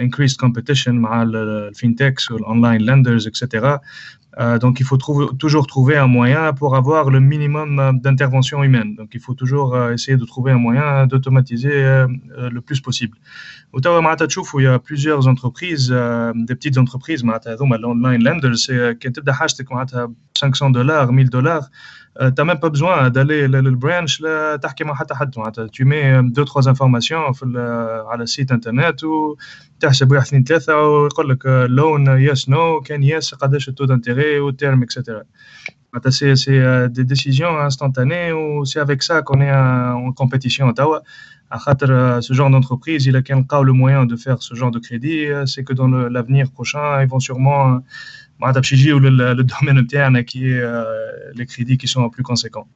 increased 0.00 0.36
competition 0.36 0.88
مع 0.88 1.24
le 1.24 1.70
fintechs 1.74 2.30
ou 2.30 2.38
online 2.46 2.82
lenders 2.84 3.26
etc. 3.26 3.78
Euh, 4.39 4.59
donc, 4.59 4.79
il 4.79 4.85
faut 4.85 4.97
toujours 4.97 5.67
trouver 5.67 5.97
un 5.97 6.07
moyen 6.07 6.51
pour 6.53 6.75
avoir 6.75 7.09
le 7.09 7.19
minimum 7.19 7.79
euh, 7.79 7.91
d'intervention 7.93 8.63
humaine. 8.63 8.95
Donc, 8.95 9.09
il 9.13 9.19
faut 9.21 9.33
toujours 9.33 9.75
euh, 9.75 9.93
essayer 9.93 10.17
de 10.17 10.25
trouver 10.25 10.51
un 10.51 10.57
moyen 10.57 11.07
d'automatiser 11.07 11.71
le 11.73 12.59
plus 12.59 12.81
possible. 12.81 13.17
Il 13.73 14.63
y 14.63 14.67
a 14.67 14.79
plusieurs 14.79 15.27
entreprises, 15.27 15.89
des 15.89 16.55
petites 16.55 16.77
entreprises, 16.77 17.23
l'online 17.23 18.23
lender, 18.23 18.55
c'est 18.55 18.97
qui 18.99 19.07
500 20.37 20.69
dollars, 20.71 21.11
1000 21.11 21.29
dollars. 21.29 21.69
Euh, 22.21 22.31
tu 22.31 22.35
n'as 22.37 22.45
même 22.45 22.59
pas 22.59 22.69
besoin 22.69 23.09
d'aller 23.09 23.47
le 23.47 23.71
branch, 23.71 24.21
tu 25.71 25.85
mets 25.85 26.13
euh, 26.13 26.21
deux, 26.23 26.45
trois 26.45 26.69
informations 26.69 27.33
sur 27.33 27.47
euh, 27.53 28.03
le 28.17 28.25
site 28.25 28.53
internet 28.53 29.03
ou 29.03 29.35
tu 29.81 29.85
as 29.85 29.91
le 29.99 31.67
loan, 31.67 32.17
yes, 32.17 32.47
no, 32.47 32.81
can 32.81 33.01
yes, 33.01 33.33
le 33.41 33.73
taux 33.73 33.85
d'intérêt, 33.85 34.39
au 34.39 34.53
terme, 34.53 34.83
etc. 34.83 35.19
C'est 36.09 36.89
des 36.89 37.03
décisions 37.05 37.57
instantanées 37.57 38.31
ou 38.31 38.65
c'est 38.65 38.79
avec 38.79 39.01
ça 39.01 39.21
qu'on 39.21 39.39
est 39.41 39.53
en 39.53 40.11
compétition. 40.11 40.73
Ce 40.75 42.33
genre 42.33 42.49
d'entreprise, 42.49 43.05
il 43.05 43.15
a 43.15 43.21
le 43.63 43.71
moyen 43.73 44.05
de 44.05 44.15
faire 44.17 44.41
ce 44.41 44.55
genre 44.55 44.71
de 44.71 44.79
crédit, 44.79 45.27
c'est 45.45 45.63
que 45.63 45.73
dans 45.73 45.87
l'avenir 45.87 46.51
prochain, 46.51 47.01
ils 47.01 47.07
vont 47.07 47.19
sûrement. 47.19 47.81
معناتها 48.38 48.60
باش 48.60 48.72
يجيو 48.72 48.98
للدومين 48.98 49.78
نتاعنا 49.78 50.22
qui 50.22 50.38
est 50.38 51.38
les 51.38 51.46
crédits 51.46 51.78
qui 51.78 51.86
sont 51.86 52.08
plus 52.10 52.22
conséquents 52.22 52.68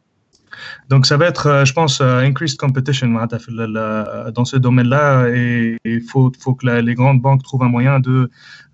Donc, 0.89 1.07
ça 1.07 1.17
va 1.17 1.27
être, 1.27 1.47
euh, 1.47 1.65
je 1.65 1.73
pense, 1.73 2.01
euh, 2.01 2.21
increased 2.21 2.59
competition 2.59 3.09
dans 3.09 4.45
ce 4.45 4.57
domaine-là 4.57 5.29
et 5.29 5.77
il 5.85 6.03
faut, 6.03 6.33
faut 6.39 6.55
que 6.55 6.67
les 6.67 6.95
grandes 6.95 7.21
banques 7.21 7.43
trouvent 7.43 7.63
un 7.63 7.69
moyen 7.69 8.01
de, 8.01 8.31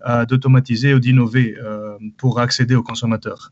euh, 0.07 0.25
d'automatiser 0.25 0.93
ou 0.93 0.99
d'innover 0.99 1.55
pour 2.17 2.39
accéder 2.39 2.75
aux 2.75 2.83
consommateurs. 2.83 3.51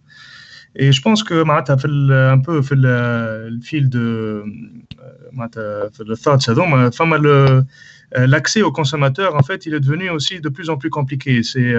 Et 0.76 0.92
je 0.92 1.02
pense 1.02 1.24
que 1.24 1.44
un 1.50 2.40
peu 2.40 2.62
fait 2.62 2.76
le 2.76 3.60
fil 3.62 3.90
de 3.90 4.44
le 5.34 6.16
thoughts 6.16 6.48
l'accès 8.16 8.62
aux 8.62 8.72
consommateurs 8.72 9.36
en 9.36 9.44
fait 9.44 9.66
il 9.66 9.74
est 9.74 9.80
devenu 9.80 10.10
aussi 10.10 10.42
de 10.42 10.50
plus 10.50 10.70
en 10.70 10.78
plus 10.78 10.90
compliqué 10.90 11.42
c'est 11.44 11.74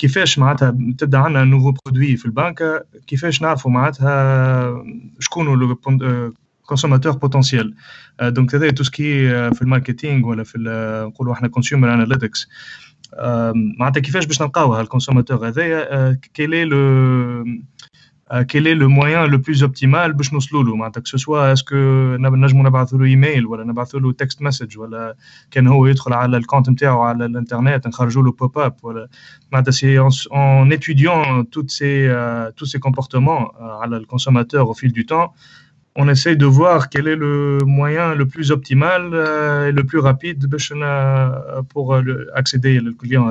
كيفاش 0.00 0.38
معناتها 0.38 0.70
تبدأ 0.98 1.18
عندنا 1.18 1.44
نوفو 1.44 1.74
برودوي 1.86 2.16
في 2.16 2.26
البنك 2.26 2.86
كيفاش 3.06 3.42
نعرفوا 3.42 3.70
معناتها 3.70 4.84
شكون 5.18 5.58
لو 5.58 5.76
كونسوماتور 6.62 7.12
بوتنسيال 7.12 7.74
دونك 8.22 8.54
هذا 8.54 8.70
تو 8.70 8.82
سكي 8.84 9.28
في 9.54 9.62
الماركتينغ 9.62 10.28
ولا 10.28 10.44
في 10.44 10.58
نقولوا 11.08 11.34
إحنا 11.34 11.48
كونسيومر 11.48 11.94
اناليتكس 11.94 12.48
معناتها 13.78 14.00
كيفاش 14.00 14.26
باش 14.26 14.42
نلقاو 14.42 14.74
هالكونسوماتور 14.74 15.48
هذايا 15.48 16.12
كيلي 16.34 16.64
لو 16.64 16.76
Euh, 17.40 17.79
quel 18.47 18.65
est 18.67 18.75
le 18.75 18.87
moyen 18.87 19.27
le 19.27 19.39
plus 19.41 19.63
optimal 19.63 20.13
باش 20.13 20.33
نوصلوا 20.33 20.63
له 20.63 20.89
que 20.89 21.09
ce 21.09 21.17
soit 21.17 21.51
est-ce 21.51 21.63
que 21.63 22.17
نجموا 22.19 22.63
نبعثوا 22.63 22.99
له 22.99 23.05
ايميل 23.05 23.45
ولا 23.45 23.63
نبعثوا 23.63 23.99
له 23.99 24.11
تكست 24.11 24.41
مسج 24.41 24.77
ولا 24.77 25.15
كان 25.51 25.67
هو 25.67 25.85
يدخل 25.85 26.13
على 26.13 26.37
الكونت 26.37 26.69
نتاعو 26.69 27.01
على 27.01 27.25
الانترنت 27.25 27.87
نخرجوا 27.87 28.23
له 28.23 28.31
بوب 28.31 28.57
اب 28.57 28.75
ولا 28.83 29.07
معناتها 29.51 29.71
سي 29.71 30.09
en 30.31 30.69
étudiant 30.71 31.43
toutes 31.43 31.71
ces 31.71 32.07
uh, 32.07 32.51
tous 32.55 32.65
ces 32.65 32.79
comportements 32.79 33.51
uh, 33.51 33.61
على 33.61 33.97
الكونسوماتور 33.97 34.73
au 34.73 34.77
fil 34.77 34.91
du 34.91 35.05
temps 35.05 35.33
on 35.96 36.08
essaye 36.08 36.36
de 36.36 36.46
voir 36.46 36.88
quel 36.88 37.08
est 37.08 37.16
le 37.16 37.58
moyen 37.64 38.14
le 38.14 38.26
plus 38.26 38.52
optimal 38.52 39.10
euh, 39.12 39.68
et 39.68 39.72
le 39.72 39.84
plus 39.84 39.98
rapide 39.98 40.46
euh, 40.52 41.62
pour 41.68 41.94
euh, 41.94 42.26
accéder 42.34 42.80
au 42.80 42.94
client. 42.94 43.30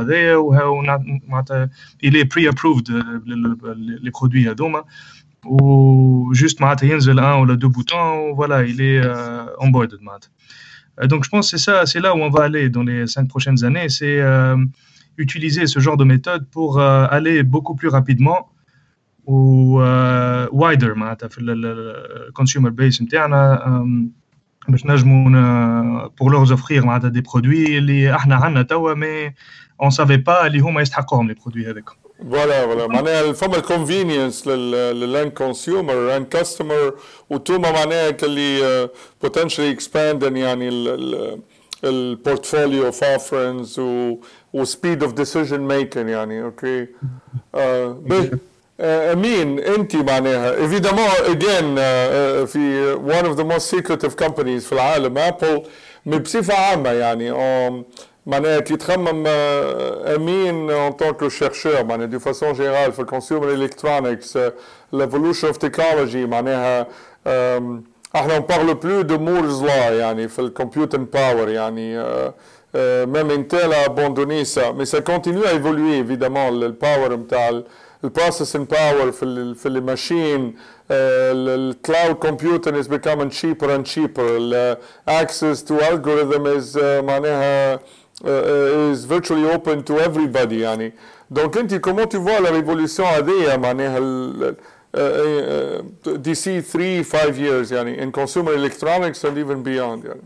Il 2.02 2.16
est 2.16 2.26
pre-approved, 2.26 2.90
les 3.26 4.12
produits 4.12 4.48
Adoma. 4.48 4.84
Ou 5.46 6.32
juste, 6.34 6.60
il 6.82 6.90
y 6.90 6.92
a 6.92 7.34
un 7.34 7.40
ou 7.42 7.56
deux 7.56 7.70
boutons, 7.70 8.34
voilà, 8.34 8.66
il 8.66 8.82
est 8.82 9.02
on 9.60 9.70
board. 9.70 9.98
Donc 11.06 11.24
je 11.24 11.30
pense 11.30 11.50
que 11.50 11.58
c'est 11.58 11.64
ça, 11.64 11.86
c'est 11.86 12.02
là 12.02 12.14
où 12.14 12.20
on 12.20 12.30
va 12.30 12.44
aller 12.44 12.70
dans 12.70 12.84
les 12.84 13.08
cinq 13.08 13.30
prochaines 13.30 13.64
années, 13.64 13.88
c'est 13.88 14.20
utiliser 15.18 15.66
ce 15.66 15.80
genre 15.80 15.96
de 15.96 16.04
méthode 16.04 16.46
pour 16.50 16.82
aller 16.82 17.44
beaucoup 17.44 17.76
plus 17.76 17.88
rapidement 17.88 18.50
و 19.30 19.74
وايدر 20.52 20.94
معناتها 20.94 21.28
في 21.28 21.42
الكونسيومر 21.42 22.70
بيس 22.70 23.02
نتاعنا 23.02 23.64
باش 24.68 24.86
نجموا 24.86 26.08
بور 26.20 26.32
لوغ 26.32 26.52
اوفرير 26.52 26.86
معناتها 26.86 27.10
دي 27.10 27.22
برودوي 27.22 27.78
اللي 27.78 28.16
إحنا 28.16 28.36
عندنا 28.36 28.64
توا 28.64 28.94
مي 28.94 29.34
اون 29.82 29.90
سافي 29.90 30.18
با 30.18 30.48
اللي 30.48 30.60
هما 30.60 30.82
يستحقوهم 30.82 31.28
لي 31.28 31.34
برودوي 31.34 31.66
هذوك 31.72 31.96
فوالا 32.32 32.66
فوالا 32.66 32.88
معناها 32.88 33.32
فما 33.34 33.56
الكونفينينس 33.58 34.48
للاند 34.48 35.32
كونسيومر 35.32 36.18
اند 36.18 36.26
كاستمر 36.26 36.94
وتوما 37.30 37.72
معناها 37.72 38.18
اللي 38.24 38.90
بوتنشلي 39.22 39.72
اكسباند 39.72 40.24
يعني 40.24 40.70
البورتفوليو 41.84 42.86
اوف 42.86 43.04
اوفرنز 43.04 43.82
وسبيد 44.54 45.04
اوف 45.04 45.14
ديسيجن 45.14 45.60
ميكينج 45.62 46.10
يعني 46.10 46.44
أوكي 46.44 46.88
آه 47.56 48.02
امين 48.82 49.60
انت 49.60 49.96
معناها. 49.96 50.56
ايفيدامون 50.56 51.08
اجين 51.26 51.76
في 52.46 52.96
one 53.08 53.26
of 53.26 53.38
the 53.40 53.44
most 53.54 53.76
secretive 53.76 54.26
companies 54.26 54.66
في 54.68 54.72
العالم 54.74 55.18
ابل 55.18 55.64
بصفة 56.06 56.54
عامة 56.54 56.90
يعني. 56.90 57.32
معناها 58.26 58.60
كي 58.60 58.76
تخمم 58.76 59.24
امين 59.28 60.72
ان 60.72 60.92
طونك 60.92 61.28
شيرشور 61.28 61.84
معناها 61.84 62.06
دي 62.08 62.20
فاسون 62.20 62.54
جينيرال 62.54 62.92
في 62.94 63.00
الكونسيومر 63.00 63.50
الكترونكس 63.54 64.40
ليفولوشن 64.94 65.48
اوف 65.48 65.58
تكنولوجي 65.58 66.26
معناها 66.26 66.88
إحنا 68.16 68.34
اون 68.36 68.40
بارلو 68.40 68.74
بلو 68.74 69.02
دو 69.02 69.18
مورز 69.18 69.64
لا 69.64 70.00
يعني 70.00 70.28
في 70.28 70.40
الكمبيوتر 70.40 70.98
باور 70.98 71.50
يعني 71.50 72.04
abandonné 73.88 74.46
ça, 74.46 74.66
mais 74.78 74.86
ça 74.86 75.02
continue 75.02 75.46
à 75.46 75.54
évoluer 75.54 75.98
évidemment 75.98 76.50
le 76.52 76.70
power 76.74 77.12
نتاع 77.12 77.62
البروسيسنج 78.05 78.69
باور 78.69 79.13
في 79.13 79.23
ال 79.25 79.55
في 79.55 79.69
الماشين 79.69 80.55
الكلاود 80.91 82.15
كمبيوتر 82.17 82.83
is 82.83 82.87
becoming 82.87 83.31
cheaper 83.31 83.69
and 83.71 83.85
cheaper 83.87 84.77
access 85.09 85.63
to 85.63 85.81
algorithm 85.91 86.47
is 86.47 86.77
uh, 86.77 86.81
معناها 87.05 87.77
uh, 87.77 88.93
is 88.93 89.05
virtually 89.05 89.55
open 89.55 89.83
to 89.83 89.99
everybody 90.01 90.53
يعني 90.55 90.93
دونك 91.31 91.57
انت 91.59 91.75
comment 91.89 92.09
tu 92.11 92.19
vois 92.19 92.41
la 92.41 92.51
révolution 92.51 93.01
هذه 93.01 93.57
معناها 93.57 94.01
d'ici 96.05 96.61
3 96.61 97.03
5 97.03 97.39
years 97.39 97.73
يعني 97.73 97.97
in 98.07 98.13
consumer 98.13 98.53
electronics 98.55 99.25
and 99.25 99.39
even 99.39 99.63
beyond 99.65 100.05
يعني 100.05 100.23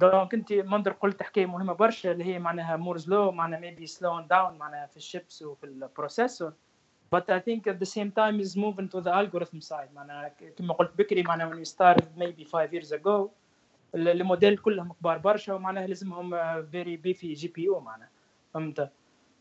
دونك 0.00 0.34
انت 0.34 0.52
منظر 0.52 0.92
قلت 0.92 1.22
حكاية 1.22 1.46
مهمة 1.46 1.72
برشا 1.72 2.12
اللي 2.12 2.24
هي 2.24 2.38
معناها 2.38 2.76
مورز 2.76 3.08
لو 3.08 3.32
معناها 3.32 3.60
ميبي 3.60 3.86
سلون 3.86 4.26
داون 4.26 4.58
معناها 4.58 4.86
في 4.86 4.96
الشيبس 4.96 5.42
وفي 5.42 5.64
البروسيسور 5.64 6.52
but 7.14 7.30
I 7.30 7.38
think 7.38 7.66
at 7.66 7.78
the 7.78 7.86
same 7.86 8.10
time 8.10 8.40
is 8.40 8.56
moving 8.56 8.88
to 8.88 9.00
the 9.00 9.12
algorithm 9.12 9.60
side. 9.60 9.94
معناها 9.94 10.28
كما 10.28 10.74
قلت 10.74 10.90
بكري 10.98 11.22
معناها 11.22 11.50
when 11.50 11.58
we 11.58 11.64
started 11.64 12.06
maybe 12.18 12.44
five 12.44 12.72
years 12.72 12.92
ago 12.92 13.30
الموديل 13.94 14.58
كلهم 14.58 14.92
كبار 14.92 15.18
برشا 15.18 15.54
ومعناها 15.54 15.86
لازمهم 15.86 16.36
very 16.62 16.96
beefy 16.96 17.26
جي 17.26 17.48
بي 17.48 17.62
يو 17.62 17.80
معناها. 17.80 18.08
فهمت؟ 18.54 18.90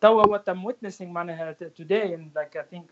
توا 0.01 0.38
what 0.38 0.41
I'm 0.53 0.72
witnessing 0.72 1.01
معناها 1.01 1.53
today 1.53 2.14
and 2.16 2.34
like 2.36 2.56
I 2.56 2.76
think 2.76 2.84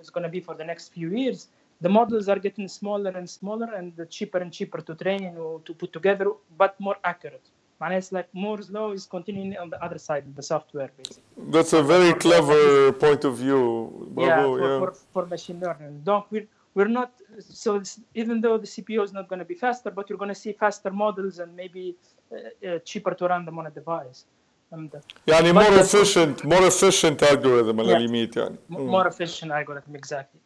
it's 0.00 0.10
to 0.10 0.28
be 0.28 0.40
for 0.40 0.54
the 0.54 0.64
next 0.64 0.88
few 0.94 1.08
years 1.10 1.48
the 1.80 1.88
models 1.88 2.28
are 2.28 2.38
getting 2.38 2.68
smaller 2.68 3.10
and 3.10 3.28
smaller 3.28 3.72
and 3.74 3.92
cheaper 4.10 4.38
and 4.38 4.52
cheaper 4.52 4.80
to 4.80 4.94
train 4.94 5.24
and 5.24 5.64
to 5.66 5.74
put 5.74 5.92
together, 5.92 6.26
but 6.56 6.78
more 6.78 6.96
accurate. 7.04 7.46
And 7.82 7.94
it's 7.94 8.12
like 8.12 8.28
Moore's 8.34 8.70
law 8.70 8.92
is 8.92 9.06
continuing 9.06 9.56
on 9.56 9.70
the 9.70 9.82
other 9.82 9.98
side 9.98 10.24
of 10.26 10.36
the 10.36 10.42
software, 10.42 10.90
basically. 10.98 11.22
That's 11.54 11.72
a 11.72 11.82
very 11.82 12.12
clever 12.12 12.92
point 12.92 13.24
of 13.24 13.38
view. 13.38 14.12
Babu. 14.14 14.26
yeah, 14.26 14.42
for, 14.42 14.60
yeah. 14.60 14.78
For, 14.80 14.92
for 15.14 15.26
machine 15.26 15.60
learning. 15.60 16.02
do 16.04 16.22
we're, 16.30 16.46
we're 16.74 16.88
not, 16.88 17.12
so 17.38 17.82
even 18.14 18.42
though 18.42 18.58
the 18.58 18.66
CPU 18.66 19.02
is 19.02 19.14
not 19.14 19.28
going 19.28 19.38
to 19.38 19.46
be 19.46 19.54
faster, 19.54 19.90
but 19.90 20.10
you're 20.10 20.18
going 20.18 20.34
to 20.36 20.40
see 20.44 20.52
faster 20.52 20.90
models 20.90 21.38
and 21.38 21.56
maybe 21.56 21.96
uh, 22.30 22.68
uh, 22.68 22.78
cheaper 22.80 23.14
to 23.14 23.26
run 23.26 23.46
them 23.46 23.58
on 23.58 23.66
a 23.66 23.70
device. 23.70 24.26
And, 24.72 24.94
uh, 24.94 24.98
yeah, 25.24 25.50
more 25.50 25.74
efficient, 25.80 26.44
more 26.44 26.64
efficient 26.66 27.22
algorithm, 27.22 27.78
yeah, 27.78 27.98
limit. 27.98 28.36
Yeah. 28.36 28.50
Mm. 28.70 28.86
More 28.86 29.06
efficient 29.08 29.52
algorithm, 29.52 29.96
exactly. 29.96 30.40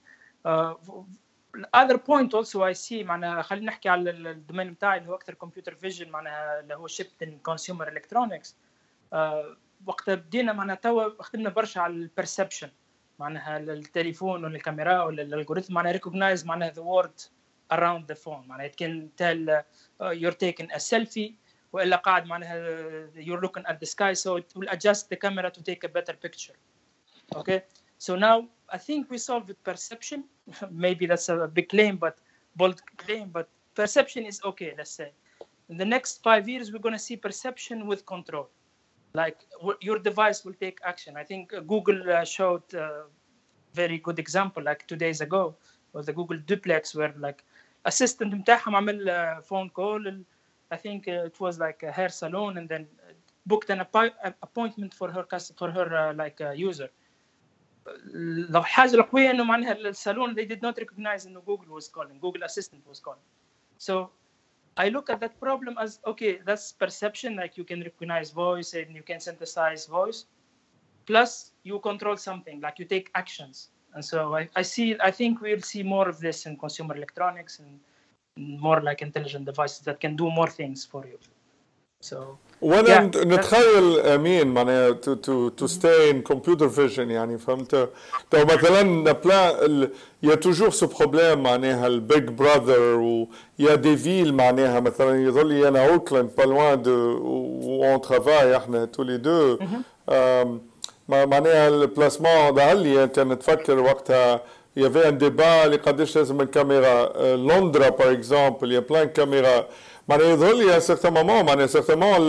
Uh, 0.45 0.75
other 1.77 1.99
point 1.99 2.35
also 2.35 2.63
I 2.63 2.73
see 2.73 3.05
معناها 3.05 3.43
خلينا 3.43 3.67
نحكي 3.67 3.89
على 3.89 4.11
الدومين 4.11 4.73
بتاعي 4.73 4.99
اللي 4.99 5.11
هو 5.11 5.15
أكثر 5.15 5.35
كمبيوتر 5.35 5.75
فيجن 5.75 6.11
معناها 6.11 6.61
اللي 6.61 6.75
هو 6.75 6.87
شيبت 6.87 7.23
ان 7.23 7.39
كونسيومر 7.39 7.89
الكترونكس 7.89 8.57
وقت 9.87 10.11
بدينا 10.11 10.53
معناها 10.53 10.77
توا 10.77 11.23
خدمنا 11.23 11.51
برشا 11.51 11.81
على 11.81 11.93
البرسبشن 11.93 12.71
معناها 13.19 13.59
التليفون 13.59 14.45
ولا 14.45 14.57
الكاميرا 14.57 15.03
ولا 15.03 15.23
الالغوريثم 15.23 15.75
معناها 15.75 15.93
ريكوجنايز 15.93 16.47
معناها 16.47 16.71
ذا 16.71 16.83
وورد 16.83 17.21
اراوند 17.73 18.07
ذا 18.09 18.15
فون 18.15 18.49
معناها 18.49 18.67
كان 18.67 19.11
انت 19.21 19.65
يور 20.01 20.33
تيكن 20.33 20.73
ا 20.73 20.79
سيلفي 20.79 21.35
وإلا 21.73 21.97
قاعد 21.97 22.27
معناها 22.27 22.57
يور 23.15 23.41
لوكن 23.41 23.67
ات 23.67 23.79
ذا 23.81 23.85
سكاي 23.85 24.15
سو 24.15 24.35
ويل 24.57 24.69
ادجست 24.69 25.11
ذا 25.11 25.17
كاميرا 25.19 25.49
تو 25.49 25.61
تيك 25.61 25.85
ا 25.85 25.89
بيتر 25.89 26.17
بيكتشر 26.23 26.55
أوكي 27.37 27.61
سو 27.99 28.17
ناو 28.17 28.49
I 28.72 28.78
think 28.78 29.10
we 29.10 29.18
solved 29.18 29.48
with 29.48 29.64
perception. 29.64 30.24
Maybe 30.72 31.06
that's 31.06 31.30
a 31.30 31.48
big 31.48 31.70
claim, 31.70 31.98
but 31.98 32.16
bold 32.56 32.82
claim, 32.98 33.30
but 33.38 33.48
perception 33.76 34.26
is 34.26 34.42
okay, 34.44 34.74
let's 34.78 34.92
say. 34.92 35.12
In 35.70 35.78
the 35.78 35.86
next 35.86 36.24
five 36.24 36.50
years, 36.50 36.72
we're 36.72 36.86
going 36.88 37.00
to 37.02 37.06
see 37.10 37.16
perception 37.16 37.88
with 37.88 38.06
control. 38.06 38.48
Like 39.14 39.38
your 39.82 40.00
device 40.00 40.46
will 40.46 40.54
take 40.54 40.78
action. 40.84 41.18
I 41.18 41.24
think 41.24 41.54
Google 41.68 42.00
uh, 42.12 42.24
showed 42.24 42.66
a 42.74 43.06
very 43.74 43.98
good 43.98 44.20
example, 44.20 44.62
like 44.64 44.86
two 44.88 44.96
days 44.96 45.22
ago, 45.22 45.56
was 45.94 46.06
the 46.06 46.14
Google 46.14 46.38
Duplex, 46.46 46.94
where 46.96 47.14
like 47.18 47.44
assistant 47.86 48.34
متاعهم 48.34 48.76
عمل 48.76 49.44
phone 49.44 49.70
call. 49.70 50.02
I 50.72 50.78
think 50.78 51.08
it 51.08 51.40
was 51.40 51.60
like 51.60 51.82
a 51.82 51.92
hair 51.92 52.10
salon, 52.10 52.58
and 52.58 52.70
then 52.70 52.88
booked 53.48 53.70
an 53.72 53.82
appointment 53.82 54.94
for 54.94 55.12
her 55.12 55.26
for 55.58 55.72
her 55.72 55.88
uh, 55.96 56.14
like 56.14 56.40
user. 56.56 56.90
لو 58.50 58.64
حاجه 58.64 58.96
القويه 58.96 59.32
انه 59.32 59.44
معناها 59.44 59.74
الصالون 59.74 60.36
they 60.36 60.48
did 60.48 60.60
not 60.60 60.84
recognize 60.84 61.26
انه 61.28 61.40
جوجل 61.40 61.82
was 61.82 61.86
calling 61.86 62.20
Google 62.22 62.44
Assistant 62.44 62.82
was 62.92 63.00
calling 63.00 63.26
so 63.78 64.10
I 64.78 64.90
look 64.90 65.10
at 65.10 65.20
that 65.20 65.40
problem 65.40 65.78
as 65.78 66.00
okay 66.12 66.40
that's 66.48 66.72
perception 66.72 67.36
like 67.36 67.58
you 67.58 67.66
can 67.70 67.80
recognize 67.90 68.32
voice 68.32 68.74
and 68.74 68.96
you 68.96 69.04
can 69.10 69.20
synthesize 69.20 69.84
voice 70.00 70.20
plus 71.10 71.32
you 71.64 71.80
control 71.90 72.18
something 72.30 72.58
like 72.66 72.76
you 72.82 72.86
take 72.96 73.08
actions 73.24 73.70
and 73.94 74.04
so 74.12 74.18
I, 74.40 74.42
I 74.56 74.64
see 74.74 74.88
I 75.10 75.12
think 75.20 75.42
we'll 75.42 75.68
see 75.74 75.84
more 75.96 76.08
of 76.14 76.18
this 76.26 76.46
in 76.48 76.58
consumer 76.58 76.96
electronics 76.96 77.54
and 77.60 77.72
more 78.68 78.80
like 78.82 79.02
intelligent 79.02 79.46
devices 79.52 79.82
that 79.88 80.00
can 80.00 80.16
do 80.16 80.28
more 80.40 80.50
things 80.60 80.80
for 80.92 81.02
you 81.12 81.18
So 82.11 82.17
وأنا 82.63 83.11
yeah. 83.11 83.17
نتخيل 83.17 84.01
امين 84.01 84.47
معناها 84.49 84.91
تو 84.91 85.15
تو 85.15 85.49
تو 85.49 85.67
ستي 85.67 86.11
ان 86.11 86.23
كمبيوتر 86.23 86.69
فيجن 86.69 87.11
يعني 87.11 87.39
فهمت 87.39 87.89
تو 88.31 88.45
مثلا 88.45 89.13
بلا 89.13 89.89
يا 90.23 90.35
توجور 90.35 90.71
سو 90.71 90.87
بروبليم 90.87 91.43
معناها 91.43 91.87
البيج 91.87 92.25
براذر 92.29 92.97
ويا 92.97 93.75
دي 93.75 93.97
فيل 93.97 94.35
معناها 94.35 94.81
مثلا 94.81 95.23
يظل 95.23 95.47
لي 95.47 95.69
أنا 95.69 95.89
اوكلاند 95.89 96.31
با 96.39 96.43
لوان 96.43 96.83
دو 96.83 97.17
اون 97.85 98.01
ترافاي 98.01 98.57
إحنا 98.57 98.85
تو 98.85 99.03
لي 99.03 99.17
دو 99.17 99.59
معناها 101.09 101.69
البلاسمون 101.69 102.55
ظهر 102.55 103.05
انت 103.05 103.21
نتفكر 103.21 103.79
وقتها 103.79 104.41
il 104.77 104.83
y 104.83 104.87
avait 104.87 105.07
un 105.07 105.13
débat 105.13 105.65
اللي 105.65 105.77
قداش 105.77 106.17
لازم 106.17 106.41
الكاميرا 106.41 107.37
لندرا 107.37 107.89
باغ 107.89 108.13
اكزومبل 108.13 108.73
يا 108.73 108.81
بلان 108.81 109.11
كاميرا 110.09 110.27
معناها 110.27 110.33
يظهر 110.33 110.55
لي 110.55 110.81
سيغتان 110.81 111.13
مومون 111.13 111.45
معناها 111.45 111.67
سيغتامون 111.67 112.29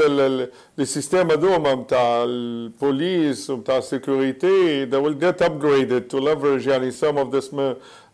لي 0.77 0.85
سيستيم 0.85 1.31
هذوما 1.31 1.75
نتاع 1.75 2.23
البوليس 2.23 3.49
ونتاع 3.49 3.77
السيكوريتي 3.77 4.85
they 4.85 4.99
will 4.99 5.15
get 5.23 5.41
upgraded 5.45 6.09
to 6.09 6.19
leverage 6.19 6.67
يعني 6.67 6.91
some 6.91 7.17
of 7.17 7.31
this 7.35 7.55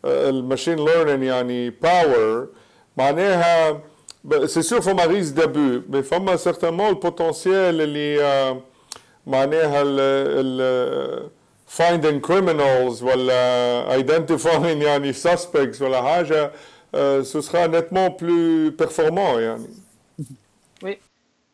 الماشين 0.05 0.85
ليرنينج 0.85 1.23
يعني 1.23 1.69
باور 1.69 2.47
معناها 2.97 3.79
سي 4.45 4.61
سور 4.61 4.81
فما 4.81 5.05
ريس 5.05 5.29
دابو 5.29 5.81
مي 5.89 6.03
فما 6.03 6.35
سيغتامون 6.35 6.89
البوتنسيال 6.89 7.81
اللي 7.81 8.61
معناها 9.27 9.81
ال 9.85 11.29
finding 11.77 12.19
criminals 12.27 13.01
ولا 13.03 14.01
identifying 14.01 14.65
يعني 14.83 15.13
suspects 15.13 15.81
ولا 15.81 16.01
حاجة 16.01 16.51
euh, 16.94 17.22
ce 17.24 17.40
sera 17.40 17.68
nettement 17.68 18.10
plus 18.10 18.72
performant 18.82 19.38
يعني 19.38 19.68
وي 20.82 20.98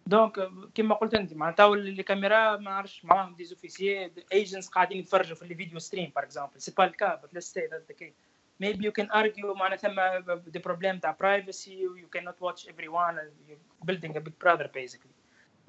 دونك 0.07 0.51
كما 0.75 0.95
قلت 0.95 1.15
انت 1.15 1.33
معناتها 1.35 1.75
الكاميرا 1.75 2.57
ما 2.57 2.71
نعرفش 2.71 3.05
معاهم 3.05 3.35
دي 3.35 3.45
زوفيسيي 3.45 4.13
ايجنتس 4.33 4.69
قاعدين 4.69 4.99
يتفرجوا 4.99 5.37
في 5.37 5.43
الفيديو 5.43 5.79
ستريم 5.79 6.13
باغ 6.17 6.25
اكزومبل 6.25 6.61
سي 6.61 6.73
با 6.79 6.85
الكا 6.85 7.21
بس 7.35 7.51
let's 7.51 7.53
say 7.53 7.67
that's 7.67 7.95
the 7.95 8.05
case 8.05 8.15
maybe 8.63 8.85
you 8.85 8.93
can 9.01 9.09
argue 9.11 9.57
معناتها 9.57 10.21
ثم 10.21 10.41
the 10.53 10.63
problem 10.63 11.01
تاع 11.01 11.17
privacy 11.23 11.71
you 11.71 12.19
cannot 12.19 12.47
watch 12.47 12.67
everyone 12.67 13.17
you're 13.49 13.87
building 13.87 14.17
a 14.17 14.21
big 14.21 14.39
brother 14.45 14.69
basically 14.75 15.15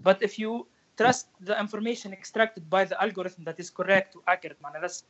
but 0.04 0.18
if 0.22 0.40
you 0.40 0.66
trust 1.02 1.28
the 1.48 1.56
information 1.64 2.14
extracted 2.14 2.64
by 2.70 2.84
the 2.86 2.98
algorithm 3.04 3.44
that 3.48 3.58
is 3.64 3.70
correct 3.70 4.16
or 4.16 4.22
accurate 4.28 4.62
معناتها 4.62 4.88
that's 4.88 5.04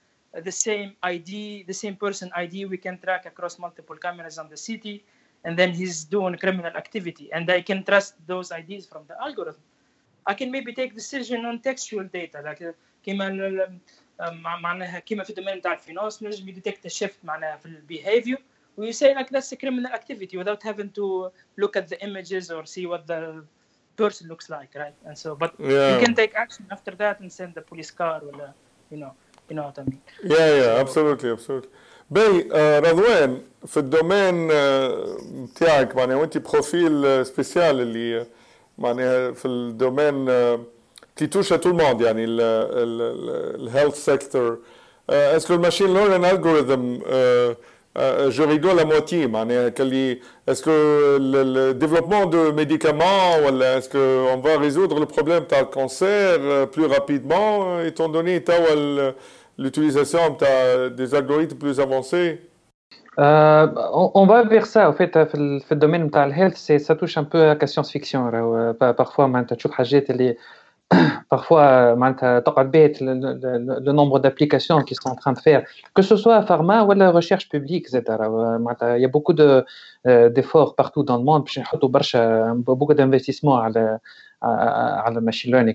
the 0.43 0.51
same 0.51 0.95
ID, 1.03 1.63
the 1.63 1.73
same 1.73 1.95
person 1.95 2.31
ID 2.35 2.65
we 2.65 2.77
can 2.77 2.97
track 2.97 3.25
across 3.25 3.59
multiple 3.59 3.95
cameras 3.95 4.37
on 4.37 4.49
the 4.49 4.57
city, 4.57 5.03
and 5.43 5.57
then 5.57 5.73
he's 5.73 6.05
doing 6.05 6.35
criminal 6.37 6.73
activity, 6.83 7.29
and 7.33 7.49
I 7.49 7.61
can 7.61 7.83
trust 7.83 8.15
those 8.25 8.51
IDs 8.51 8.85
from 8.85 9.03
the 9.07 9.15
algorithm. 9.21 9.61
I 10.25 10.33
can 10.33 10.49
maybe 10.51 10.73
take 10.73 10.95
decision 10.95 11.45
on 11.45 11.59
textual 11.59 12.05
data, 12.05 12.41
like 12.43 12.63
كما 13.03 13.29
معناها 14.61 14.99
كيما 14.99 15.23
في 15.23 15.29
الدومين 15.29 15.61
تاع 15.61 15.73
الفينانس 15.73 16.23
نجم 16.23 16.49
يديتكت 16.49 16.87
شيفت 16.87 17.19
معناها 17.23 17.57
في 17.57 17.65
البيهافيور 17.65 18.37
we 18.77 18.91
say 18.91 19.13
like 19.13 19.29
that's 19.29 19.51
a 19.51 19.55
criminal 19.55 19.91
activity 19.91 20.37
without 20.37 20.63
having 20.63 20.89
to 20.89 21.31
look 21.57 21.75
at 21.75 21.87
the 21.87 22.03
images 22.03 22.49
or 22.49 22.65
see 22.65 22.85
what 22.85 23.05
the 23.07 23.43
person 23.95 24.27
looks 24.27 24.49
like, 24.49 24.71
right? 24.75 24.95
And 25.05 25.15
so, 25.15 25.35
but 25.35 25.53
yeah. 25.59 25.93
you 25.93 26.05
can 26.05 26.15
take 26.15 26.33
action 26.33 26.65
after 26.71 26.91
that 27.01 27.19
and 27.19 27.31
send 27.31 27.53
the 27.53 27.61
police 27.61 27.91
car 27.91 28.21
or, 28.27 28.53
you 28.91 28.97
know, 28.97 29.13
you 29.49 29.55
know 29.55 29.63
what 29.63 29.79
I 29.79 29.83
mean. 29.83 30.01
Yeah, 30.23 30.37
yeah, 30.37 30.63
so, 30.63 30.81
absolutely, 30.81 31.29
absolutely. 31.31 31.69
بي 32.11 32.49
رضوان 32.79 33.41
في 33.67 33.77
الدومين 33.77 34.47
بتاعك 35.45 35.95
معناها 35.95 36.17
وانت 36.17 36.37
بروفيل 36.37 37.25
سبيسيال 37.25 37.81
اللي 37.81 38.25
معناها 38.77 39.31
في 39.31 39.47
الدومين 39.47 40.29
qui 41.15 41.29
touche 41.29 41.51
à 41.51 41.57
tout 41.59 41.69
le 41.69 41.77
monde 41.83 42.01
يعني 42.01 42.25
الهيلث 42.25 44.05
سيكتور 44.05 44.57
est-ce 45.11 45.45
que 45.47 45.53
le 45.53 45.59
machine 45.59 45.93
learning 45.93 46.23
algorithm 46.23 46.99
euh, 47.07 47.53
Euh, 47.95 48.31
je 48.31 48.41
rigole 48.41 48.79
à 48.79 48.85
moitié, 48.85 49.29
est-ce 50.47 50.63
que 50.63 51.17
le, 51.21 51.73
développement 51.73 52.25
de 52.25 52.49
médicaments, 52.49 53.37
est-ce 53.61 53.87
qu'on 53.89 54.37
va 54.39 54.57
résoudre 54.57 54.99
le 54.99 55.05
problème 55.05 55.43
du 55.43 55.65
cancer 55.71 56.39
euh, 56.41 56.65
plus 56.65 56.85
rapidement, 56.85 57.77
euh, 57.77 57.85
étant 57.85 58.09
donné 58.09 58.43
l'utilisation 59.58 60.36
des 60.96 61.14
algorithmes 61.14 61.58
plus 61.58 61.80
avancés? 61.80 62.40
Euh, 63.18 63.66
on, 63.92 64.26
va 64.26 64.44
vers 64.44 64.66
ça, 64.66 64.88
en 64.88 64.92
fait, 64.92 65.16
euh, 65.16 65.26
le 65.34 65.74
domaine 65.74 66.06
de 66.06 66.14
la 66.14 66.28
health, 66.28 66.56
ça 66.56 66.94
touche 66.94 67.18
un 67.18 67.24
peu 67.24 67.42
à 67.42 67.56
la 67.56 67.66
science-fiction. 67.66 68.30
Euh, 68.32 68.72
parfois, 68.94 69.28
tu 69.58 69.68
parfois 71.28 71.96
le 71.96 73.92
nombre 73.92 74.20
d'applications 74.20 74.82
qu'ils 74.82 74.96
sont 75.02 75.10
en 75.10 75.16
train 75.16 75.32
de 75.32 75.38
faire, 75.40 75.64
que 75.94 76.02
ce 76.02 76.16
soit 76.16 76.36
à 76.36 76.40
la 76.40 76.46
pharma 76.46 76.84
ou 76.84 76.92
à 76.92 76.94
la 76.94 77.10
recherche 77.10 77.48
publique, 77.48 77.88
etc. 77.92 78.16
Il 78.96 79.02
y 79.02 79.04
a 79.04 79.08
beaucoup 79.08 79.34
d'efforts 79.34 80.76
partout 80.76 81.02
dans 81.02 81.18
le 81.18 81.24
monde, 81.24 81.44
beaucoup 82.64 82.94
d'investissements 82.94 83.58
à 83.58 83.68
le 85.10 85.20
machine 85.20 85.50
learning, 85.50 85.74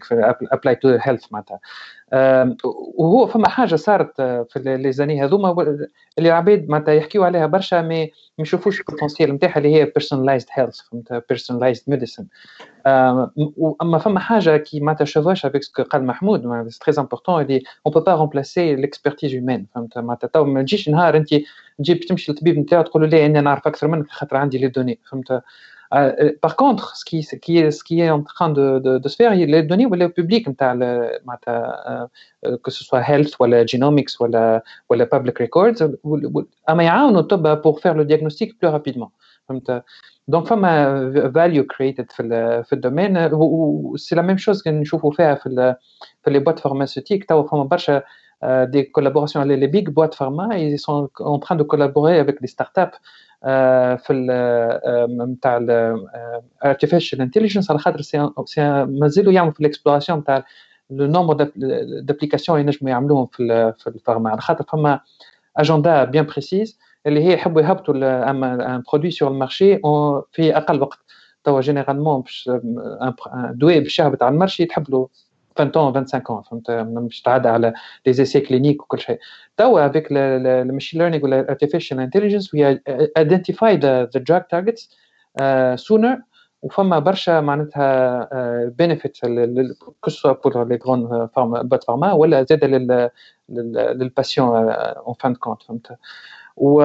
apply 0.49 0.79
to 0.79 0.97
health. 0.97 1.27
وهو 2.97 3.27
فما 3.27 3.49
حاجة 3.49 3.75
صارت 3.75 4.21
في 4.21 4.59
لي 4.59 4.91
زاني. 4.91 5.23
هذوما 5.23 5.61
اللي 6.17 6.29
العباد 6.29 6.69
معناتها 6.69 6.93
يحكيو 6.93 7.23
عليها 7.23 7.45
برشا 7.45 7.75
ما 7.75 8.07
ما 8.37 8.41
يشوفوش 8.43 8.79
البوتنسيال 8.79 9.33
نتاعها 9.33 9.57
اللي 9.57 9.75
هي 9.75 9.85
personalized 9.85 10.47
health 10.59 10.89
فهمت؟ 10.91 11.23
personalized 11.33 11.93
medicine. 11.93 12.25
أما 13.81 13.97
فما 13.99 14.19
حاجة 14.19 14.57
كي 14.57 14.79
معناتها 14.79 15.05
شوفاش 15.05 15.45
افيك 15.45 15.63
سكو 15.63 15.83
قال 15.83 16.05
محمود 16.05 16.67
سي 16.69 16.79
تري 16.79 16.95
امبورتون 16.99 17.41
اللي 17.41 17.63
اون 17.85 17.93
بو 17.93 17.99
با 17.99 18.15
رومبلاسي 18.15 18.75
ليكسبرتيز 18.75 19.31
هيومان 19.31 19.65
فهمت؟ 19.75 19.97
معناتها 19.97 20.27
تو 20.27 20.45
ما 20.45 20.61
تجيش 20.61 20.89
نهار 20.89 21.17
أنت 21.17 21.29
تجي 21.79 21.95
تمشي 21.95 22.31
للطبيب 22.31 22.59
نتاعو 22.59 22.83
تقول 22.83 23.03
له 23.03 23.09
لا 23.09 23.25
اني 23.25 23.41
نعرف 23.41 23.67
أكثر 23.67 23.87
منك 23.87 24.09
خاطر 24.09 24.37
عندي 24.37 24.57
لي 24.57 24.67
دوني 24.67 24.99
فهمت؟ 25.11 25.41
Par 26.41 26.55
contre, 26.55 26.95
ce 26.95 27.05
qui, 27.05 27.99
est, 27.99 28.09
en 28.09 28.23
train 28.23 28.49
de, 28.49 29.01
se 29.05 29.15
faire, 29.15 29.35
les 29.35 29.63
données 29.63 29.85
ou 29.85 29.93
les 29.93 30.09
public, 30.09 30.47
euh, 30.47 32.07
que 32.63 32.71
ce 32.71 32.83
soit 32.83 33.07
health 33.07 33.35
ou 33.39 33.45
la 33.45 33.65
genomics 33.65 34.09
ou 34.19 34.25
la, 34.25 34.63
ou 34.89 34.95
la 34.95 35.05
public 35.05 35.37
records, 35.37 35.89
pour 37.61 37.79
faire 37.79 37.93
le 37.93 38.05
diagnostic 38.05 38.57
plus 38.57 38.67
rapidement. 38.67 39.11
Donc, 40.27 40.47
comme 40.47 40.65
value 40.65 41.61
created 41.67 42.07
dans 42.17 42.23
le, 42.23 42.75
domaine, 42.77 43.29
c'est 43.97 44.15
la 44.15 44.23
même 44.23 44.39
chose 44.39 44.63
que 44.63 44.69
nous 44.69 44.85
faire 45.11 45.41
dans 45.45 45.75
les 46.25 46.39
boîtes 46.39 46.61
pharmaceutiques. 46.61 47.27
des 48.67 48.89
collaborations 48.89 49.41
avec 49.41 49.59
les 49.59 49.67
big 49.67 49.89
boîtes 49.89 50.15
pharma, 50.15 50.57
ils 50.57 50.79
sont 50.79 51.09
en 51.19 51.39
train 51.39 51.55
de 51.55 51.63
collaborer 51.63 52.19
avec 52.19 52.41
des 52.41 52.47
startups 52.47 52.97
في 53.97 54.13
نتاع 55.29 55.59
artificial 56.65 57.17
intelligence 57.17 57.69
على 57.69 57.79
خاطر 57.79 58.01
مازالوا 58.85 59.33
يعملوا 59.33 59.53
في 59.53 59.59
الاكسبلوراسيون 59.59 60.19
نتاع 60.19 60.43
لو 60.89 61.05
نومبر 61.05 61.51
دابليكاسيون 62.01 62.59
ينجموا 62.59 62.91
يعملوهم 62.91 63.25
في 63.25 63.73
في 63.79 63.87
الفارما 63.87 64.29
على 64.29 64.41
خاطر 64.41 64.63
فما 64.63 64.99
اجندا 65.57 66.03
بيان 66.03 66.25
بريسيز 66.25 66.79
اللي 67.07 67.23
هي 67.23 67.33
يحبوا 67.33 67.61
يهبطوا 67.61 67.95
ان 68.29 68.83
برودوي 68.91 69.11
سور 69.11 69.31
المارشي 69.31 69.75
في 70.31 70.57
أقل 70.57 70.81
وقت. 70.81 70.99
توا 71.43 71.61
جينيرالمون 71.61 72.21
باش 72.21 72.49
دواء 73.51 73.79
باش 73.79 73.99
يهبط 73.99 74.23
على 74.23 74.33
المارشي 74.33 74.65
تحب 74.65 74.89
له 74.89 75.09
20 75.57 75.77
ans 75.77 75.93
25 75.93 76.37
ans 76.37 76.49
فهمت؟ 76.49 76.71
مش 76.71 77.21
تعدى 77.21 77.49
على 77.49 77.73
لي 78.05 78.13
زيسي 78.13 78.39
كلينيك 78.39 78.83
وكل 78.83 78.99
شيء. 78.99 79.19
توا 79.57 79.85
افيك 79.85 80.07
الماشين 80.11 81.01
ليرنينغ 81.01 81.23
ولا 81.23 81.47
artificial 81.49 81.97
intelligence 81.97 82.47
we 82.53 82.61
identify 83.17 83.75
the, 83.75 84.07
the 84.13 84.19
drug 84.19 84.43
targets 84.49 84.87
uh, 85.41 85.75
sooner. 85.75 86.17
وفما 86.63 86.99
برشا 86.99 87.41
معناتها 87.41 88.29
بينيفيت 88.65 89.17
كو 90.01 90.11
بور 90.43 90.67
لي 90.67 90.79
غرون 90.85 91.27
فارما 91.27 92.13
ولا 92.13 92.43
زاد 92.43 92.65
للباسيون 93.49 94.49
اون 94.69 95.13
فان 95.19 95.35
كونت 95.35 95.63
فهمت؟ 95.63 95.87
و 96.56 96.82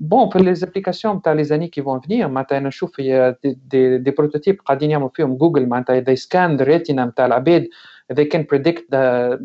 بون 0.00 0.30
في 0.30 0.38
لي 0.38 0.54
زابليكاسيون 0.54 1.22
تاع 1.22 1.32
لي 1.32 1.44
زاني 1.44 1.68
كي 1.68 1.82
فون 1.82 2.00
فينير 2.00 2.28
معناتها 2.28 2.58
انا 2.58 2.68
نشوف 2.68 3.00
دي, 3.00 3.34
دي, 3.44 3.98
دي 3.98 4.10
بروتوتيب 4.10 4.60
قاعدين 4.60 4.90
يعملوا 4.90 5.10
فيهم 5.14 5.36
جوجل 5.36 5.66
معناتها 5.66 6.00
they 6.00 6.18
scan 6.18 6.58
the 6.60 6.66
retina 6.66 7.00
نتاع 7.00 7.26
العباد 7.26 7.68
they 8.12 8.24
can 8.24 8.40
predict 8.40 8.82
the 8.94 9.38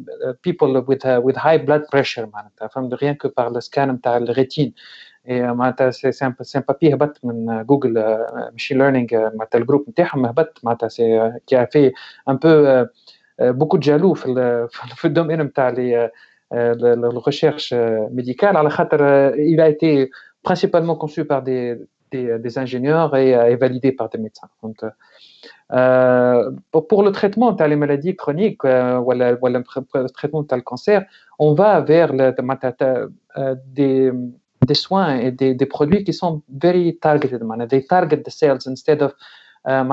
people 0.48 0.82
with 0.82 1.06
with 1.26 1.36
high 1.36 1.58
blood 1.68 1.84
pressure 1.96 2.28
معناتها 2.34 2.68
فهمت 2.68 2.96
rien 2.96 3.16
que 3.24 3.30
par 3.30 3.50
le 3.50 3.62
scan 3.62 3.80
نتاع 3.80 4.18
الريتين 4.18 4.74
معناتها 5.30 5.92
سي 5.92 6.26
ان 6.26 6.64
بابي 6.68 6.94
هبط 6.94 7.20
من 7.24 7.64
جوجل 7.66 7.94
ماشين 8.52 8.78
ليرنينغ 8.78 9.08
معناتها 9.14 9.60
الجروب 9.60 9.90
نتاعهم 9.90 10.26
هبط 10.26 10.60
معناتها 10.64 10.90
سي 10.90 11.34
كي 11.48 11.66
في 11.66 11.92
ان 12.30 12.36
بو 12.36 12.86
بوكو 13.40 13.78
جالو 13.78 14.14
في 14.14 14.68
في 14.72 15.06
الدومين 15.06 15.42
نتاع 15.42 15.70
لي 15.70 16.12
euh, 16.53 16.75
la 16.97 17.09
recherche 17.09 17.73
euh, 17.73 18.09
médicale. 18.11 18.57
Euh, 18.57 19.35
il 19.39 19.61
a 19.61 19.69
été 19.71 20.11
principalement 20.43 20.97
conçu 20.97 21.25
par 21.25 21.43
des, 21.43 21.79
des, 22.11 22.59
ingénieurs 22.59 23.17
et, 23.17 23.57
validé 23.57 23.93
par 23.93 24.11
des 24.11 24.19
médecins. 24.19 24.49
Donc, 24.63 24.81
pour 26.89 27.03
le 27.03 27.11
traitement, 27.11 27.55
tu 27.55 27.63
as 27.63 27.69
les 27.69 27.77
maladies 27.77 28.17
chroniques 28.17 28.65
ou, 28.65 29.13
le 29.13 30.09
traitement, 30.13 30.45
tu 30.45 30.53
as 30.53 30.57
le 30.57 30.63
cancer, 30.63 31.05
on 31.39 31.55
va 31.55 31.81
vers 31.81 32.13
le, 32.13 32.35
des, 33.67 34.13
des, 34.67 34.75
soins 34.75 35.17
et 35.17 35.31
des, 35.31 35.67
produits 35.67 36.05
qui 36.05 36.13
sont 36.13 36.43
very 36.53 36.99
targeted. 37.01 37.41
They 37.71 37.87
target 37.87 38.25
the 38.25 38.31
cells 38.31 38.67
instead 38.67 39.01
of. 39.01 39.15
Euh, 39.69 39.85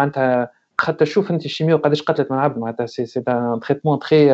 c'est 2.87 3.27
un 3.29 3.59
traitement 3.59 3.97
très. 3.97 4.29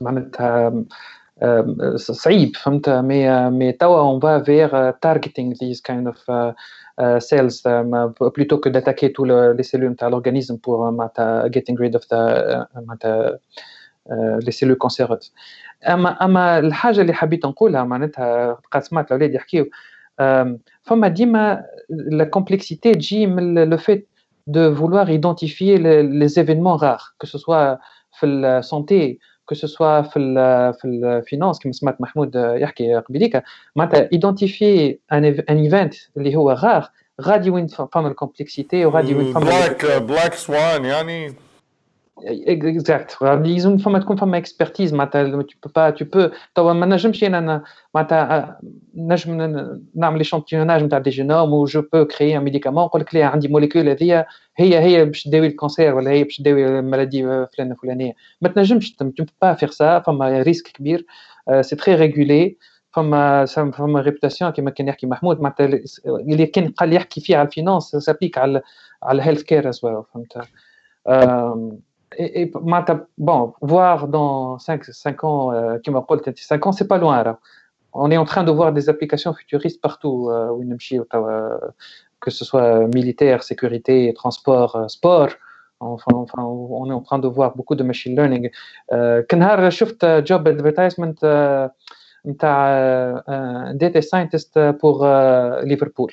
معناتها 0.00 0.70
سي 0.70 0.82
ان 0.82 0.86
تريتمون 0.86 0.86
تري 0.86 1.42
معناتها 1.42 1.96
صعيب 1.96 2.56
فهمت 2.56 2.88
مي 2.88 3.50
مي 3.50 3.72
توا 3.72 4.00
اون 4.00 4.20
فا 4.20 4.42
فيغ 4.42 4.90
تارجيتينغ 4.90 5.54
these 5.54 5.80
kind 5.80 6.08
of 6.08 6.18
uh, 6.28 7.18
cells 7.20 7.66
um, 7.66 8.12
plutôt 8.34 8.58
que 8.58 8.68
d'attaquer 8.68 9.12
tous 9.12 9.24
le, 9.24 9.52
les 9.52 9.62
cellules 9.62 9.90
نتاع 9.90 10.08
l'organisme 10.08 10.58
pour 10.58 10.80
معناتها 10.80 11.48
getting 11.48 11.76
rid 11.76 11.94
of 11.94 12.02
the 12.08 12.66
معناتها 12.76 13.38
uh, 14.08 14.38
les 14.46 14.52
cellules 14.52 14.78
cancéreuses 14.78 15.32
اما 15.88 16.24
اما 16.24 16.58
الحاجه 16.58 17.00
اللي 17.00 17.12
حبيت 17.12 17.46
نقولها 17.46 17.84
معناتها 17.84 18.58
قد 18.72 18.82
سمعت 18.82 19.06
الاولاد 19.06 19.34
يحكيو 19.34 19.66
فما 20.82 21.08
ديما 21.08 21.64
لا 21.88 22.24
كومبلكسيتي 22.24 22.92
تجي 22.92 23.26
من 23.26 23.54
لو 23.54 23.76
فيت 23.76 24.08
de 24.50 24.66
vouloir 24.80 25.08
identifier 25.10 25.78
les, 25.78 26.02
les 26.02 26.38
événements 26.42 26.76
rares 26.76 27.14
que 27.18 27.26
ce 27.26 27.38
soit 27.38 27.78
في 28.12 28.26
السانتي 28.26 29.18
que 29.47 29.55
ce 29.55 29.65
soit 29.65 30.03
la 30.15 30.73
finance, 31.25 31.59
comme 31.59 31.71
Mahmoud 31.99 32.35
euh, 32.35 32.59
Yahki 32.59 32.93
euh, 32.93 33.01
Qbilika, 33.01 33.43
identifier 34.11 34.99
un, 35.09 35.23
event 35.23 35.89
qui 35.89 36.27
est 36.27 36.35
rare, 36.35 36.91
radio 37.17 37.57
une 37.57 37.69
femme 37.69 38.13
complexité, 38.13 38.85
radio. 38.85 39.17
Mm, 39.17 39.33
euh, 39.83 39.99
black, 40.01 40.35
Swan. 40.35 40.85
اكزاكت 42.26 43.22
لازم 43.22 43.76
فما 43.76 43.98
تكون 43.98 44.16
فما 44.16 44.36
اكسبرتيز 44.38 44.94
معناتها 44.94 45.42
tu 45.42 45.54
peux 45.66 45.70
pas 45.70 45.92
tu 45.98 46.04
peux 46.04 46.30
توا 46.54 46.72
ما 46.72 46.86
نجمش 46.86 47.24
انا 47.24 47.62
معناتها 47.94 48.58
نجم 48.94 49.32
نعمل 49.94 50.20
اشانتيوناج 50.20 50.82
نتاع 50.82 50.98
دي 50.98 51.10
جينوم 51.10 51.52
و 51.52 51.64
جو 51.64 51.82
بو 51.92 52.04
كري 52.04 52.36
ان 52.36 52.44
ميديكامون 52.44 52.84
نقول 52.84 53.00
لك 53.00 53.14
لا 53.14 53.26
عندي 53.26 53.48
موليكول 53.48 53.88
هذيا 53.88 54.26
هي 54.56 54.78
هي 54.78 55.04
باش 55.04 55.22
تداوي 55.22 55.46
الكونسير 55.46 55.94
ولا 55.94 56.10
هي 56.10 56.24
باش 56.24 56.36
تداوي 56.36 56.78
المالادي 56.78 57.46
فلانه 57.46 57.74
فلانيه 57.74 58.12
ما 58.42 58.48
تنجمش 58.48 58.96
tu 58.96 59.24
peux 59.24 59.44
pas 59.44 59.56
faire 59.56 59.72
ça 59.72 60.02
فما 60.06 60.42
ريسك 60.42 60.68
كبير 60.68 61.06
سي 61.60 61.76
تري 61.76 61.94
ريغولي 61.94 62.56
فما 62.90 63.44
فما 63.46 64.00
ريبوتاسيون 64.00 64.50
كما 64.50 64.70
كان 64.70 64.88
يحكي 64.88 65.06
محمود 65.06 65.40
معناتها 65.40 65.80
اللي 66.06 66.46
كان 66.46 66.68
قال 66.68 66.92
يحكي 66.92 67.20
فيه 67.20 67.36
على 67.36 67.48
الفينانس 67.48 67.84
سابليك 67.84 68.38
على 68.38 68.62
على 69.02 69.16
الهيلث 69.16 69.42
كير 69.42 69.68
از 69.68 69.84
ويل 69.84 70.02
فهمت 70.14 70.38
et, 72.18 72.52
bon, 73.18 73.54
voir 73.60 74.08
dans 74.08 74.58
5, 74.58 74.84
5 74.84 75.24
ans, 75.24 75.52
euh, 75.52 75.78
qui 75.78 75.90
m'a 75.90 76.04
5 76.36 76.66
ans, 76.66 76.72
c'est 76.72 76.88
pas 76.88 76.98
loin. 76.98 77.22
Là. 77.22 77.38
On 77.92 78.10
est 78.10 78.16
en 78.16 78.24
train 78.24 78.44
de 78.44 78.50
voir 78.50 78.72
des 78.72 78.88
applications 78.88 79.34
futuristes 79.34 79.80
partout, 79.80 80.30
euh, 80.30 81.58
que 82.20 82.30
ce 82.30 82.44
soit 82.44 82.86
militaire, 82.94 83.42
sécurité, 83.42 84.12
transport, 84.14 84.90
sport. 84.90 85.30
Enfin, 85.80 86.12
enfin, 86.14 86.42
on 86.44 86.88
est 86.90 86.94
en 86.94 87.00
train 87.00 87.18
de 87.18 87.26
voir 87.26 87.56
beaucoup 87.56 87.74
de 87.74 87.82
machine 87.82 88.14
learning. 88.14 88.50
كنهار 89.30 89.70
شفت 89.70 90.06
job 90.24 90.48
advertisement 90.48 91.24
نتاع 92.26 93.22
data 93.74 94.00
scientist 94.02 94.58
pour 94.80 95.04
Liverpool. 95.64 96.10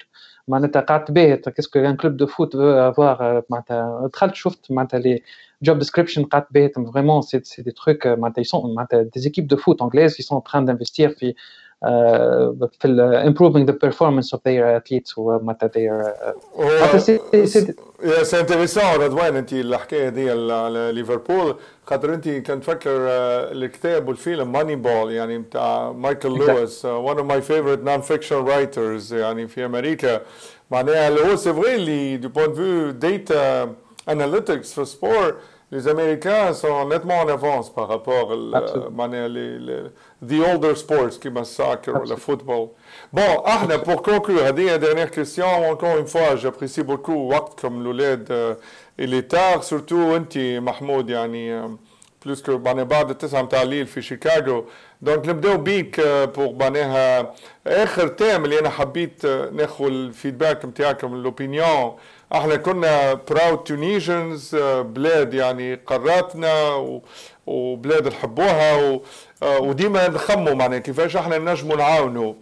معناتها 0.48 0.82
قعدت 0.82 1.12
باهت 1.12 1.50
كاسكو 1.50 1.80
ان 1.80 1.96
كلوب 1.96 2.18
دو 2.18 2.28
فوت 2.28 2.56
افواغ 2.56 3.42
معناتها 3.50 4.10
دخلت 4.14 4.36
شفت 4.36 4.72
معناتها 4.72 5.00
لي 5.00 5.24
job 5.70 5.78
description 5.78 6.22
قعدت 6.22 6.48
باهت 6.52 6.80
vraiment 6.80 7.22
c'est 7.22 7.46
c'est 7.46 7.64
des 7.64 7.74
trucs 7.74 8.08
معناتها 8.08 8.42
ils 8.42 8.48
sont 8.48 8.66
معناتها 8.76 9.04
des 9.04 9.28
équipes 9.28 9.48
de 9.48 9.56
foot 9.56 9.82
anglaises 9.82 10.20
ils 10.20 10.24
sont 10.24 10.36
en 10.36 10.42
train 10.42 10.62
d'investir 10.62 11.10
في 11.10 11.36
في 12.80 13.34
improving 13.34 13.66
the 13.70 13.88
performance 13.88 14.34
of 14.38 14.40
their 14.40 14.80
athletes 14.80 15.18
ومعناتها 15.18 15.68
their 15.70 16.16
سي 18.24 18.40
انتريسون 18.40 18.84
رضوان 18.84 19.36
انت 19.36 19.54
الحكايه 19.54 20.10
دي 20.10 20.32
على 20.32 20.92
ليفربول 20.94 21.56
خاطر 21.86 22.14
انت 22.14 22.30
كنت 22.30 22.52
تفكر 22.52 22.92
الكتاب 23.52 24.08
والفيلم 24.08 24.52
ماني 24.52 24.76
بول 24.76 25.12
يعني 25.12 25.38
بتاع 25.38 25.92
مايكل 25.92 26.30
لويس 26.30 26.86
one 26.88 27.18
of 27.18 27.24
my 27.32 27.42
favorite 27.50 27.86
non-fiction 27.90 28.46
writers 28.50 29.14
يعني 29.14 29.48
في 29.48 29.66
امريكا 29.66 30.22
معناها 30.72 31.08
اللي 31.08 31.22
هو 31.32 31.36
سي 31.36 31.54
فري 31.54 31.76
اللي 31.76 32.18
دو 32.18 32.30
بوينت 32.30 32.56
فيو 32.56 32.92
داتا 32.92 33.74
اناليتكس 34.10 34.74
في 34.74 34.86
سبور 34.86 35.36
les 35.72 35.88
Américains 35.88 36.54
sont 36.54 36.88
nettement 36.88 37.20
en 37.20 37.28
avance 37.28 37.72
par 37.72 37.88
rapport 37.88 38.32
à 38.32 39.08
les, 39.08 39.60
les, 39.60 39.82
the 40.28 40.44
older 40.52 40.76
sports 40.76 41.20
comme 41.22 41.36
le 41.36 41.44
soccer 41.44 41.96
ou 42.02 42.10
le 42.10 42.16
football. 42.16 42.70
Bon, 43.14 43.44
Ahna, 43.46 43.78
pour 43.78 44.02
conclure, 44.02 44.42
une 44.48 44.78
dernière 44.78 45.12
question. 45.12 45.46
Encore 45.70 45.98
une 45.98 46.08
fois, 46.08 46.36
j'apprécie 46.36 46.82
beaucoup 46.82 47.30
Wakt 47.30 47.62
comme 47.62 47.84
l'OLED 47.84 48.34
et 48.98 49.06
les 49.06 49.28
tard, 49.28 49.64
surtout 49.64 50.14
Inti, 50.16 50.60
Mahmoud, 50.60 51.08
yani, 51.08 51.52
plus 52.20 52.42
que 52.42 52.52
بعد 52.52 53.10
التسعة 53.10 53.42
متاع 53.42 53.62
الليل 53.62 53.88
في 53.88 54.02
شيكاغو 54.02 54.66
دونك 55.02 55.28
نبداو 55.28 55.58
بيك 55.58 56.02
بور 56.36 56.56
معناها 56.60 57.34
اخر 57.68 58.08
تام 58.08 58.46
اللي 58.46 58.60
انا 58.60 58.70
حبيت 58.70 59.26
ناخذ 59.26 59.86
الفيدباك 59.86 60.66
نتاعكم 60.66 61.14
الاوبينيون 61.16 61.96
أحنا 62.33 62.57
كنا 62.57 63.15
براود 63.15 63.59
تونيجنز 63.59 64.57
بلاد 64.81 65.35
يعني 65.35 65.75
قاراتنا 65.75 66.85
وبلاد 67.47 68.09
نحبوها 68.09 69.01
وديما 69.43 70.09
نخموا 70.09 70.55
معناها 70.55 70.79
كيفاش 70.79 71.17
أحنا 71.17 71.39
نجموا 71.39 71.77
نعاونوا 71.77 72.35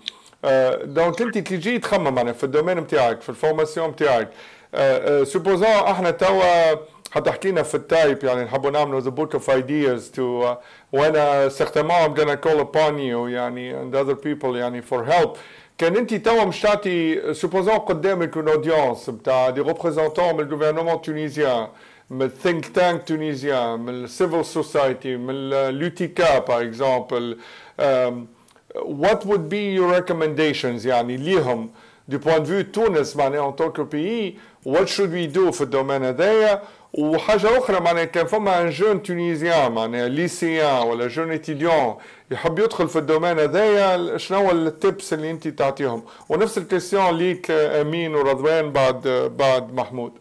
دونك 0.84 1.22
أنت 1.22 1.38
كي 1.38 1.56
جيت 1.56 1.82
تخمم 1.82 2.14
معناها 2.14 2.32
في 2.32 2.44
الدومين 2.44 2.78
نتاعك 2.78 3.20
في 3.20 3.28
الفورماسيون 3.28 3.88
نتاعك 3.90 4.28
سوبوزون 5.22 5.66
أحنا 5.68 6.10
توا 6.10 6.74
حتحكينا 7.12 7.62
في 7.62 7.74
التايب 7.74 8.24
يعني 8.24 8.44
نحبوا 8.44 8.70
نعملوا 8.70 9.00
book 9.00 9.36
of 9.38 9.42
ideas 9.48 10.16
to 10.16 10.44
uh, 10.44 10.56
وأنا 10.92 11.48
certainement 11.48 12.06
I'm 12.06 12.14
gonna 12.14 12.36
call 12.36 12.60
upon 12.60 12.98
you 12.98 13.28
يعني 13.28 13.72
and 13.82 13.94
other 13.94 14.14
people 14.16 14.56
يعني 14.56 14.82
for 14.82 15.04
help. 15.04 15.36
كان 15.81 15.95
انت 15.97 16.13
توا 16.13 16.43
مش 16.45 16.61
تعطي 16.61 17.33
سوبوزون 17.33 17.77
قدامك 17.77 18.37
اون 18.37 18.47
اودينس 18.49 19.09
بتاع 19.09 19.49
دي 19.49 19.61
ريبريزونتون 19.61 20.33
من 20.33 20.39
الجوفرنمون 20.39 21.01
تونيزيان 21.01 21.67
من 22.09 22.21
الثينك 22.21 22.65
تانك 22.65 23.03
تونيزيان 23.07 23.79
من 23.79 23.89
السيفل 24.03 24.45
سوسايتي 24.45 25.17
من 25.17 25.33
اليوتيكا 25.53 26.39
باغ 26.39 26.61
اكزومبل 26.61 27.37
what 28.75 29.25
would 29.25 29.49
be 29.49 29.73
your 29.79 29.89
recommendations 29.99 30.85
يعني 30.85 31.17
ليهم 31.17 31.69
du 32.11 32.15
point 32.19 32.39
de 32.39 32.47
vue 32.47 32.71
تونس 32.73 33.15
معناها 33.15 33.51
en 33.51 33.53
tant 33.53 33.71
que 33.71 33.81
pays 33.81 34.33
what 34.65 34.87
should 34.87 35.11
we 35.11 35.37
do 35.37 35.51
في 35.51 35.61
الدومين 35.61 36.03
هذايا 36.03 36.61
وحاجة 36.92 37.58
أخرى 37.58 37.80
معناها 37.80 38.04
كان 38.04 38.26
فما 38.26 38.62
ان 38.62 38.70
جون 38.70 39.02
تونيزيان 39.02 39.72
معناها 39.72 40.08
ليسيان 40.08 40.86
ولا 40.86 41.08
جون 41.08 41.30
ايتيديون 41.30 41.94
يحب 42.30 42.58
يدخل 42.58 42.88
في 42.88 42.98
الدومين 42.98 43.38
هذايا 43.38 44.18
شنو 44.18 44.38
هو 44.38 44.50
التبس 44.50 45.12
اللي 45.12 45.30
أنت 45.30 45.48
تعطيهم؟ 45.48 46.02
ونفس 46.28 46.58
الكيستيون 46.58 47.18
ليك 47.18 47.50
أمين 47.50 48.14
ورضوان 48.14 48.72
بعد 48.72 49.08
بعد 49.38 49.74
محمود. 49.74 50.12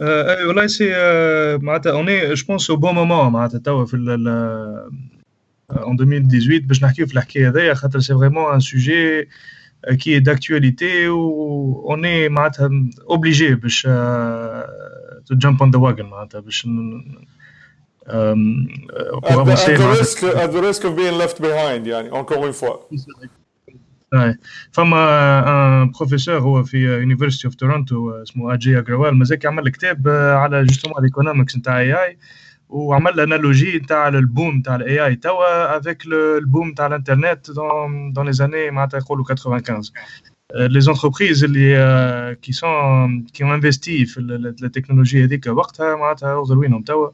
أي 0.00 0.44
والله 0.44 0.66
سي 0.66 0.92
معناتها 1.62 1.92
اوني 1.92 2.34
جو 2.34 2.46
بونس 2.46 2.70
أو 2.70 2.76
بون 2.76 2.94
مومون 2.94 3.32
معناتها 3.32 3.58
توا 3.58 3.86
في 3.86 3.96
en 5.70 5.78
2018 5.78 6.66
باش 6.66 6.84
نحكيو 6.84 7.06
في 7.06 7.14
الحكاية 7.14 7.48
هذايا 7.48 7.74
خاطر 7.74 8.00
سي 8.00 8.14
فريمون 8.14 8.54
ان 8.54 8.60
سوجي 8.60 9.28
qui 9.98 10.12
est 10.14 10.20
d'actualité 10.20 11.08
où 11.08 11.82
on 11.86 12.02
est 12.04 12.28
obligé 13.06 13.56
de 13.56 15.40
jump 15.42 15.60
on 15.60 15.70
the 15.70 15.76
wagon 15.76 16.08
pour 18.06 19.40
avancer. 19.40 19.74
At 19.74 19.78
the, 19.78 19.98
risk, 19.98 20.22
at 20.24 20.48
the 20.48 20.60
risk 20.60 20.84
of 20.84 20.96
being 20.96 21.16
left 21.18 21.40
behind, 21.40 21.86
يعني, 21.86 22.10
encore 22.10 22.44
une 22.46 22.52
fois. 22.52 22.88
Ouais. 24.12 24.34
فما 24.72 25.82
ان 25.82 25.90
بروفيسور 25.90 26.38
هو 26.38 26.64
في 26.64 26.78
يونيفرسيتي 26.78 27.46
اوف 27.46 27.54
تورونتو 27.54 28.22
اسمه 28.22 28.54
أجي 28.54 28.78
اجروال 28.78 29.14
مازال 29.14 29.38
عمل 29.44 29.68
كتاب 29.68 30.08
على 30.08 30.64
جوستومون 30.64 30.98
الايكونومكس 30.98 31.56
نتاع 31.56 31.80
اي 31.80 31.94
اي 31.94 32.18
وعمل 32.69 33.19
انالوجي 33.19 33.77
نتاع 33.77 34.07
البوم 34.07 34.57
نتاع 34.57 34.75
الاي 34.75 35.05
اي 35.05 35.15
توا 35.15 35.77
افيك 35.77 36.05
البوم 36.05 36.69
نتاع 36.69 36.87
الانترنت 36.87 37.51
دون 37.51 38.13
دون 38.13 38.25
لي 38.25 38.33
زاني 38.33 38.71
معناتها 38.71 38.97
يقولوا 38.97 39.25
95 39.25 39.81
لي 40.55 40.81
زونتربريز 40.81 41.43
اللي 41.43 42.37
كي 42.41 42.51
سون 42.51 43.25
كي 43.33 43.43
اون 43.43 43.53
انفستي 43.53 44.05
في 44.05 44.19
التكنولوجيا 44.63 45.25
هذيك 45.25 45.47
وقتها 45.47 45.95
معناتها 45.95 46.35
وصل 46.35 46.57
وينهم 46.57 46.83
توا 46.83 47.09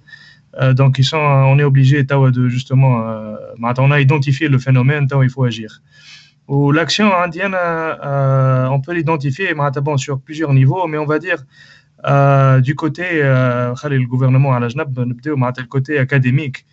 دونك 0.61 1.01
ils 1.01 1.05
sont 1.05 1.15
on 1.53 1.59
est 1.59 1.63
obligé 1.63 2.05
توا 2.05 2.29
de 2.29 2.49
justement 2.49 3.03
معناتها 3.57 3.87
on 3.87 3.91
a 3.91 3.99
identifié 3.99 4.47
le 4.49 4.59
phénomène 4.59 5.07
توا 5.07 5.25
il 5.25 5.29
faut 5.29 5.43
agir 5.43 5.81
ou 6.47 6.71
l'action 6.71 7.13
indienne 7.25 7.55
on 8.75 8.79
peut 8.81 8.93
l'identifier 8.93 9.53
معناتها 9.53 9.81
bon 9.81 9.97
sur 9.97 10.19
plusieurs 10.19 10.53
niveaux 10.53 10.87
mais 10.87 10.97
on 10.97 11.05
va 11.05 11.19
dire 11.19 11.39
euh, 11.39 11.84
du 12.61 12.75
côté 12.75 13.05
euh, 13.11 13.73
le 13.89 14.07
gouvernement 14.07 14.53
à 14.53 14.59
la 14.59 14.69
le 15.61 15.67
côté 15.67 15.99
académique 15.99 16.65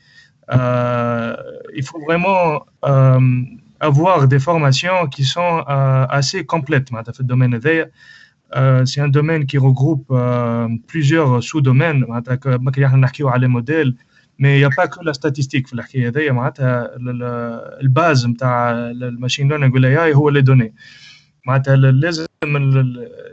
euh, 0.50 1.36
il 1.76 1.84
faut 1.84 2.00
vraiment 2.00 2.64
avoir 3.80 4.26
des 4.26 4.38
formations 4.38 5.06
qui 5.08 5.24
sont 5.24 5.62
assez 6.18 6.46
complètes 6.46 6.90
dans 6.90 7.02
le 7.18 7.24
domaine 7.24 7.52
c'est 8.86 9.02
un 9.02 9.08
domaine 9.08 9.44
qui 9.44 9.58
regroupe 9.58 10.10
plusieurs 10.86 11.42
sous-domaines 11.42 12.06
les 13.38 13.48
modèles 13.48 13.92
mais 14.38 14.56
il 14.56 14.60
n'y 14.60 14.64
a 14.64 14.70
pas 14.70 14.88
que 14.88 15.04
la 15.04 15.12
statistique 15.12 15.66
le 15.72 15.82
base 17.88 18.26
le 18.26 19.10
machine 19.10 19.48
learning 19.50 20.14
هو 20.14 20.30
les 20.30 20.42
données 20.42 20.72
معناتها 21.48 21.76
لازم 21.76 22.26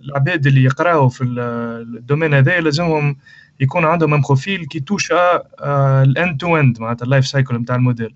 العباد 0.05 0.47
اللي 0.47 0.65
يقراوا 0.65 1.09
في 1.09 1.25
الدومين 1.25 2.35
هذا 2.35 2.61
لازمهم 2.61 3.17
يكون 3.61 3.85
عندهم 3.85 4.15
ان 4.15 4.21
بروفيل 4.21 4.65
كي 4.67 4.81
توش 4.81 5.13
الاند 5.63 6.41
تو 6.41 6.57
اند 6.57 6.81
معناتها 6.81 7.05
اللايف 7.05 7.27
سايكل 7.27 7.57
نتاع 7.57 7.77
الموديل. 7.77 8.15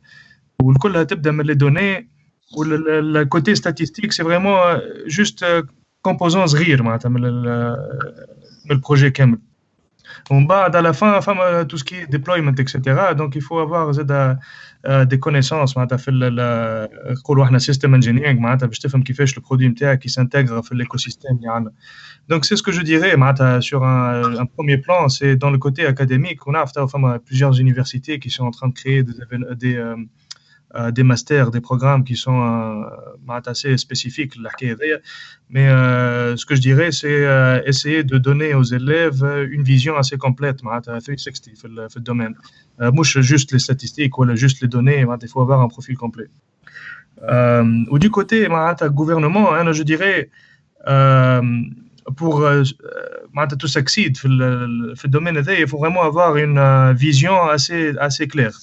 والكلها 0.63 1.03
تبدا 1.03 1.31
من 1.31 1.45
لي 1.45 1.55
دوني 1.55 2.09
والكوتي 2.57 3.55
ستاتيستيك 3.55 4.13
سي 4.13 4.25
فريمون 4.25 4.57
جوست 5.09 5.65
كومبوزون 6.03 6.47
صغير 6.47 6.83
معناتها 6.83 7.09
من 7.09 7.25
البروجي 8.71 9.11
كامل. 9.11 9.39
ومن 10.31 10.47
بعد 10.47 10.77
على 10.77 10.93
فان 10.93 11.21
فما 11.21 11.63
تو 11.63 11.77
سكي 11.77 12.05
ديبلويمنت 12.05 12.61
اكسيتيرا 12.61 13.13
دونك 13.13 13.37
يفو 13.37 13.65
افوار 13.65 13.93
زاد 13.93 14.39
دي 15.02 15.18
كونيسونس 15.18 15.78
معناتها 15.78 15.98
في 15.98 16.12
نقولوا 17.20 17.46
احنا 17.46 17.60
سيستم 17.60 17.94
انجينيرينغ 17.94 18.40
معناتها 18.40 18.68
باش 18.68 18.80
تفهم 18.80 19.04
كيفاش 19.04 19.38
البرودوي 19.38 19.68
نتاعك 19.68 20.06
يسانتيغ 20.06 20.62
في 20.62 20.72
الايكو 20.72 20.98
سيستيم 20.98 21.36
اللي 21.36 21.52
عندنا 21.52 21.74
دونك 22.30 22.44
سي 22.44 22.56
سكو 22.56 22.72
جو 22.72 22.82
ديري 22.82 23.16
معناتها 23.16 23.60
سور 23.60 23.88
ان 23.88 24.48
بروميير 24.58 24.84
بلان 24.88 25.08
سي 25.08 25.36
دون 25.36 25.52
لو 25.52 25.60
كوتي 25.60 25.90
اكاديميك 25.90 26.48
ونعرف 26.48 26.72
تو 26.72 26.88
فما 26.88 27.20
بليزيور 27.30 27.58
يونيفرسيتي 27.58 28.18
كي 28.18 28.30
سون 28.30 28.46
ان 28.46 28.52
تران 28.52 28.72
كريي 28.72 29.02
دي, 29.02 29.14
دي 29.52 29.80
Euh, 29.80 30.08
des 30.91 31.05
masters, 31.05 31.51
des 31.51 31.61
programmes 31.61 32.03
qui 32.05 32.17
sont 32.17 32.43
euh, 32.43 32.85
assez 33.47 33.77
spécifiques, 33.77 34.35
mais 35.49 35.69
euh, 35.69 36.37
ce 36.37 36.45
que 36.45 36.57
je 36.57 36.61
dirais, 36.61 36.91
c'est 36.91 37.63
essayer 37.65 38.03
de 38.03 38.19
donner 38.19 38.55
aux 38.55 38.65
élèves 38.65 39.25
une 39.51 39.63
vision 39.63 39.97
assez 39.97 40.17
complète, 40.17 40.59
360 40.59 41.75
dans 41.75 41.83
le 41.95 42.01
domaine. 42.01 42.35
Moi, 42.81 43.05
juste 43.05 43.53
les 43.53 43.61
statistiques 43.61 44.19
ou 44.19 44.35
juste 44.35 44.61
les 44.63 44.69
données, 44.69 45.07
il 45.23 45.29
faut 45.29 45.41
avoir 45.41 45.61
un 45.61 45.69
profil 45.69 45.97
complet. 45.97 46.27
ou 47.91 47.99
du 47.99 48.11
côté 48.11 48.49
gouvernement, 48.89 49.55
hein, 49.55 49.73
je 49.73 49.83
dirais, 49.85 50.31
pour 52.17 52.43
euh, 52.43 52.65
tout 53.59 53.69
succéder 53.69 54.13
dans 54.25 54.29
le 54.29 55.09
domaine 55.09 55.43
il 55.61 55.69
faut 55.69 55.79
vraiment 55.79 56.03
avoir 56.03 56.37
une 56.37 56.93
vision 56.95 57.43
assez 57.49 58.29
claire 58.29 58.59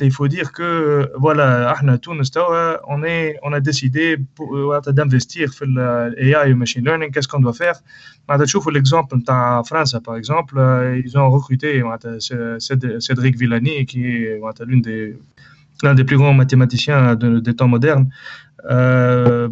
il 0.00 0.10
faut 0.10 0.28
dire 0.28 0.52
que 0.52 1.10
voilà 1.16 1.74
on 2.88 3.04
est 3.04 3.38
on 3.42 3.52
a 3.52 3.60
décidé 3.60 4.16
d'investir 4.88 5.50
dans 5.60 6.12
l'AI 6.16 6.46
et 6.46 6.48
le 6.48 6.56
machine 6.56 6.82
learning. 6.84 7.12
Qu'est-ce 7.12 7.28
qu'on 7.28 7.40
doit 7.40 7.52
faire? 7.52 7.76
Tu 8.46 8.58
vois 8.58 8.72
l'exemple 8.72 9.18
de 9.18 9.64
France 9.64 9.96
par 10.04 10.16
exemple 10.16 10.56
ils 11.04 11.18
ont 11.18 11.30
recruté 11.30 11.82
Cédric 12.58 13.38
Villani 13.38 13.86
qui 13.86 14.04
est 14.04 14.40
l'une 14.66 14.82
des 14.82 15.16
l'un 15.82 15.94
des 15.94 16.04
plus 16.04 16.16
grands 16.16 16.34
mathématiciens 16.34 17.16
des 17.16 17.54
temps 17.54 17.68
modernes. 17.68 18.08
Euh, 18.68 19.48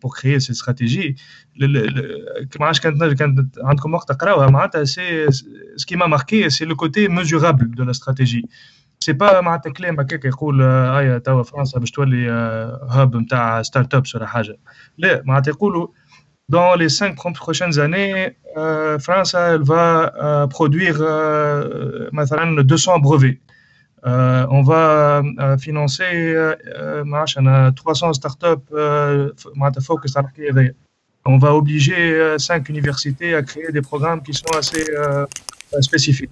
pour 0.00 0.14
créer 0.14 0.40
cette 0.40 0.54
stratégie 0.54 1.16
ce 1.58 1.66
qui 5.84 5.96
m'a 5.96 6.08
marqué 6.08 6.48
c'est 6.48 6.64
le 6.64 6.74
côté 6.74 7.08
mesurable 7.08 7.74
de 7.74 7.82
la 7.82 7.92
stratégie 7.92 8.48
c'est 9.05 9.13
pas 9.13 9.41
معناتها 9.41 9.71
كلام 9.71 9.99
هكاك 9.99 10.25
يقول 10.25 10.61
هيا 10.61 11.17
توا 11.17 11.43
فرنسا 11.43 11.79
باش 11.79 11.91
تولي 11.91 12.29
هاب 12.89 13.15
نتاع 13.15 13.61
ستارت 13.61 13.93
ابس 13.95 14.15
ولا 14.15 14.27
حاجه 14.27 14.57
لا 14.97 15.21
معناتها 15.25 15.51
يقولوا 15.51 15.87
dans 16.51 16.75
les 16.75 16.89
cinq 16.89 17.15
prochaines 17.45 17.79
années 17.79 18.37
euh, 18.57 18.99
France 18.99 19.33
elle 19.33 19.63
va 19.63 20.13
euh, 20.23 20.47
produire 20.47 20.97
euh, 20.99 22.09
200 22.63 22.99
brevets 22.99 23.39
euh, 24.05 24.45
on 24.49 24.61
va 24.61 25.23
euh, 25.39 25.57
financer 25.57 26.35
300 27.75 28.13
startups 28.13 28.71
on 31.25 31.37
va 31.37 31.55
obliger 31.55 32.35
5 32.37 32.69
universités 32.69 33.35
à 33.35 33.43
créer 33.43 33.71
des 33.71 33.81
programmes 33.81 34.23
qui 34.23 34.33
sont 34.33 34.57
assez 34.57 34.85
spécifiques. 35.81 36.31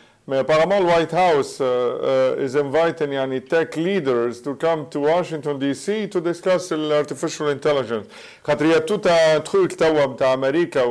Mais 0.31 0.37
apparemment, 0.37 0.79
le 0.79 0.85
White 0.85 1.11
House 1.11 1.59
uh, 1.59 1.65
uh, 2.37 2.41
is 2.41 2.55
inviting 2.55 3.11
yani, 3.11 3.41
tech 3.41 3.75
leaders 3.75 4.41
to 4.41 4.55
come 4.55 4.89
to 4.89 5.01
Washington, 5.01 5.59
D.C. 5.59 6.07
to 6.07 6.21
discuss 6.21 6.71
artificial 6.71 7.49
intelligence. 7.49 8.07
خاطر 8.45 8.85
tout 8.85 9.05
un 9.09 9.41
truc 9.41 9.75
توا 9.75 10.05
نتاع 10.05 10.33
أمريكا 10.33 10.83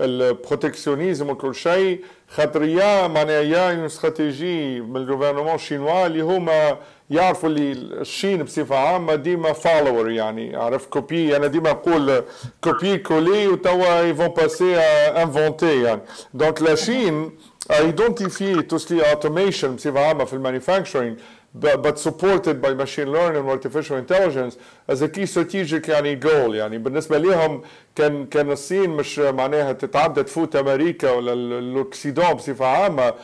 والبروتكسيونيزم 0.00 1.30
وكل 1.30 1.54
شيء 1.54 2.04
خاطر 2.28 2.62
يا 2.62 3.06
معناها 3.06 3.70
اون 3.70 3.84
استراتيجي 3.84 4.80
من 4.80 4.96
الجوفرنمون 4.96 5.54
الشينوا 5.54 6.06
اللي 6.06 6.20
هما 6.20 6.78
يعرفوا 7.10 7.48
اللي 7.48 7.72
الصين 7.72 8.42
بصفه 8.42 8.76
عامه 8.76 9.14
ديما 9.14 9.52
فولور 9.52 10.10
يعني 10.10 10.56
عرف 10.56 10.86
كوبي 10.86 11.36
أنا 11.36 11.46
ديما 11.46 11.70
نقول 11.70 12.22
كوبي 12.60 12.98
كولي 12.98 13.48
وتوا 13.48 14.00
يفون 14.00 14.28
باسي 14.28 14.76
انفونتي 14.76 15.82
يعني 15.82 16.00
دونك 16.34 16.62
لا 16.62 16.74
شين 16.74 17.30
ايدنتيفي 17.70 18.62
تو 18.62 18.78
سلي 18.78 19.10
اوتوميشن 19.10 19.74
بصفه 19.76 20.00
عامه 20.00 20.24
في 20.24 20.32
المانيفاكتشرينج 20.32 21.18
but 21.62 21.98
supported 21.98 22.60
by 22.60 22.74
machine 22.74 23.12
learning 23.12 23.42
and 23.42 23.48
artificial 23.48 23.96
intelligence 23.96 24.56
as 24.88 25.02
a 25.02 25.08
key 25.08 25.24
strategic 25.26 25.88
يعني 25.88 26.20
goal 26.20 26.54
يعني 26.54 26.78
بالنسبة 26.78 27.18
لهم 27.18 27.62
كان 27.96 28.26
كان 28.26 28.50
الصين 28.50 28.90
مش 28.90 29.18
معناها 29.18 29.72
تتعدى 29.72 30.22
تفوت 30.22 30.56
أمريكا 30.56 31.10
ولا 31.10 31.84
l'Occident 31.84 32.32
بصفة 32.32 32.66
عامة 32.66 33.14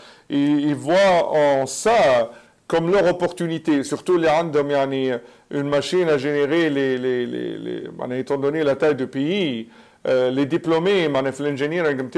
voient 0.75 1.23
en 1.33 1.67
ça 1.67 2.31
comme 2.69 2.91
leur 2.93 3.07
opportunité 3.09 3.83
surtout 3.83 4.17
les 4.17 4.29
عندهم 4.29 4.71
يعني 4.71 5.21
une 5.53 5.69
machine 5.69 6.09
à 6.09 6.19
générer 6.19 6.71
les 6.71 6.99
les 6.99 7.27
les, 7.27 7.59
les 7.59 7.91
معناها 7.99 8.21
étant 8.21 8.37
donné 8.39 8.63
la 8.63 8.77
taille 8.77 8.95
du 8.95 9.07
pays 9.07 9.67
Euh, 9.67 9.90
les 10.07 10.47
diplômés 10.47 11.09
l'engineering 11.41 12.09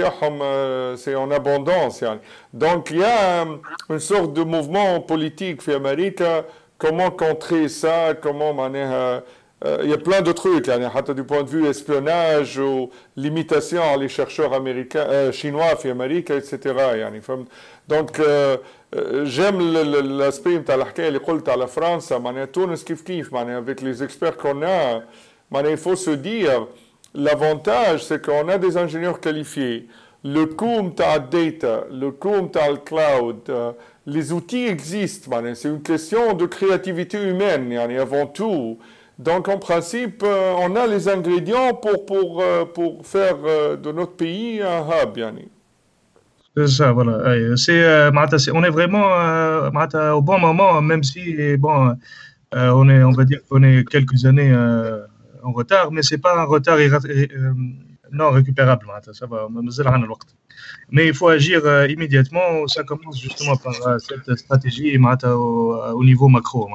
euh, 0.41 0.95
c'est 0.97 1.16
en 1.16 1.33
abondance 1.33 2.05
donc 2.53 2.91
il 2.93 2.99
y 2.99 3.05
a 3.05 3.45
une 3.91 3.99
sorte 3.99 4.33
de 4.35 4.45
mouvement 4.45 5.01
politique 5.01 5.68
en 5.68 5.72
Amérique 5.72 6.22
comment 6.78 7.11
contrer 7.11 7.68
ça? 7.68 8.14
Comment 8.14 8.55
euh, 8.72 9.20
il 9.83 9.91
y 9.91 9.93
a 9.93 9.99
plein 9.99 10.22
de 10.22 10.30
trucs 10.30 10.70
du 11.11 11.24
point 11.24 11.43
de 11.43 11.49
vue 11.49 11.66
espionnage 11.66 12.57
ou 12.59 12.91
limitation 13.16 13.83
les 13.99 14.09
chercheurs 14.09 14.53
américains 14.53 15.33
chinois 15.33 15.74
en 15.85 15.91
Amérique 15.91 16.30
etc 16.30 17.09
donc 17.89 18.20
j'aime 19.24 19.59
l'aspect 20.18 20.59
de 20.59 21.59
la 21.59 21.66
France 21.66 22.12
avec 22.12 23.80
les 23.80 24.05
experts 24.05 24.37
qu'on 24.37 24.62
a. 24.62 25.03
Il 25.68 25.76
faut 25.76 25.97
se 25.97 26.11
dire 26.11 26.66
L'avantage, 27.15 28.05
c'est 28.05 28.25
qu'on 28.25 28.49
a 28.49 28.57
des 28.57 28.77
ingénieurs 28.77 29.21
qualifiés. 29.21 29.87
Le 30.25 30.47
de 30.47 30.89
data, 30.97 31.85
le 31.91 32.11
de 32.11 32.77
cloud, 32.79 33.37
euh, 33.49 33.73
les 34.07 34.33
outils 34.33 34.67
existent. 34.67 35.31
C'est 35.55 35.69
une 35.69 35.83
question 35.83 36.33
de 36.33 36.47
créativité 36.47 37.23
humaine 37.23 37.73
avant 37.99 38.27
tout. 38.27 38.79
Donc, 39.19 39.49
en 39.49 39.59
principe, 39.59 40.23
euh, 40.25 40.55
on 40.59 40.75
a 40.75 40.87
les 40.87 41.09
ingrédients 41.09 41.75
pour, 41.75 42.41
euh, 42.41 42.65
faire 43.03 43.37
de 43.77 43.93
notre 43.93 44.13
pays 44.13 44.63
un 44.63 44.81
hub. 44.81 45.19
C'est 46.57 46.69
ça, 46.69 46.93
voilà. 46.93 47.19
On 48.55 48.65
est 48.65 48.71
vraiment 48.71 49.09
au 50.17 50.23
bon 50.23 50.39
moment, 50.39 50.81
même 50.81 51.03
si 51.03 51.57
bon, 51.59 51.95
on, 52.53 52.89
est, 52.89 53.03
on 53.03 53.11
va 53.11 53.25
dire 53.25 53.41
qu'on 53.49 53.63
est 53.63 53.87
quelques 53.89 54.25
années 54.25 54.55
en 55.43 55.53
retard, 55.53 55.93
mais 55.93 56.03
c'est 56.03 56.18
pas 56.18 56.40
un 56.40 56.45
retard 56.45 56.78
euh, 56.78 57.55
non 58.12 58.30
récupérable. 58.30 58.86
Ça 59.12 59.26
va, 59.26 59.49
mais 60.90 61.09
il 61.09 61.14
faut 61.14 61.28
agir 61.28 61.62
euh, 61.64 61.86
immédiatement. 61.88 62.66
Ça 62.66 62.82
commence 62.84 63.20
justement 63.20 63.57
par 63.57 63.74
euh, 63.86 63.99
cette 63.99 64.36
stratégie 64.38 64.97
au, 64.99 66.05
niveau 66.05 66.28
macro. 66.28 66.68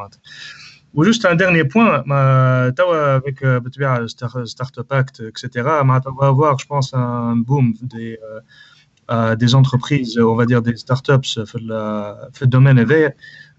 Ou 0.94 1.04
juste 1.04 1.26
un 1.26 1.36
dernier 1.36 1.64
point, 1.64 2.04
avec 2.10 3.42
le 3.42 4.46
Startup 4.46 4.92
Act, 4.92 5.22
etc., 5.22 5.68
on 5.82 5.86
va 5.86 6.28
avoir, 6.28 6.58
je 6.58 6.66
pense, 6.66 6.94
un 6.94 7.36
boom 7.36 7.74
des, 7.82 9.56
entreprises, 9.56 10.18
on 10.18 10.36
va 10.36 10.46
dire 10.46 10.62
des 10.62 10.76
startups 10.76 11.40
dans 11.62 12.16
le 12.42 12.48
domaine 12.48 12.80
éveil. 12.80 13.12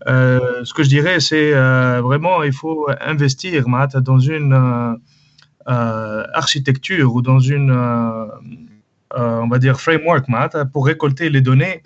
Euh, 0.08 0.64
ce 0.64 0.74
que 0.74 0.84
je 0.84 0.90
dirais, 0.90 1.20
c'est 1.20 1.54
euh, 1.54 2.02
vraiment, 2.02 2.44
il 2.44 2.54
faut 2.54 2.88
investir 3.00 3.66
dans 4.02 4.20
une 4.20 4.54
euh, 5.68 6.24
architecture 6.34 7.14
ou 7.16 7.22
dans 7.22 7.40
une, 7.40 7.72
on 9.16 9.48
va 9.48 9.60
dire, 9.60 9.80
framework 9.80 10.26
pour 10.72 10.86
récolter 10.86 11.30
les 11.30 11.42
données 11.42 11.82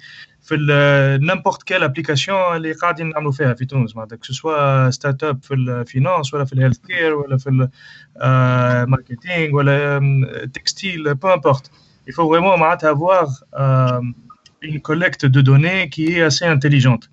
n'importe 1.19 1.63
quelle 1.65 1.83
application 1.83 2.53
اللي 2.55 2.71
قاعدين 2.71 3.09
نعملوا 3.09 3.31
فيها 3.31 3.53
في 3.53 3.65
تونس 3.65 3.93
que 3.93 4.27
ce 4.27 4.33
soit 4.33 4.91
start-up 4.91 5.35
في 5.41 5.53
الفينانس 5.53 6.33
ولا 6.33 6.45
في 6.45 6.53
الهيلث 6.53 6.77
كير 6.77 7.13
ولا 7.13 7.37
في 7.37 7.69
الماركتينغ 8.21 9.55
ولا 9.55 9.99
textile 10.57 11.15
peu 11.15 11.31
importe 11.37 11.71
il 12.07 12.13
faut 12.13 12.27
vraiment 12.27 12.55
avoir 12.83 13.27
une 14.61 14.79
collecte 14.81 15.25
de 15.25 15.41
données 15.41 15.89
qui 15.89 16.13
est 16.13 16.21
assez 16.21 16.45
intelligente 16.45 17.09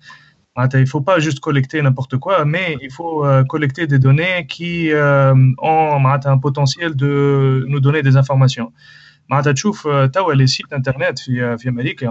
il 0.59 0.79
ne 0.79 0.85
faut 0.85 1.01
pas 1.01 1.19
juste 1.19 1.39
collecter 1.41 1.81
n'importe 1.81 2.17
quoi, 2.17 2.45
mais 2.45 2.77
il 2.81 2.91
faut 2.91 3.25
euh, 3.25 3.43
collecter 3.43 3.87
des 3.87 3.99
données 3.99 4.45
qui 4.47 4.91
euh, 4.91 5.33
ont 5.57 6.05
un 6.05 6.37
potentiel 6.37 6.95
de 6.95 7.65
nous 7.67 7.79
donner 7.79 8.01
des 8.01 8.15
informations. 8.17 8.71
تشوف 9.43 9.87
توا 10.13 10.33
les 10.33 10.47
sites 10.47 10.73
internet 10.73 11.19
في 11.19 11.57
في 11.57 11.69
امريكا 11.69 12.09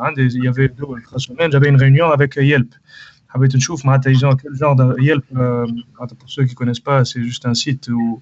عندي 0.00 0.28
il 0.28 0.44
y 0.44 0.48
avait 0.48 0.68
deux 0.68 0.84
ou 0.84 1.00
trois 1.00 1.18
semaines 1.18 1.50
j'avais 1.50 1.70
une 1.70 1.76
réunion 1.76 2.10
avec 2.10 2.36
Yelp 2.36 2.74
حبيت 3.28 3.56
نشوف 3.56 3.86
معناتها 3.86 4.12
ils 4.12 4.26
ont 4.26 4.36
quel 4.36 4.54
genre 4.54 4.76
de 4.76 5.00
Yelp 5.00 5.24
pour 6.18 6.30
ceux 6.30 6.44
qui 6.44 6.54
connaissent 6.54 6.86
pas 6.90 7.04
c'est 7.04 7.22
juste 7.22 7.46
un 7.46 7.54
site 7.54 7.88
où 7.88 8.20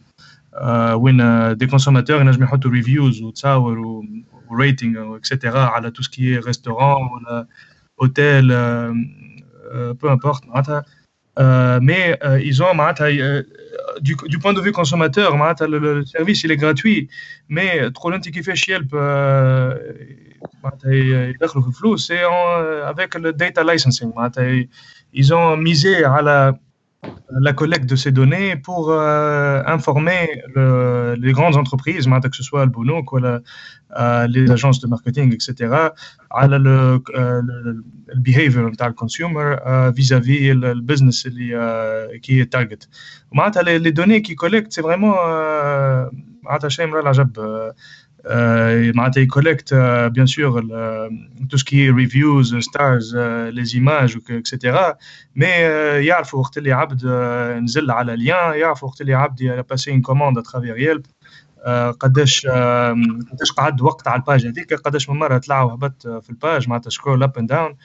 وين 0.95 1.55
des 1.55 1.67
consommateurs 1.67 2.21
ينجموا 2.21 2.45
يحطوا 2.47 2.71
reviews 2.71 3.23
وتصاور 3.23 3.79
و 3.79 4.05
rating 4.53 4.95
etc 5.19 5.57
على 5.57 5.91
tout 5.91 6.03
ce 6.05 6.09
qui 6.09 6.33
est 6.33 6.39
restaurant 6.39 6.99
ولا 7.13 7.47
hôtel 7.99 8.53
peu 10.00 10.10
importe 10.10 10.44
mais 11.82 12.20
ils 12.44 12.64
ont 12.64 12.68
du, 14.02 14.16
point 14.40 14.54
de 14.54 14.62
vue 14.62 14.72
consommateur 14.72 15.36
le, 15.68 16.06
service 16.06 16.44
il 16.44 16.52
est 16.52 16.58
gratuit. 16.58 17.10
Mais 17.50 17.92
trop 17.92 18.10
longtemps 18.10 18.32
qui 18.32 18.44
fait 18.44 18.56
chier 18.56 18.80
c'est 21.98 22.24
avec 22.86 23.16
le 23.16 23.34
data 23.34 23.64
licensing 23.64 24.12
ils 25.14 25.34
ont 25.34 25.58
misé 25.58 26.04
à 26.04 26.22
la 26.22 26.54
la 27.40 27.54
collecte 27.54 27.86
de 27.86 27.96
ces 27.96 28.12
données 28.12 28.56
pour 28.56 28.90
euh, 28.90 29.62
informer 29.66 30.42
le, 30.56 31.16
les 31.20 31.32
grandes 31.32 31.56
entreprises, 31.56 32.08
que 32.08 32.36
ce 32.36 32.44
soit 32.44 32.66
le 32.66 32.72
Bono, 32.72 33.04
euh, 33.98 34.28
les 34.28 34.50
agences 34.52 34.80
de 34.80 34.88
marketing, 34.88 35.34
etc., 35.34 35.54
à 36.30 36.48
le, 36.48 36.58
le, 36.58 37.02
le, 37.42 37.84
behavior 38.16 38.72
du 38.72 38.94
consumer 38.96 39.56
euh, 39.66 39.92
vis-à-vis 39.92 40.54
le, 40.54 40.74
business 40.82 41.28
qui 42.22 42.40
est 42.40 42.52
target. 42.52 42.80
Les, 43.66 43.80
les 43.80 43.92
données 43.92 44.22
qu'ils 44.22 44.36
collectent, 44.36 44.72
c'est 44.72 44.82
vraiment 44.82 45.16
euh, 45.26 46.06
il 48.29 49.27
collecte 49.29 49.73
euh, 49.73 50.11
bien 50.11 50.27
sûr 50.27 50.61
tout 51.49 51.59
ce 51.59 51.65
qui 51.65 51.85
est 51.85 51.91
reviews, 51.91 52.61
stars, 52.61 53.15
euh, 53.15 53.51
les 53.51 53.77
images, 53.77 54.19
etc. 54.29 54.79
Mais 55.35 55.61
يعرف 56.05 56.35
وقت 56.35 56.59
اللي 56.59 56.73
عبد 56.73 57.07
نزل 57.63 57.91
على 57.91 58.17
لien 58.17 58.55
يعرف 58.55 58.85
وقت 58.85 59.01
اللي 59.01 59.15
عبد 59.15 59.65
passer 59.73 59.91
une 59.91 60.03
commande 60.03 60.39
à 60.39 60.43
travers 60.43 60.77
Yelp 60.77 61.07
قداش 62.01 62.47
قداش 62.47 63.53
قعد 63.57 63.81
وقت 63.81 64.09
على 64.09 64.21
الباج 64.21 64.47
هذيك 64.47 64.75
قداش 64.75 65.11
من 65.11 65.17
مره 65.17 65.39
طلع 65.39 65.63
وهبط 65.63 66.07
في 66.07 66.31
الباج 66.31 66.69
معناتها 66.69 66.91
سكرول 66.91 67.23
اب 67.23 67.39
اند 67.39 67.49
داون 67.49 67.65
معناتها 67.69 67.77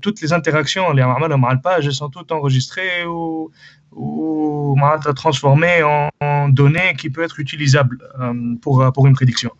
toutes 0.00 0.20
les 0.22 0.32
interactions 0.32 0.90
اللي 0.90 1.02
عملهم 1.02 1.40
مع 1.40 1.52
الباج 1.52 1.88
sont 1.88 2.08
toutes 2.08 2.32
enregistrées 2.32 3.04
ou 3.06 3.50
ou 3.96 4.76
transformé 5.14 5.82
en, 5.82 6.10
en 6.20 6.48
données 6.48 6.94
qui 6.98 7.10
peut 7.10 7.22
être 7.22 7.38
utilisable 7.40 7.98
euh, 8.20 8.54
pour, 8.60 8.92
pour 8.92 9.06
une 9.06 9.14
prédiction. 9.14 9.50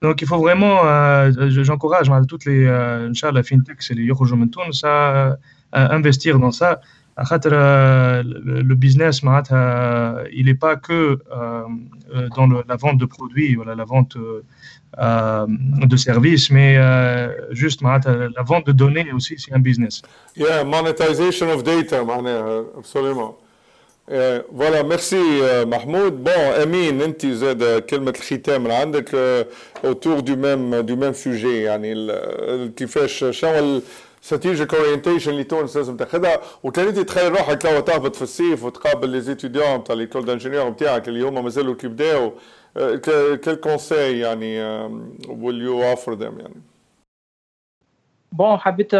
Donc, 0.00 0.20
il 0.20 0.26
faut 0.26 0.38
vraiment, 0.38 0.84
euh, 0.84 1.30
j'encourage 1.48 2.10
toutes 2.28 2.44
les 2.44 2.64
euh, 2.66 3.12
fintechs 3.14 3.90
et 3.90 3.94
les 3.94 4.10
ça, 4.72 5.38
à 5.72 5.94
investir 5.94 6.38
dans 6.38 6.50
ça. 6.50 6.80
Le 7.16 8.74
business, 8.74 9.22
il 10.32 10.46
n'est 10.46 10.54
pas 10.54 10.76
que 10.76 11.18
dans 12.36 12.48
la 12.66 12.76
vente 12.76 12.98
de 12.98 13.06
produits, 13.06 13.54
voilà, 13.54 13.74
la 13.76 13.84
vente 13.84 14.16
de 14.96 15.96
services, 15.96 16.50
mais 16.50 16.78
juste 17.50 17.80
la 17.82 18.42
vente 18.42 18.66
de 18.66 18.72
données 18.72 19.12
aussi, 19.12 19.34
c'est 19.38 19.54
un 19.54 19.58
business. 19.58 20.02
Yeah, 20.36 20.64
monetization 20.64 21.50
of 21.50 21.62
data, 21.62 22.04
absolument. 22.78 23.38
Euh, 24.10 24.42
voilà, 24.50 24.82
merci 24.82 25.16
euh, 25.16 25.64
Mahmoud. 25.64 26.22
Bon, 26.22 26.30
Amine, 26.60 27.02
انت 27.02 27.26
زاد 27.26 27.82
كلمة 27.82 28.10
الختام 28.10 28.64
من 28.64 28.70
عندك 28.70 29.08
autour 29.84 30.22
du 30.22 30.36
même 30.36 30.82
du 30.82 30.96
même 30.96 31.14
sujet 31.14 31.44
يعني 31.44 32.08
كيفاش 32.76 33.24
شنو 33.30 33.80
strategic 34.22 34.72
orientation 34.72 35.28
اللي 35.28 35.44
تونس 35.44 35.76
لازم 35.76 35.96
تاخذها 35.96 36.40
وكان 36.62 36.86
انت 36.86 36.98
تخيل 36.98 37.32
روحك 37.32 37.66
لو 37.66 37.80
تهبط 37.80 38.16
في 38.16 38.22
الصيف 38.22 38.64
وتقابل 38.64 39.08
لي 39.08 39.20
زيتيديون 39.20 39.84
تاع 39.84 39.94
ليكول 39.94 40.24
دانجينيور 40.24 40.70
نتاعك 40.70 41.08
اللي 41.08 41.22
هما 41.22 41.40
مازالوا 41.40 41.74
كيبداو 41.74 42.32
كل 43.05 43.55
كونساي 43.55 44.19
يعني 44.19 44.59
will 45.21 45.59
you 45.61 45.97
offer 45.97 46.15
them 46.15 46.39
يعني 46.39 46.61
بون 48.31 48.57
حبيت 48.57 48.95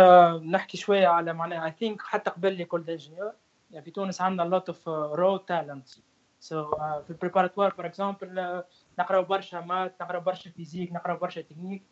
نحكي 0.45 0.77
شوية 0.77 1.07
على 1.07 1.33
معناها. 1.33 1.69
I 1.69 1.73
think 1.73 2.01
حتى 2.01 2.29
قبل 2.29 2.53
ليكول 2.53 2.85
دانجينيور 2.85 3.31
يعني 3.71 3.85
في 3.85 3.91
تونس 3.91 4.21
عندنا 4.21 4.59
uh, 4.59 5.17
raw 5.17 5.39
talents 5.51 5.99
so 6.39 6.53
uh, 6.53 7.03
في 7.03 7.09
البريباراتوار 7.09 7.71
فور 7.71 7.85
اكزومبل 7.85 8.63
نقراو 8.99 9.23
برشا 9.23 9.57
مات 9.57 10.01
نقراو 10.01 10.21
برشا 10.21 10.49
فيزيك 10.49 10.93
نقراو 10.93 11.17
برشا 11.17 11.41
تكنيك 11.41 11.83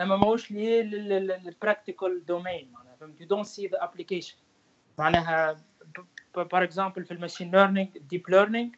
أما 0.00 0.16
ماهوش 0.16 0.50
لي 0.50 0.82
للبراكتيكال 0.82 2.26
دومين 2.26 2.70
معناها. 2.72 2.96
فهمت؟ 3.00 3.20
يو 3.20 3.26
دونت 3.26 3.46
سي 3.46 3.66
ذا 3.66 3.84
ابليكيشن 3.84 4.36
معناها 4.98 5.56
بار 6.36 6.64
اكزومبل 6.64 7.04
في 7.04 7.14
الماشين 7.14 7.50
ليرنينج 7.50 7.98
ديب 7.98 8.30
ليرنينج 8.30 8.74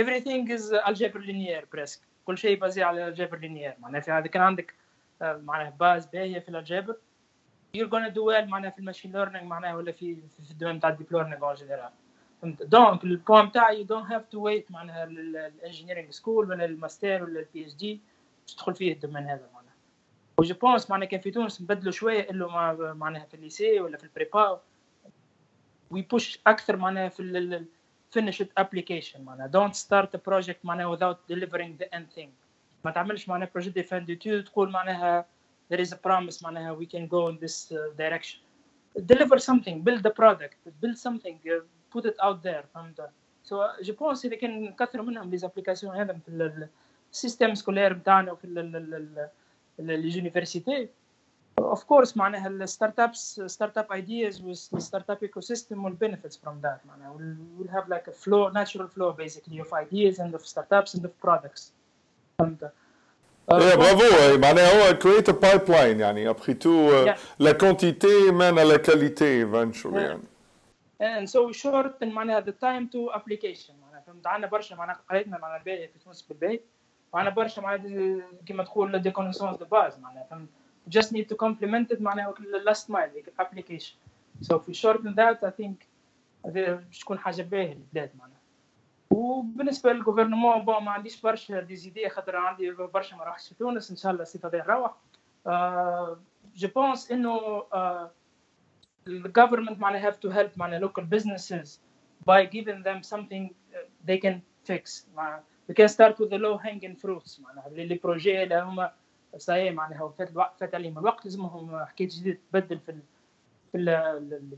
everything 0.00 0.48
is 0.50 0.72
algebra 0.72 1.20
linear 1.20 1.66
presque. 1.66 2.02
كل 2.26 2.38
شيء 2.38 2.58
بازي 2.58 2.82
على 2.82 3.08
الجبر 3.08 3.38
لينير 3.38 3.74
معناها 3.78 4.00
في 4.00 4.10
هذا 4.10 4.26
كان 4.26 4.42
عندك 4.42 4.74
معناها 5.20 5.70
باز 5.70 6.06
باهية 6.06 6.38
في 6.38 6.48
الجبر 6.48 6.96
you're 7.76 7.88
gonna 7.88 8.10
do 8.14 8.22
well 8.22 8.48
معناها 8.48 8.70
في 8.70 8.78
الماشين 8.78 9.12
ليرنينج 9.12 9.44
معناها 9.44 9.76
ولا 9.76 9.92
في 9.92 10.14
في 10.14 10.50
الدوام 10.50 10.78
تاع 10.78 10.90
الديب 10.90 11.12
ليرنينج 11.12 11.42
اون 11.42 11.54
جينيرال 11.54 11.90
فهمت؟ 12.42 12.62
دونك 12.62 13.04
البوان 13.04 13.52
تاعي 13.52 13.84
you 13.84 13.88
don't 13.88 14.08
have 14.12 14.36
to 14.36 14.38
wait 14.40 14.70
معناها 14.70 15.06
للانجينيرينج 15.06 16.10
سكول 16.10 16.50
ولا 16.50 16.64
الماستر 16.64 17.22
ولا 17.22 17.40
البي 17.40 17.64
اتش 17.64 17.74
دي 17.74 18.00
باش 18.42 18.54
تدخل 18.54 18.74
فيه 18.74 18.92
الدومين 18.92 19.22
هذا 19.22 19.48
معناها. 19.54 19.72
وجو 20.38 20.54
بونس 20.54 20.90
معناها 20.90 21.08
كان 21.08 21.20
في 21.20 21.30
تونس 21.30 21.62
نبدلوا 21.62 21.92
شوية 21.92 22.30
إلا 22.30 22.92
معناها 22.92 23.24
في 23.24 23.34
الليسي 23.34 23.80
ولا 23.80 23.96
في 23.96 24.04
البريبا 24.04 24.60
وي 25.90 26.02
بوش 26.02 26.38
أكثر 26.46 26.76
معناها 26.76 27.08
في 27.08 27.20
ال 28.16 28.32
finish 28.32 28.40
it 28.40 28.64
application 28.64 29.20
معناها 29.20 29.48
don't 29.48 29.74
start 29.74 30.08
a 30.14 30.18
project 30.18 30.64
معناها 30.64 30.96
without 30.96 31.34
delivering 31.34 31.76
the 31.82 31.98
end 31.98 32.18
thing 32.18 32.28
ما 32.84 32.90
تعملش 32.90 33.28
معناها 33.28 33.48
بروجيكت 33.54 33.74
دي 33.74 33.82
فان 33.82 34.18
تقول 34.44 34.70
معناها 34.70 35.26
there 35.72 35.78
is 35.78 35.88
a 35.88 35.96
promise 35.96 36.42
معناها 36.42 36.76
we 36.76 36.86
can 36.86 37.06
go 37.08 37.28
in 37.28 37.38
this 37.46 37.72
uh, 37.72 37.96
direction 37.96 38.38
deliver 39.00 39.38
something 39.38 39.82
build 39.82 40.02
the 40.02 40.12
product 40.20 40.56
build 40.82 40.96
something 40.96 41.36
uh, 41.46 41.62
put 41.94 42.04
it 42.04 42.16
out 42.22 42.42
there 42.42 42.66
فهمت 42.74 43.10
so 43.44 43.82
جو 43.82 43.94
بونس 43.94 44.24
اذا 44.24 44.36
كان 44.36 44.62
نكثروا 44.62 45.04
منهم 45.04 45.30
لي 45.30 45.36
زابليكاسيون 45.36 45.96
هذا 45.96 46.12
في 46.12 46.68
السيستم 47.12 47.54
سكولير 47.54 47.92
بتاعنا 47.92 48.32
وفي 48.32 48.44
اليونيفرسيتي 49.78 50.88
اوف 51.58 51.84
كورس 51.84 52.16
معناها 52.16 52.48
الستارت 52.48 53.00
ابس 53.00 53.40
ستارت 53.46 53.78
اب 53.78 53.92
ايدياز 53.92 54.42
والستارت 54.42 55.10
اب 55.10 55.18
ايكو 55.22 55.40
سيستم 55.40 55.84
والبنفيتس 55.84 56.36
فروم 56.36 56.60
ذات 56.62 56.80
معناها 56.86 57.10
ويل 57.10 57.68
هاف 57.68 57.88
لايك 57.88 58.10
فلو 58.10 58.48
ناتشرال 58.48 58.88
فلو 58.88 59.12
بيزيكلي 59.12 59.60
اوف 59.60 59.74
ايدياز 59.74 60.20
اند 60.20 60.32
اوف 60.32 60.46
ستارت 60.46 60.72
ابس 60.72 60.94
اند 60.94 61.04
اوف 61.04 61.14
برودكتس 61.22 61.72
فهمت؟ 62.38 62.62
آه، 63.50 63.74
برافو 63.74 64.38
معناها 64.38 64.88
هو 64.88 64.98
كريت 64.98 65.28
ا 65.28 65.32
بايب 65.32 65.70
لاين 65.70 66.00
يعني 66.00 66.28
ابخي 66.28 66.54
تو 66.54 67.06
لا 67.38 67.52
كونتيتي 67.52 68.30
مان 68.30 68.54
لا 68.54 68.76
كاليتي 68.76 69.24
ايفينشولي 69.24 70.02
يعني. 70.02 70.22
And 71.02 71.28
so 71.28 71.52
short 71.52 72.02
معناها 72.02 72.40
the 72.40 72.54
time 72.64 72.86
to 72.94 73.16
application. 73.16 73.72
معناها 73.82 74.02
فهمت؟ 74.06 74.26
عندنا 74.26 74.50
برشا 74.50 74.74
معناها 74.74 75.00
قرايتنا 75.10 75.38
معناها 75.38 75.62
باهيه 75.62 75.86
في 75.86 75.98
تونس 76.04 76.22
بالباهي 76.22 76.60
وعندنا 77.12 77.34
برشا 77.34 77.60
معناها 77.60 78.22
كيما 78.46 78.64
تقول 78.64 78.92
لا 78.92 78.98
دي 78.98 79.10
كونيسونس 79.10 79.56
دو 79.56 79.64
باز 79.64 79.98
معناها 79.98 80.26
فهمت؟ 80.30 80.48
Just 80.90 81.12
need 81.12 81.28
to 81.28 81.36
complement 81.36 81.90
it 81.90 82.00
معناها 82.00 82.34
last 82.64 82.88
mile 82.88 83.10
application. 83.38 83.96
So 84.40 84.56
if 84.56 84.66
we 84.66 84.74
shorten 84.74 85.14
that 85.14 85.44
I 85.44 85.50
think 85.50 85.88
تكون 87.00 87.18
حاجة 87.18 87.42
باهية 87.42 87.74
للبلاد 87.74 88.10
معناها. 88.18 88.42
وبالنسبة 89.10 89.92
للجوفرنمون 89.92 90.64
بون 90.64 90.84
ما 90.84 90.90
عنديش 90.90 91.20
برشا 91.20 91.60
ديزيدي 91.60 92.08
خاطر 92.08 92.36
عندي 92.36 92.70
برشا 92.70 93.16
ما 93.16 93.24
راحش 93.24 93.48
في 93.48 93.54
تونس 93.54 93.90
إن 93.90 93.96
شاء 93.96 94.12
الله 94.12 94.22
الصيف 94.22 94.46
هذا 94.46 94.58
نروح 94.58 94.94
جو 96.56 96.68
بونس 96.68 97.12
إنه 97.12 97.62
الجفرمنت 99.06 99.80
معناها 99.80 100.10
have 100.10 100.14
to 100.14 100.32
help 100.32 100.58
معناها 100.58 100.80
local 100.80 101.02
businesses 101.02 101.68
by 102.26 102.46
giving 102.46 102.82
them 102.82 103.02
something 103.02 103.50
they 104.08 104.18
can 104.18 104.40
fix. 104.64 105.06
we 105.68 105.74
can 105.74 105.88
start 105.88 106.18
with 106.18 106.30
the 106.30 106.38
low 106.38 106.56
hanging 106.58 106.96
fruits 106.96 107.40
معناها 107.40 107.66
اللي 107.66 107.94
بروجي 107.94 108.42
اللي 108.42 108.60
هما 108.60 108.92
صحيح 109.36 109.72
معناها 109.72 110.02
وفات 110.02 110.30
الوقت 110.30 110.60
فات 110.60 110.74
عليهم 110.74 110.98
الوقت 110.98 111.24
لازمهم 111.24 111.84
حكايات 111.84 112.12
جديدة 112.12 112.38
تبدل 112.52 112.78
في 112.78 112.90
الـ 112.90 113.00
في 113.72 113.78
الـ 113.78 114.56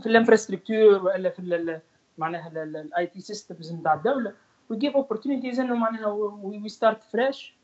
في 0.00 0.06
الانفراستركتور 0.06 1.04
وإلا 1.04 1.30
في 1.30 1.80
معناها 2.18 2.48
الاي 2.62 3.06
تي 3.06 3.20
سيستمز 3.20 3.72
نتاع 3.72 3.94
الدولة. 3.94 4.32
وي 4.70 4.76
جيف 4.76 4.96
اوبورتونيتيز 4.96 5.60
إنه 5.60 5.74
معناها 5.74 6.06
وي 6.06 6.68
ستارت 6.68 7.02
فريش 7.02 7.56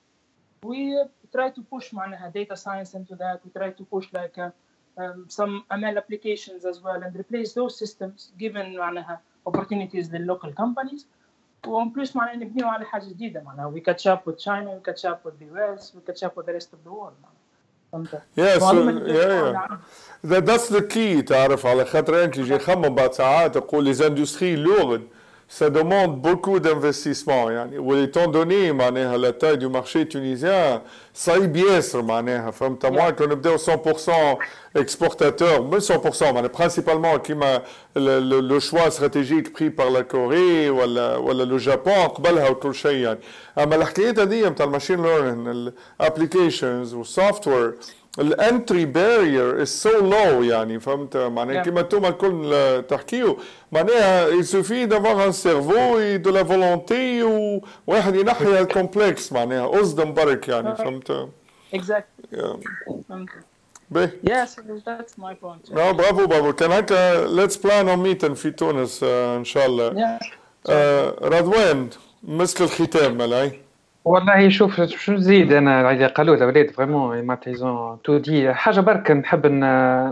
وي 0.65 1.09
تراي 1.33 1.51
تو 1.51 1.63
بوش 1.63 1.95
معناها 1.95 2.29
داتا 2.29 2.55
ساينس 2.55 2.97
انتو 2.97 3.15
ذات 3.15 3.41
وي 3.45 3.51
تراي 3.55 3.71
تو 3.71 3.85
بوش 3.85 4.15
لايك 4.15 4.53
سم 5.29 5.61
ML 5.61 5.99
applications 5.99 6.65
as 6.65 6.77
well 6.83 7.03
and 7.03 7.17
replace 7.17 7.53
those 7.53 7.79
systems 7.85 8.33
given 8.41 8.77
معناها 8.79 9.21
opportunities 9.49 10.13
للوكال 10.15 10.55
كومبانيز 10.55 11.09
وان 11.67 11.91
بلوس 11.91 12.17
معناها 12.17 12.37
نبنيو 12.37 12.69
على 12.69 12.85
حاجة 12.85 13.05
جديدة 13.05 13.43
معناها 13.43 13.67
وي 13.67 13.81
كاتش 13.81 14.09
اب 14.09 14.21
وذ 14.27 14.35
تشاينا 14.35 14.71
وي 14.71 14.81
كاتش 14.81 15.07
اب 15.07 15.19
وذ 15.25 15.33
ذا 15.55 15.75
اس 15.75 15.95
وي 15.95 16.03
كاتش 16.07 16.25
اب 16.25 16.33
وذ 16.37 16.51
ريست 16.51 16.75
اوف 16.75 16.85
ذا 16.85 16.91
وورلد 16.91 17.17
يس 18.37 18.63
ذا 20.27 20.41
ذاتس 20.41 20.73
ذا 20.73 20.81
كي 20.81 21.23
تعرف 21.23 21.67
على 21.67 21.85
خاطر 21.85 22.25
أنت 22.25 22.41
جي 22.41 22.59
خمم 22.59 22.95
بعد 22.95 23.13
ساعات 23.13 23.55
تقول 23.55 23.85
لي 23.85 23.93
زاندوستري 23.93 24.57
لوغد 24.57 25.03
ça 25.48 25.70
demande 25.70 26.20
beaucoup 26.20 26.60
d'investissement 26.60 27.52
يعني 27.52 27.78
étant 28.04 28.28
donné 28.28 28.72
معناها 28.72 29.18
la 29.18 29.34
taille 29.34 29.58
du 29.58 29.68
marché 29.68 30.08
tunisien 30.08 30.82
صعيب 31.14 31.56
ياسر 31.56 32.02
معناها 32.02 32.52
فهمت 32.52 32.86
moi 32.86 33.10
كنا 33.12 33.34
نبداو 33.34 33.58
100% 33.58 33.62
exportateur 34.80 35.62
mais 35.72 35.80
100% 35.80 36.24
معناها 36.24 36.48
principalement 36.48 37.18
كيما 37.18 37.62
le, 37.96 38.20
le, 38.20 38.40
le 38.42 38.60
choix 38.60 38.90
stratégique 38.90 39.54
pris 39.54 39.70
par 39.70 39.90
la 39.92 40.04
Corée 40.04 40.70
ولا 40.70 41.18
ولا 41.18 41.46
le 41.46 41.60
Japon 41.60 42.08
قبلها 42.08 42.50
وكل 42.50 42.76
شيء 42.76 42.98
يعني 42.98 43.20
اما 43.58 43.76
الحكايات 43.76 44.20
هذه 44.20 44.50
نتاع 44.50 44.66
الماشين 44.66 45.04
ليرنينج 45.04 45.48
الابلكيشنز 46.00 46.94
والسوفت 46.94 47.50
الانتري 48.19 48.85
بارير 48.85 49.63
از 49.63 49.69
سو 49.69 50.01
لو 50.01 50.43
يعني 50.43 50.81
فهمت؟ 50.81 51.17
معناها 51.17 51.63
كيما 51.63 51.81
أنتم 51.81 52.07
الكل 52.07 52.83
تحكيوا 52.89 53.35
معناها 53.73 54.29
يسوفي 54.29 54.87
دافوار 54.87 55.27
ان 55.27 55.33
سيرفو 55.33 56.17
دو 56.17 56.31
لا 56.31 56.45
فولونتي 56.45 57.23
وواحد 57.87 58.17
ينحي 58.17 58.61
الكومبلكس 58.61 59.33
معناها 59.33 59.67
قصد 59.67 60.01
برك 60.01 60.49
يعني 60.49 60.77
فهمت؟ 60.77 61.29
اكزاكت 61.75 62.07
باهي 63.91 64.11
يس 64.25 64.61
ذاتس 64.87 65.19
ماي 65.19 65.37
بوينت 65.43 65.73
برافو 65.73 66.27
برافو 66.27 66.53
كان 66.53 66.73
هكا 66.73 67.27
ليتس 67.27 67.57
بلان 67.57 67.89
اون 67.89 67.99
ميتن 67.99 68.35
في 68.35 68.51
تونس 68.51 69.03
ان 69.03 69.45
شاء 69.45 69.67
الله 69.67 70.19
رضوان 71.23 71.89
مسك 72.23 72.61
الختام 72.61 73.17
ملاي 73.19 73.61
والله 74.09 74.49
شوف 74.49 74.81
شو 74.81 75.13
نزيد 75.13 75.53
أنا 75.53 75.91
اللي 75.91 76.07
قالوا 76.07 76.35
الاولاد 76.37 76.71
فريمون 76.71 77.23
معناتها 77.23 77.51
ايزون 77.51 78.03
تو 78.03 78.19
دي 78.19 78.55
حاجة 78.55 78.81
برك 78.81 79.11
نحب 79.11 79.47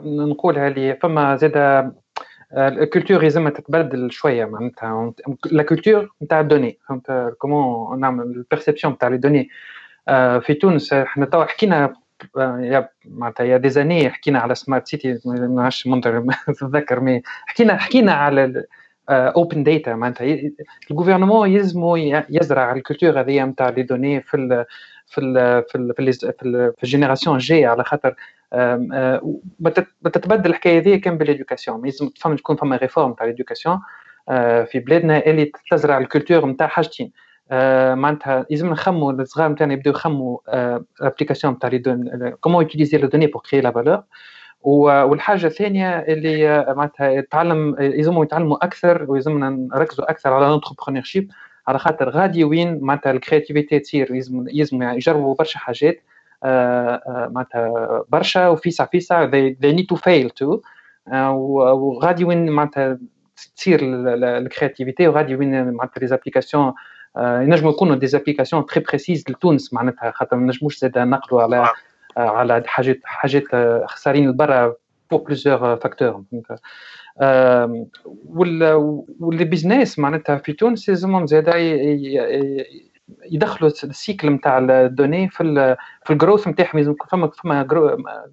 نقولها 0.04 0.68
لي. 0.70 0.96
فما 0.96 1.36
زاد 1.36 1.56
الكولتور 2.52 3.24
يلزمها 3.24 3.50
تتبدل 3.50 4.10
شوية 4.12 4.44
معناتها. 4.44 5.12
لا 5.50 5.62
كولتور 5.62 6.10
نتاع 6.22 6.40
الدوني 6.40 6.78
فهمت؟ 6.88 7.34
كومون 7.38 8.00
نعمل 8.00 8.24
البيرسيبسيون 8.24 8.92
نتاع 8.92 9.08
لي 9.08 9.16
دوني. 9.16 9.48
في 10.40 10.54
تونس 10.60 10.92
إحنا 10.92 11.26
توا 11.26 11.44
حكينا 11.44 11.94
معناتها 13.04 13.44
يا 13.44 13.56
دي 13.56 13.68
زاني 13.68 14.10
حكينا 14.10 14.38
على 14.38 14.54
سمارت 14.54 14.88
سيتي 14.88 15.20
ما 15.26 15.34
نعرفش 15.46 15.86
منظر 15.86 16.26
نتذكر 16.50 17.00
مي 17.04 17.22
حكينا 17.46 17.76
حكينا 17.76 18.12
على 18.12 18.64
اوبن 19.10 19.62
داتا 19.62 19.94
معناتها. 19.94 20.50
الجوفرنمون 20.90 21.50
يلزمو 21.50 21.96
يزرع 22.30 22.72
الكولتور 22.72 23.20
هذيا 23.20 23.44
نتاع 23.44 23.68
لي 23.68 23.82
دوني 23.82 24.20
في 24.20 24.36
ال 24.36 24.64
في 25.06 25.20
ال 25.20 25.62
في 25.68 25.78
ال 25.78 25.94
في, 25.94 26.02
ال 26.02 26.12
في, 26.12 26.42
ال 26.42 26.72
في 26.76 26.84
الجينيراسيون 26.84 27.36
الجايه 27.36 27.66
على 27.68 27.84
خاطر 27.84 28.14
ما 29.60 29.70
تتبدل 30.04 30.50
الحكاية 30.50 30.78
هذه 30.80 30.96
كان 30.96 31.18
بالاديوكاسيون 31.18 31.84
لازم 31.84 32.08
تفهم 32.08 32.36
تكون 32.36 32.56
فما 32.56 32.76
ريفورم 32.76 33.12
تاع 33.12 33.26
الاديوكاسيون 33.26 33.80
في 34.66 34.82
بلادنا 34.86 35.26
اللي 35.26 35.52
تزرع 35.70 35.98
الكولتور 35.98 36.46
نتاع 36.46 36.66
حاجتين 36.66 37.12
معناتها 37.94 38.46
لازم 38.50 38.70
نخموا 38.70 39.12
الصغار 39.12 39.48
نتاعنا 39.48 39.72
يبداو 39.72 39.92
يخموا 39.92 40.38
الابليكاسيون 41.00 41.58
تاع 41.58 41.68
لي 41.68 41.78
دون 41.78 42.30
كومون 42.40 42.62
يوتيليزي 42.62 42.98
لو 42.98 43.08
دوني 43.08 43.26
بور 43.26 43.42
كري 43.50 43.60
لا 43.60 43.70
فالور 43.70 44.02
والحاجة 44.66 45.46
الثانية 45.46 45.98
اللي 45.98 46.64
معناتها 46.76 47.10
يتعلم 47.10 47.76
يلزموا 47.80 48.24
يتعلموا 48.24 48.64
أكثر 48.64 49.06
ويلزمنا 49.08 49.50
نركزوا 49.50 50.10
أكثر 50.10 50.32
على 50.32 50.46
لونتربرونور 50.46 51.02
شيب 51.02 51.30
على 51.68 51.78
خاطر 51.78 52.08
غادي 52.10 52.44
وين 52.44 52.80
معناتها 52.80 53.10
الكرياتيفيتي 53.10 53.78
تصير 53.78 54.14
يلزم 54.14 54.44
يلزم 54.48 54.82
يجربوا 54.82 55.34
برشا 55.34 55.58
حاجات 55.58 56.02
معناتها 57.32 58.04
برشا 58.08 58.48
وفيسع 58.48 58.84
فيسع 58.84 59.30
they, 59.30 59.54
they 59.62 59.72
need 59.76 59.96
to 59.96 60.00
fail 60.00 60.28
too 60.40 60.60
وغادي 61.14 62.24
وين 62.24 62.50
معناتها 62.50 62.98
تصير 63.56 63.80
الكرياتيفيتي 63.82 65.08
وغادي 65.08 65.36
وين 65.36 65.70
معناتها 65.70 66.00
لي 66.00 66.06
زابليكاسيون 66.06 66.72
ينجموا 67.18 67.72
يكونوا 67.72 67.96
دي 67.96 68.06
زابليكاسيون 68.06 68.66
تري 68.66 68.84
بريسيز 68.88 69.24
لتونس 69.30 69.72
معناتها 69.74 70.10
خاطر 70.10 70.36
ما 70.36 70.46
نجموش 70.46 70.78
زاد 70.78 70.98
نقلوا 70.98 71.42
على 71.42 71.68
على 72.16 72.62
حاجات 72.66 73.00
حاجات 73.04 73.44
خسارين 73.86 74.30
لبرا 74.30 74.74
بور 75.10 75.20
بليزيور 75.20 75.76
فاكتور 75.76 76.24
واللي 79.20 79.44
بيزنس 79.44 79.98
معناتها 79.98 80.36
في 80.36 80.52
تونس 80.52 80.88
لازمهم 80.88 81.26
زاد 81.26 81.50
يدخلوا 83.30 83.70
السيكل 83.84 84.30
نتاع 84.30 84.58
الدوني 84.58 85.28
في 85.28 85.76
في 86.04 86.12
الجروث 86.12 86.48
نتاعهم 86.48 86.96
فما 87.10 87.30
فما 87.42 87.62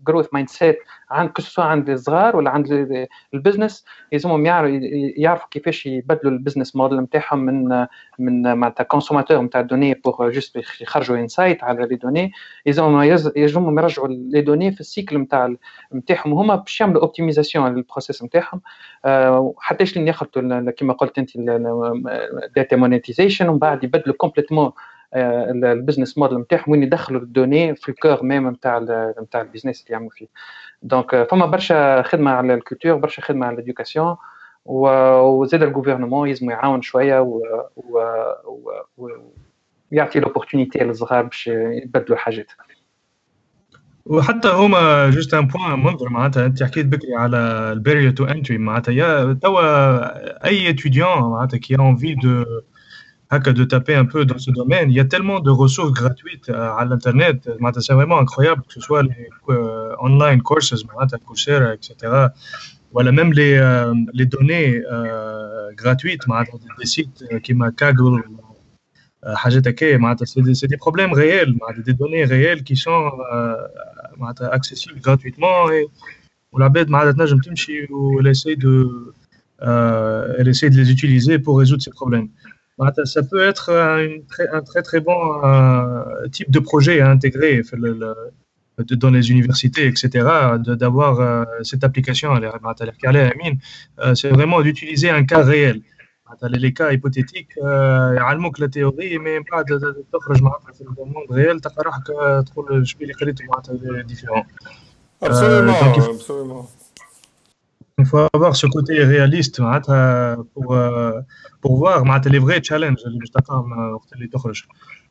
جروث 0.07 0.27
مايند 0.33 0.49
سيت 0.49 0.77
عند 1.13 1.29
كسوا 1.29 1.63
عند 1.63 1.89
الصغار 1.89 2.35
ولا 2.35 2.49
عند 2.49 2.87
البزنس 3.33 3.85
لازمهم 4.11 4.45
يعرفوا 5.17 5.47
كيفاش 5.51 5.85
يبدلوا 5.85 6.31
البزنس 6.31 6.75
موديل 6.75 6.99
نتاعهم 6.99 7.39
من 7.39 7.85
من 8.19 8.41
معناتها 8.41 8.83
كونسوماتور 8.83 9.41
نتاع 9.41 9.61
الدوني 9.61 9.93
بور 9.93 10.29
جوست 10.29 10.55
يخرجوا 10.81 11.17
انسايت 11.17 11.63
على 11.63 11.85
لي 11.85 11.95
دوني. 11.95 12.31
يلزمهم 12.65 13.79
يرجعوا 13.79 14.07
لي 14.07 14.41
دوني 14.41 14.71
في 14.71 14.79
السيكل 14.79 15.17
نتاع 15.17 15.55
نتاعهم 15.95 16.33
هما 16.33 16.55
باش 16.55 16.81
يعملوا 16.81 17.01
اوبتيميزاسيون 17.01 17.75
للبروسيس 17.75 18.23
نتاعهم. 18.23 18.61
حتى 19.57 19.83
لين 19.95 20.07
يخلطوا 20.07 20.71
كما 20.71 20.93
قلت 20.93 21.17
أنت 21.17 21.37
داتا 22.55 22.75
مونيتيزيشن 22.75 23.49
ومن 23.49 23.59
بعد 23.59 23.83
يبدلوا 23.83 24.15
كومبليتمون 24.15 24.71
البزنس 25.15 26.17
موديل 26.17 26.37
نتاعهم 26.37 26.71
وين 26.71 26.83
يدخلوا 26.83 27.21
الدوني 27.21 27.75
في 27.75 27.89
الكور 27.89 28.23
ميم 28.23 28.49
نتاع 28.49 28.79
نتاع 29.21 29.41
البيزنس 29.41 29.81
اللي 29.81 29.91
يعملوا 29.91 30.09
فيه 30.09 30.27
دونك 30.81 31.27
فما 31.31 31.45
برشا 31.45 32.01
خدمة 32.01 32.31
على 32.31 32.53
الكولتور 32.53 32.95
برشا 32.95 33.21
خدمة 33.21 33.45
على 33.45 33.53
الاديوكاسيون 33.53 34.15
وزاد 34.65 35.63
الجوفرنمون 35.63 36.29
يلزم 36.29 36.49
يعاون 36.49 36.81
شوية. 36.81 37.41
ويعطي 38.97 40.19
لوبورتونيتي 40.19 40.79
للصغار 40.79 41.23
باش 41.23 41.47
يبدلوا 41.47 42.17
حاجات 42.17 42.51
وحتى 44.05 44.47
هما 44.47 45.09
جوست 45.09 45.33
ان 45.33 45.47
بوان 45.47 45.79
منظر 45.79 46.09
معناتها 46.09 46.45
أنت 46.45 46.63
حكيت 46.63 46.85
بكري 46.85 47.15
على 47.15 47.37
البارير 47.71 48.11
تو 48.11 48.25
انتري 48.25 48.57
معناتها 48.57 49.33
توا 49.33 50.45
أي 50.47 50.69
اتيديون 50.69 51.31
معناتها 51.31 51.57
كي 51.57 51.75
انفي 51.75 52.15
دو 52.15 52.45
de 53.39 53.63
taper 53.63 53.95
un 53.95 54.05
peu 54.05 54.25
dans 54.25 54.37
ce 54.37 54.51
domaine. 54.51 54.89
Il 54.89 54.95
y 54.95 54.99
a 54.99 55.05
tellement 55.05 55.39
de 55.39 55.49
ressources 55.49 55.91
gratuites 55.91 56.49
à 56.49 56.85
l'Internet. 56.85 57.49
C'est 57.79 57.93
vraiment 57.93 58.19
incroyable, 58.19 58.61
que 58.67 58.73
ce 58.73 58.81
soit 58.81 59.03
les 59.03 59.29
euh, 59.49 59.93
online 59.99 60.41
courses, 60.41 60.73
etc. 60.73 62.27
Voilà, 62.91 63.11
même 63.11 63.33
les, 63.33 63.55
euh, 63.55 63.93
les 64.13 64.25
données 64.25 64.81
euh, 64.91 65.71
gratuites, 65.75 66.21
des 66.79 66.85
sites 66.85 67.23
qui 67.43 67.55
Kaggle, 67.75 68.23
c'est 70.25 70.67
des 70.67 70.77
problèmes 70.77 71.13
réels, 71.13 71.55
des 71.85 71.93
données 71.93 72.25
réelles 72.25 72.63
qui 72.63 72.75
sont 72.75 73.11
accessibles 74.51 74.99
gratuitement. 74.99 75.71
Et 75.71 75.87
la 76.57 76.69
bête, 76.69 76.89
elle 79.61 80.47
essaie 80.47 80.69
de 80.69 80.77
les 80.77 80.91
utiliser 80.91 81.39
pour 81.39 81.57
résoudre 81.57 81.81
ces 81.81 81.91
problèmes. 81.91 82.27
Ça 83.05 83.23
peut 83.23 83.43
être 83.43 83.71
un 83.71 84.61
très 84.61 84.81
très 84.81 84.99
bon 84.99 85.43
euh, 85.43 86.27
type 86.31 86.51
de 86.51 86.59
projet 86.59 86.99
à 87.01 87.09
intégrer 87.09 87.61
dans 88.77 89.11
les 89.11 89.31
universités, 89.31 89.87
etc., 89.87 90.09
d'avoir 90.57 91.19
euh, 91.19 91.45
cette 91.61 91.83
application. 91.83 92.33
Euh, 93.99 94.15
c'est 94.15 94.29
vraiment 94.29 94.61
d'utiliser 94.61 95.09
un 95.09 95.23
cas 95.23 95.43
réel. 95.43 95.81
Les 96.49 96.73
cas 96.73 96.91
hypothétiques, 96.91 97.51
il 97.57 97.61
y 97.61 97.65
a 97.65 98.25
la 98.57 98.67
théorie, 98.67 99.19
mais 99.19 99.39
pas 99.41 99.63
de 99.63 99.75
le 101.05 101.05
monde 101.05 101.29
réel, 101.29 101.57
tu 101.61 101.67
différent. 104.03 104.43
Absolument, 105.21 105.75
absolument. 106.11 106.69
Il 108.00 108.06
faut 108.06 108.28
avoir 108.32 108.54
ce 108.54 108.66
côté 108.66 108.94
réaliste 109.04 109.60
pour, 110.54 110.68
pour 111.62 111.76
voir 111.76 112.04
les 112.26 112.38
vrais 112.38 112.62
challenges 112.62 113.06
اللي 113.06 113.18
باش 113.18 113.30
تلقاهم 113.30 113.92
وقت 113.94 114.12
اللي 114.12 114.26
تخرج 114.26 114.64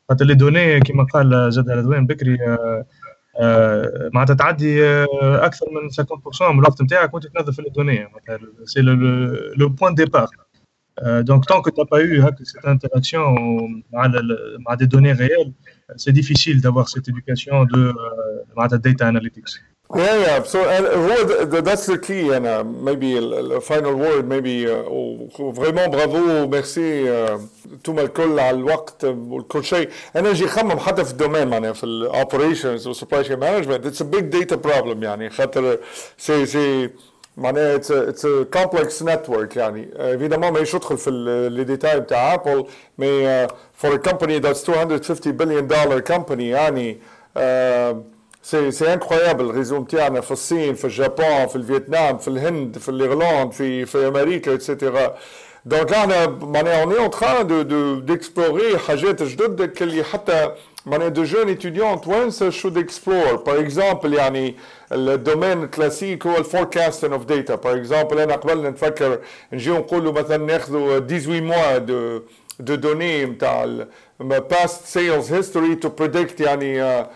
خاطر 0.09 0.25
لي 0.25 0.33
دوني 0.33 0.79
كما 0.79 1.03
قال 1.03 1.51
زاد 1.51 1.69
رضوان 1.69 2.05
بكري 2.05 2.37
معناتها 4.13 4.33
تعدي 4.33 4.85
اكثر 5.21 5.65
من 5.71 6.05
50% 6.39 6.51
من 6.51 6.59
الوقت 6.59 6.81
نتاعك 6.81 7.13
وانت 7.13 7.27
تنظف 7.27 7.59
لي 7.59 7.69
دوني 7.69 8.07
سي 8.63 8.81
لو 9.57 9.69
بوان 9.69 9.95
ديبار 9.95 10.27
دونك 11.03 11.45
tant 11.45 11.61
que 11.61 11.69
tu 11.69 11.81
n'as 11.81 11.85
pas 11.85 12.01
eu 12.01 12.23
cette 12.43 12.67
interaction 12.67 13.19
مع 13.93 14.11
مع 14.59 14.75
des 14.75 14.87
données 14.87 15.13
réelles 15.13 15.53
c'est 15.95 16.11
difficile 16.11 16.61
d'avoir 16.61 16.89
cette 16.89 17.07
éducation 17.07 17.65
de 17.65 17.93
معناتها 18.57 18.77
data 18.77 19.07
analytics 19.07 19.70
Yeah, 19.94 20.16
yeah. 20.26 20.42
So 20.44 20.58
uh, 20.64 21.60
that's 21.60 21.84
the 21.86 21.98
key, 21.98 22.30
and 22.32 22.46
uh, 22.46 22.64
maybe 22.64 23.18
a, 23.18 23.60
final 23.60 23.94
word, 23.94 24.26
maybe 24.26 24.66
uh, 24.66 24.82
bravo, 25.90 26.46
merci 26.48 27.08
توما 27.84 28.02
الكل 28.02 28.40
على 28.40 28.56
الوقت 28.56 29.04
وكل 29.04 29.64
شيء. 29.64 29.88
أنا 30.16 30.30
نجي 30.30 30.46
خمم 30.48 30.78
حتى 30.78 31.04
في 31.04 31.10
الدومين 31.10 31.48
معناها 31.48 31.72
في 31.72 31.84
الاوبريشنز 31.84 32.86
والسبلاي 32.86 33.24
chain 33.24 33.30
مانجمنت 33.32 33.86
اتس 33.86 34.02
ا 34.02 34.04
بيج 34.04 34.20
داتا 34.24 34.56
بروبلم 34.56 35.02
يعني 35.02 35.30
خاطر 35.30 35.78
سي 36.18 36.46
سي 36.46 36.90
معناها 37.36 37.74
اتس 37.76 38.26
كومبلكس 38.26 39.02
نتورك 39.02 39.56
يعني 39.56 39.88
ايفيدامون 39.96 40.52
ماهيش 40.52 40.74
ندخل 40.74 40.98
في 40.98 41.10
لي 41.52 41.64
ديتاي 41.64 42.00
بتاع 42.00 42.34
ابل 42.34 42.66
مي 42.98 43.46
فور 43.74 43.94
ا 43.94 43.96
كومباني 43.96 44.38
ذاتس 44.38 44.70
250 44.70 45.32
بليون 45.32 45.66
دولار 45.66 46.00
كومباني 46.00 46.48
يعني 46.48 47.00
سي 48.42 48.92
انكرويابل 48.94 49.50
الريزو 49.50 49.78
نتاعنا 49.78 50.20
في 50.20 50.30
الصين 50.30 50.74
في 50.74 50.86
اليابان 50.86 51.48
في 51.48 51.56
الفيتنام 51.56 52.18
في 52.18 52.28
الهند 52.28 52.78
في 52.78 52.88
الإيرلند 52.88 53.52
في 53.52 53.86
في 53.86 54.08
أمريكا 54.08 54.54
اتسيتيرا 54.54 55.16
دونك 55.64 55.92
إحنا 55.92 56.26
معناها 56.26 56.82
اون 56.82 56.92
اون 56.92 57.10
تران 57.10 57.46
دو 57.46 57.62
دو 57.62 58.00
ديكسبلوري 58.00 58.78
حاجات 58.78 59.22
جدد 59.22 59.82
اللي 59.82 60.04
حتى 60.04 60.50
معناها 60.86 61.08
دو 61.08 61.24
جون 61.24 61.48
اتيديون 61.48 62.00
توانسه 62.00 62.50
شود 62.50 62.78
اكسبلور 62.78 63.36
باغ 63.36 63.60
اكزومبل 63.60 64.14
يعني 64.14 64.56
الدومين 64.92 65.62
الكلاسيك 65.62 66.26
هو 66.26 66.36
الفوركاستنج 66.36 67.12
اوف 67.12 67.24
داتا 67.24 67.54
باغ 67.54 67.76
اكزومبل 67.76 68.18
أنا 68.18 68.36
قبل 68.36 68.62
نتفكر 68.62 69.18
نجيو 69.52 69.78
نقولوا 69.78 70.12
مثلا 70.12 70.36
ناخذوا 70.36 70.98
18 70.98 71.40
موا 71.42 71.78
دو 71.78 72.22
دو 72.60 72.74
دوني 72.74 73.24
نتاع 73.24 73.86
past 74.22 74.86
sales 74.86 75.28
history 75.28 75.76
to 75.76 75.88
predict 75.88 76.40
يعني 76.40 77.02
uh, 77.02 77.06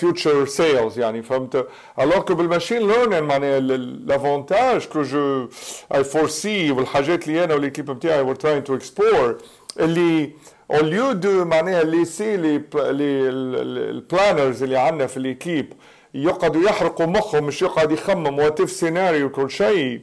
future 0.00 0.46
sales 0.58 0.98
يعني 0.98 1.22
فهمت 1.22 1.66
alors 2.00 2.24
que 2.24 2.32
بالماشين 2.32 2.88
ليرنينج 2.88 3.22
معناها 3.22 3.60
l'avantage 4.08 4.82
que 4.88 5.02
je 5.04 5.48
I 5.96 6.02
foresee 6.04 6.70
والحاجات 6.70 7.28
اللي 7.28 7.44
أنا 7.44 7.54
والكيب 7.54 7.90
نتاعي 7.90 8.24
we're 8.24 8.38
trying 8.38 8.70
to 8.70 8.74
explore 8.82 9.34
اللي 9.80 10.30
au 10.72 10.76
lieu 10.82 11.14
de 11.22 11.26
معناها 11.26 11.82
les 11.82 12.06
les 12.18 12.60
البلانرز 12.70 14.62
اللي 14.62 14.76
عندنا 14.76 15.06
في 15.06 15.16
الكيب 15.16 15.72
يقعدوا 16.14 16.62
يحرقوا 16.62 17.06
مخهم 17.06 17.44
مش 17.44 17.62
يقعد 17.62 17.92
يخمم 17.92 18.38
وات 18.38 18.60
اف 18.60 18.70
سيناريو 18.70 19.30
كل 19.30 19.50
شيء 19.50 20.00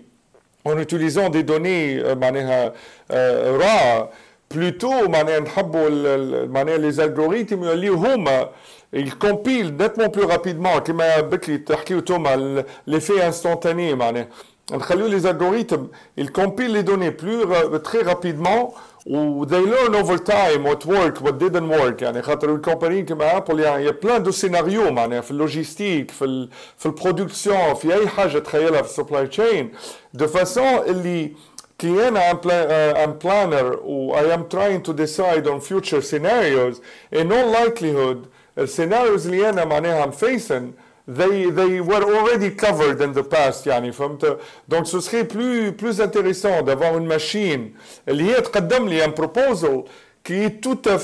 en 0.69 0.77
utilisant 0.85 1.29
des 1.29 1.43
données 1.43 2.15
معناها 2.15 2.73
raw 3.59 4.07
plutôt 4.53 5.09
معناها 5.09 5.39
نحبوا 5.39 5.89
معناها 6.45 6.77
لي 6.77 6.88
الجوريثم 7.05 7.63
يوليو 7.63 7.93
هما 7.93 8.49
يكومبيل 8.93 9.76
نتمون 9.76 10.09
بلو 10.09 10.28
رابيدمون 10.28 10.78
كما 10.78 11.20
بكري 11.20 11.59
تحكيو 11.59 12.01
توما 12.01 12.64
ليفي 12.86 13.26
انستونتاني 13.26 13.94
معناها 13.94 14.28
نخليو 14.72 15.06
لي 15.06 15.30
الجوريثم 15.30 15.82
يكومبيل 16.16 16.70
لي 16.70 16.82
دوني 16.82 17.10
بلو 17.10 17.76
تري 17.76 18.01
رابيدمون 18.02 18.68
و 19.06 19.44
they 19.47 19.62
learn 19.74 19.94
over 19.94 20.18
time 20.18 20.62
what 20.64 20.86
worked 20.86 21.20
what 21.22 21.39
didn't 21.39 21.68
work 21.68 22.02
يعني 22.02 22.22
خاطر 22.22 22.55
الكومباني 22.55 23.02
كما 23.02 23.36
ابل 23.36 23.60
يعني 23.60 23.84
يا 23.84 23.90
بلان 23.90 24.22
دو 24.22 24.30
سيناريو 24.30 24.90
معناها 24.90 25.20
في 25.20 25.30
اللوجيستيك 25.30 26.10
في 26.10 26.24
ال 26.24 26.48
في 26.78 26.86
البرودكسيون 26.86 27.74
في 27.74 27.94
اي 27.94 28.09
حاجه 28.09 28.39
تخيلها 28.39 28.82
في 28.82 28.89
السبلاي 28.89 29.26
تشين 29.26 29.72
دو 30.14 30.26
فاسون 30.26 30.64
اللي 30.64 31.32
كي 31.78 32.09
انا 32.09 32.30
ام 32.30 32.39
ام 32.51 33.12
بلانر 33.24 33.80
و 33.84 34.14
I 34.16 34.36
am 34.36 34.55
trying 34.55 34.82
to 34.89 34.93
decide 34.93 35.47
on 35.47 35.60
future 35.60 36.02
scenarios 36.02 36.76
in 37.20 37.32
all 37.32 37.48
likelihood 37.60 38.18
السيناريوز 38.59 39.26
اللي 39.26 39.48
انا 39.48 39.64
معناها 39.64 40.05
ام 40.05 40.12
facing 40.12 40.72
they 41.09 41.51
they 41.51 41.80
were 41.80 42.05
already 42.05 42.51
covered 42.64 43.01
in 43.01 43.12
the 43.18 43.22
past 43.34 43.66
يعني 43.66 43.93
فهمت 43.93 44.39
donc 44.74 44.86
ce 44.86 45.01
serait 45.01 45.24
plus 45.24 45.72
plus 45.72 46.01
intéressant 46.01 46.62
d'avoir 46.62 46.97
une 46.97 47.06
machine 47.18 47.60
اللي 48.09 48.24
هي 48.24 48.40
تقدم 48.40 48.89
لي 48.89 49.05
un 49.06 49.10
proposal 49.10 49.84
qui 50.24 50.32
est 50.47 50.60
tout 50.60 50.89
à 50.89 50.98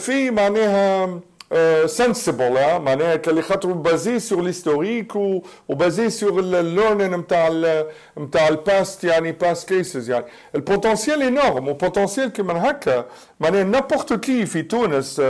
سنسبل 1.85 2.57
uh, 2.57 2.79
معناها 2.79 3.21
اللي 3.27 3.41
خاطر 3.41 3.71
بازي 3.71 4.19
سور 4.19 4.41
ليستوريك 4.43 5.13
وبازي 5.69 6.09
سور 6.09 6.39
الليرنينج 6.39 7.13
نتاع 7.13 7.49
نتاع 8.19 8.47
الباست 8.47 9.03
يعني 9.03 9.31
باست 9.31 9.69
كيسز 9.69 10.09
يعني 10.09 10.25
البوتنسيال 10.55 11.21
انورم 11.21 11.67
وبوتنسيال 11.67 12.29
كيما 12.29 12.69
هكا 12.69 13.05
معناها 13.39 13.63
نابورت 13.63 14.13
كي 14.13 14.45
في 14.45 14.61
تونس 14.61 15.21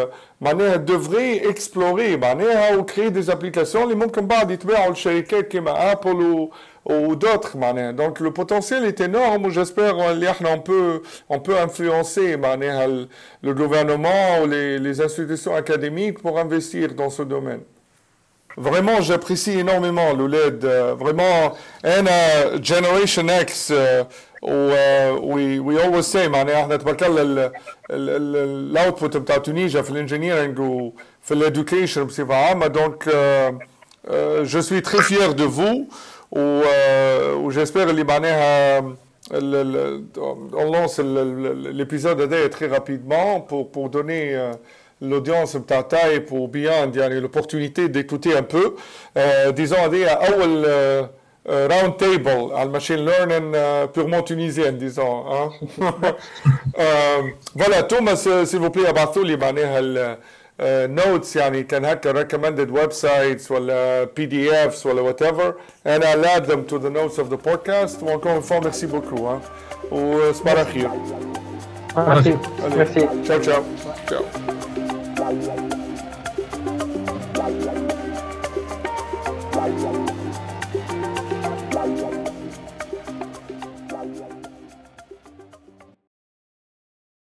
معناها 0.41 0.75
دوفري 0.75 1.49
اكسبلوري 1.49 2.17
معناها 2.17 2.75
وكري 2.75 3.09
دي 3.09 3.31
ابليكاسيون 3.31 3.83
اللي 3.83 3.95
ممكن 3.95 4.27
بعد 4.27 4.51
يتباعوا 4.51 4.93
لشركات 4.93 5.47
كيما 5.47 5.91
ابل 5.91 6.21
و 6.21 6.51
ou 6.84 7.16
d'autres 7.16 7.56
معناها 7.56 7.92
donc 7.92 8.20
le 8.20 8.30
potentiel 8.30 8.84
est 8.84 9.00
énorme 9.00 9.50
j'espère 9.50 9.96
on 9.96 10.58
peut 10.58 11.02
on 11.28 11.40
peut 11.40 11.58
influencer 11.58 12.36
معناها 12.36 13.08
le 13.42 13.54
gouvernement 13.54 14.42
ou 14.42 14.46
les, 14.46 14.78
les 14.78 15.00
institutions 15.00 15.54
académiques 15.54 16.20
pour 16.20 16.38
investir 16.38 16.94
dans 16.94 17.10
ce 17.10 17.22
domaine 17.22 17.60
Vraiment, 18.58 19.00
j'apprécie 19.00 19.60
énormément 19.60 20.12
l'OLED. 20.12 20.64
Uh, 20.64 20.96
vraiment, 20.96 21.56
and 21.84 22.08
uh, 22.08 22.58
Generation 22.60 23.28
X, 23.28 23.70
uh, 23.70 24.04
we, 24.42 25.60
we 25.60 25.78
always 25.78 26.06
say, 26.06 26.28
معناها 26.28 26.60
احنا 26.62 26.76
تبارك 26.76 27.02
الله 27.02 27.52
الاوتبوت 27.90 29.16
بتاع 29.16 29.36
تونيجا 29.36 29.82
في 29.82 29.90
الانجينيرنج 29.90 30.58
وفي 30.58 31.34
الاديوكيشن 31.34 32.04
بصفه 32.04 32.34
عامه 32.34 32.66
دونك 32.66 33.04
je 34.44 34.58
suis 34.58 34.82
très 34.82 35.02
fier 35.02 35.34
de 35.34 35.44
vous 35.44 35.88
وجيسبر 36.32 37.90
اللي 37.90 38.04
معناها 38.04 38.80
on 40.54 40.66
lance 40.74 40.98
l'épisode 41.78 42.20
هذايا 42.20 42.48
très 42.50 42.68
rapidement 42.76 43.40
pour, 43.40 43.70
pour 43.72 43.88
donner 43.90 44.52
l'audience 45.02 45.56
بتاع 45.56 45.80
تايب 45.80 46.32
وبياند 46.32 46.96
يعني 46.96 47.20
l'opportunité 47.28 47.88
d'écouter 47.88 48.36
un 48.36 48.42
peu 48.54 48.72
disons 49.52 49.78
هذايا 49.78 50.28
اول 50.28 50.66
راوند 51.46 51.92
تيبل 51.96 52.50
على 52.52 52.62
الماشين 52.62 53.04
ليرنينج 53.04 53.56
بيرمون 53.96 54.24
تونيزيان 54.24 54.78
ديزون 54.78 55.50
فوالا 57.58 57.80
توماس 57.80 58.24
سيل 58.24 58.60
فو 58.60 58.68
بلي 58.68 58.88
ابعثوا 58.88 59.24
لي 59.24 59.36
معناها 59.36 60.18
نوتس 60.60 61.36
يعني 61.36 61.62
كان 61.62 61.84
هكا 61.84 62.12
recommended 62.12 62.70
websites 62.70 63.50
ولا 63.50 64.04
PDFs 64.04 64.86
ولا 64.86 65.12
whatever 65.12 65.54
and 65.86 66.02
I'll 66.04 66.26
add 66.26 66.46
them 66.46 66.66
to 66.66 66.78
the 66.78 66.90
notes 66.90 67.18
of 67.18 67.30
the 67.30 67.38
podcast 67.48 68.02
وانكور 68.02 68.36
une 68.36 68.42
fois 68.42 68.60
merci 68.60 68.86
beaucoup 68.86 69.26
hein. 69.28 69.40
وصباح 69.92 70.58
الخير 70.58 70.90
Merci. 71.96 72.32
Merci. 72.76 73.00
Ciao 73.24 73.40
ciao. 73.40 73.64
Ciao. 74.06 74.24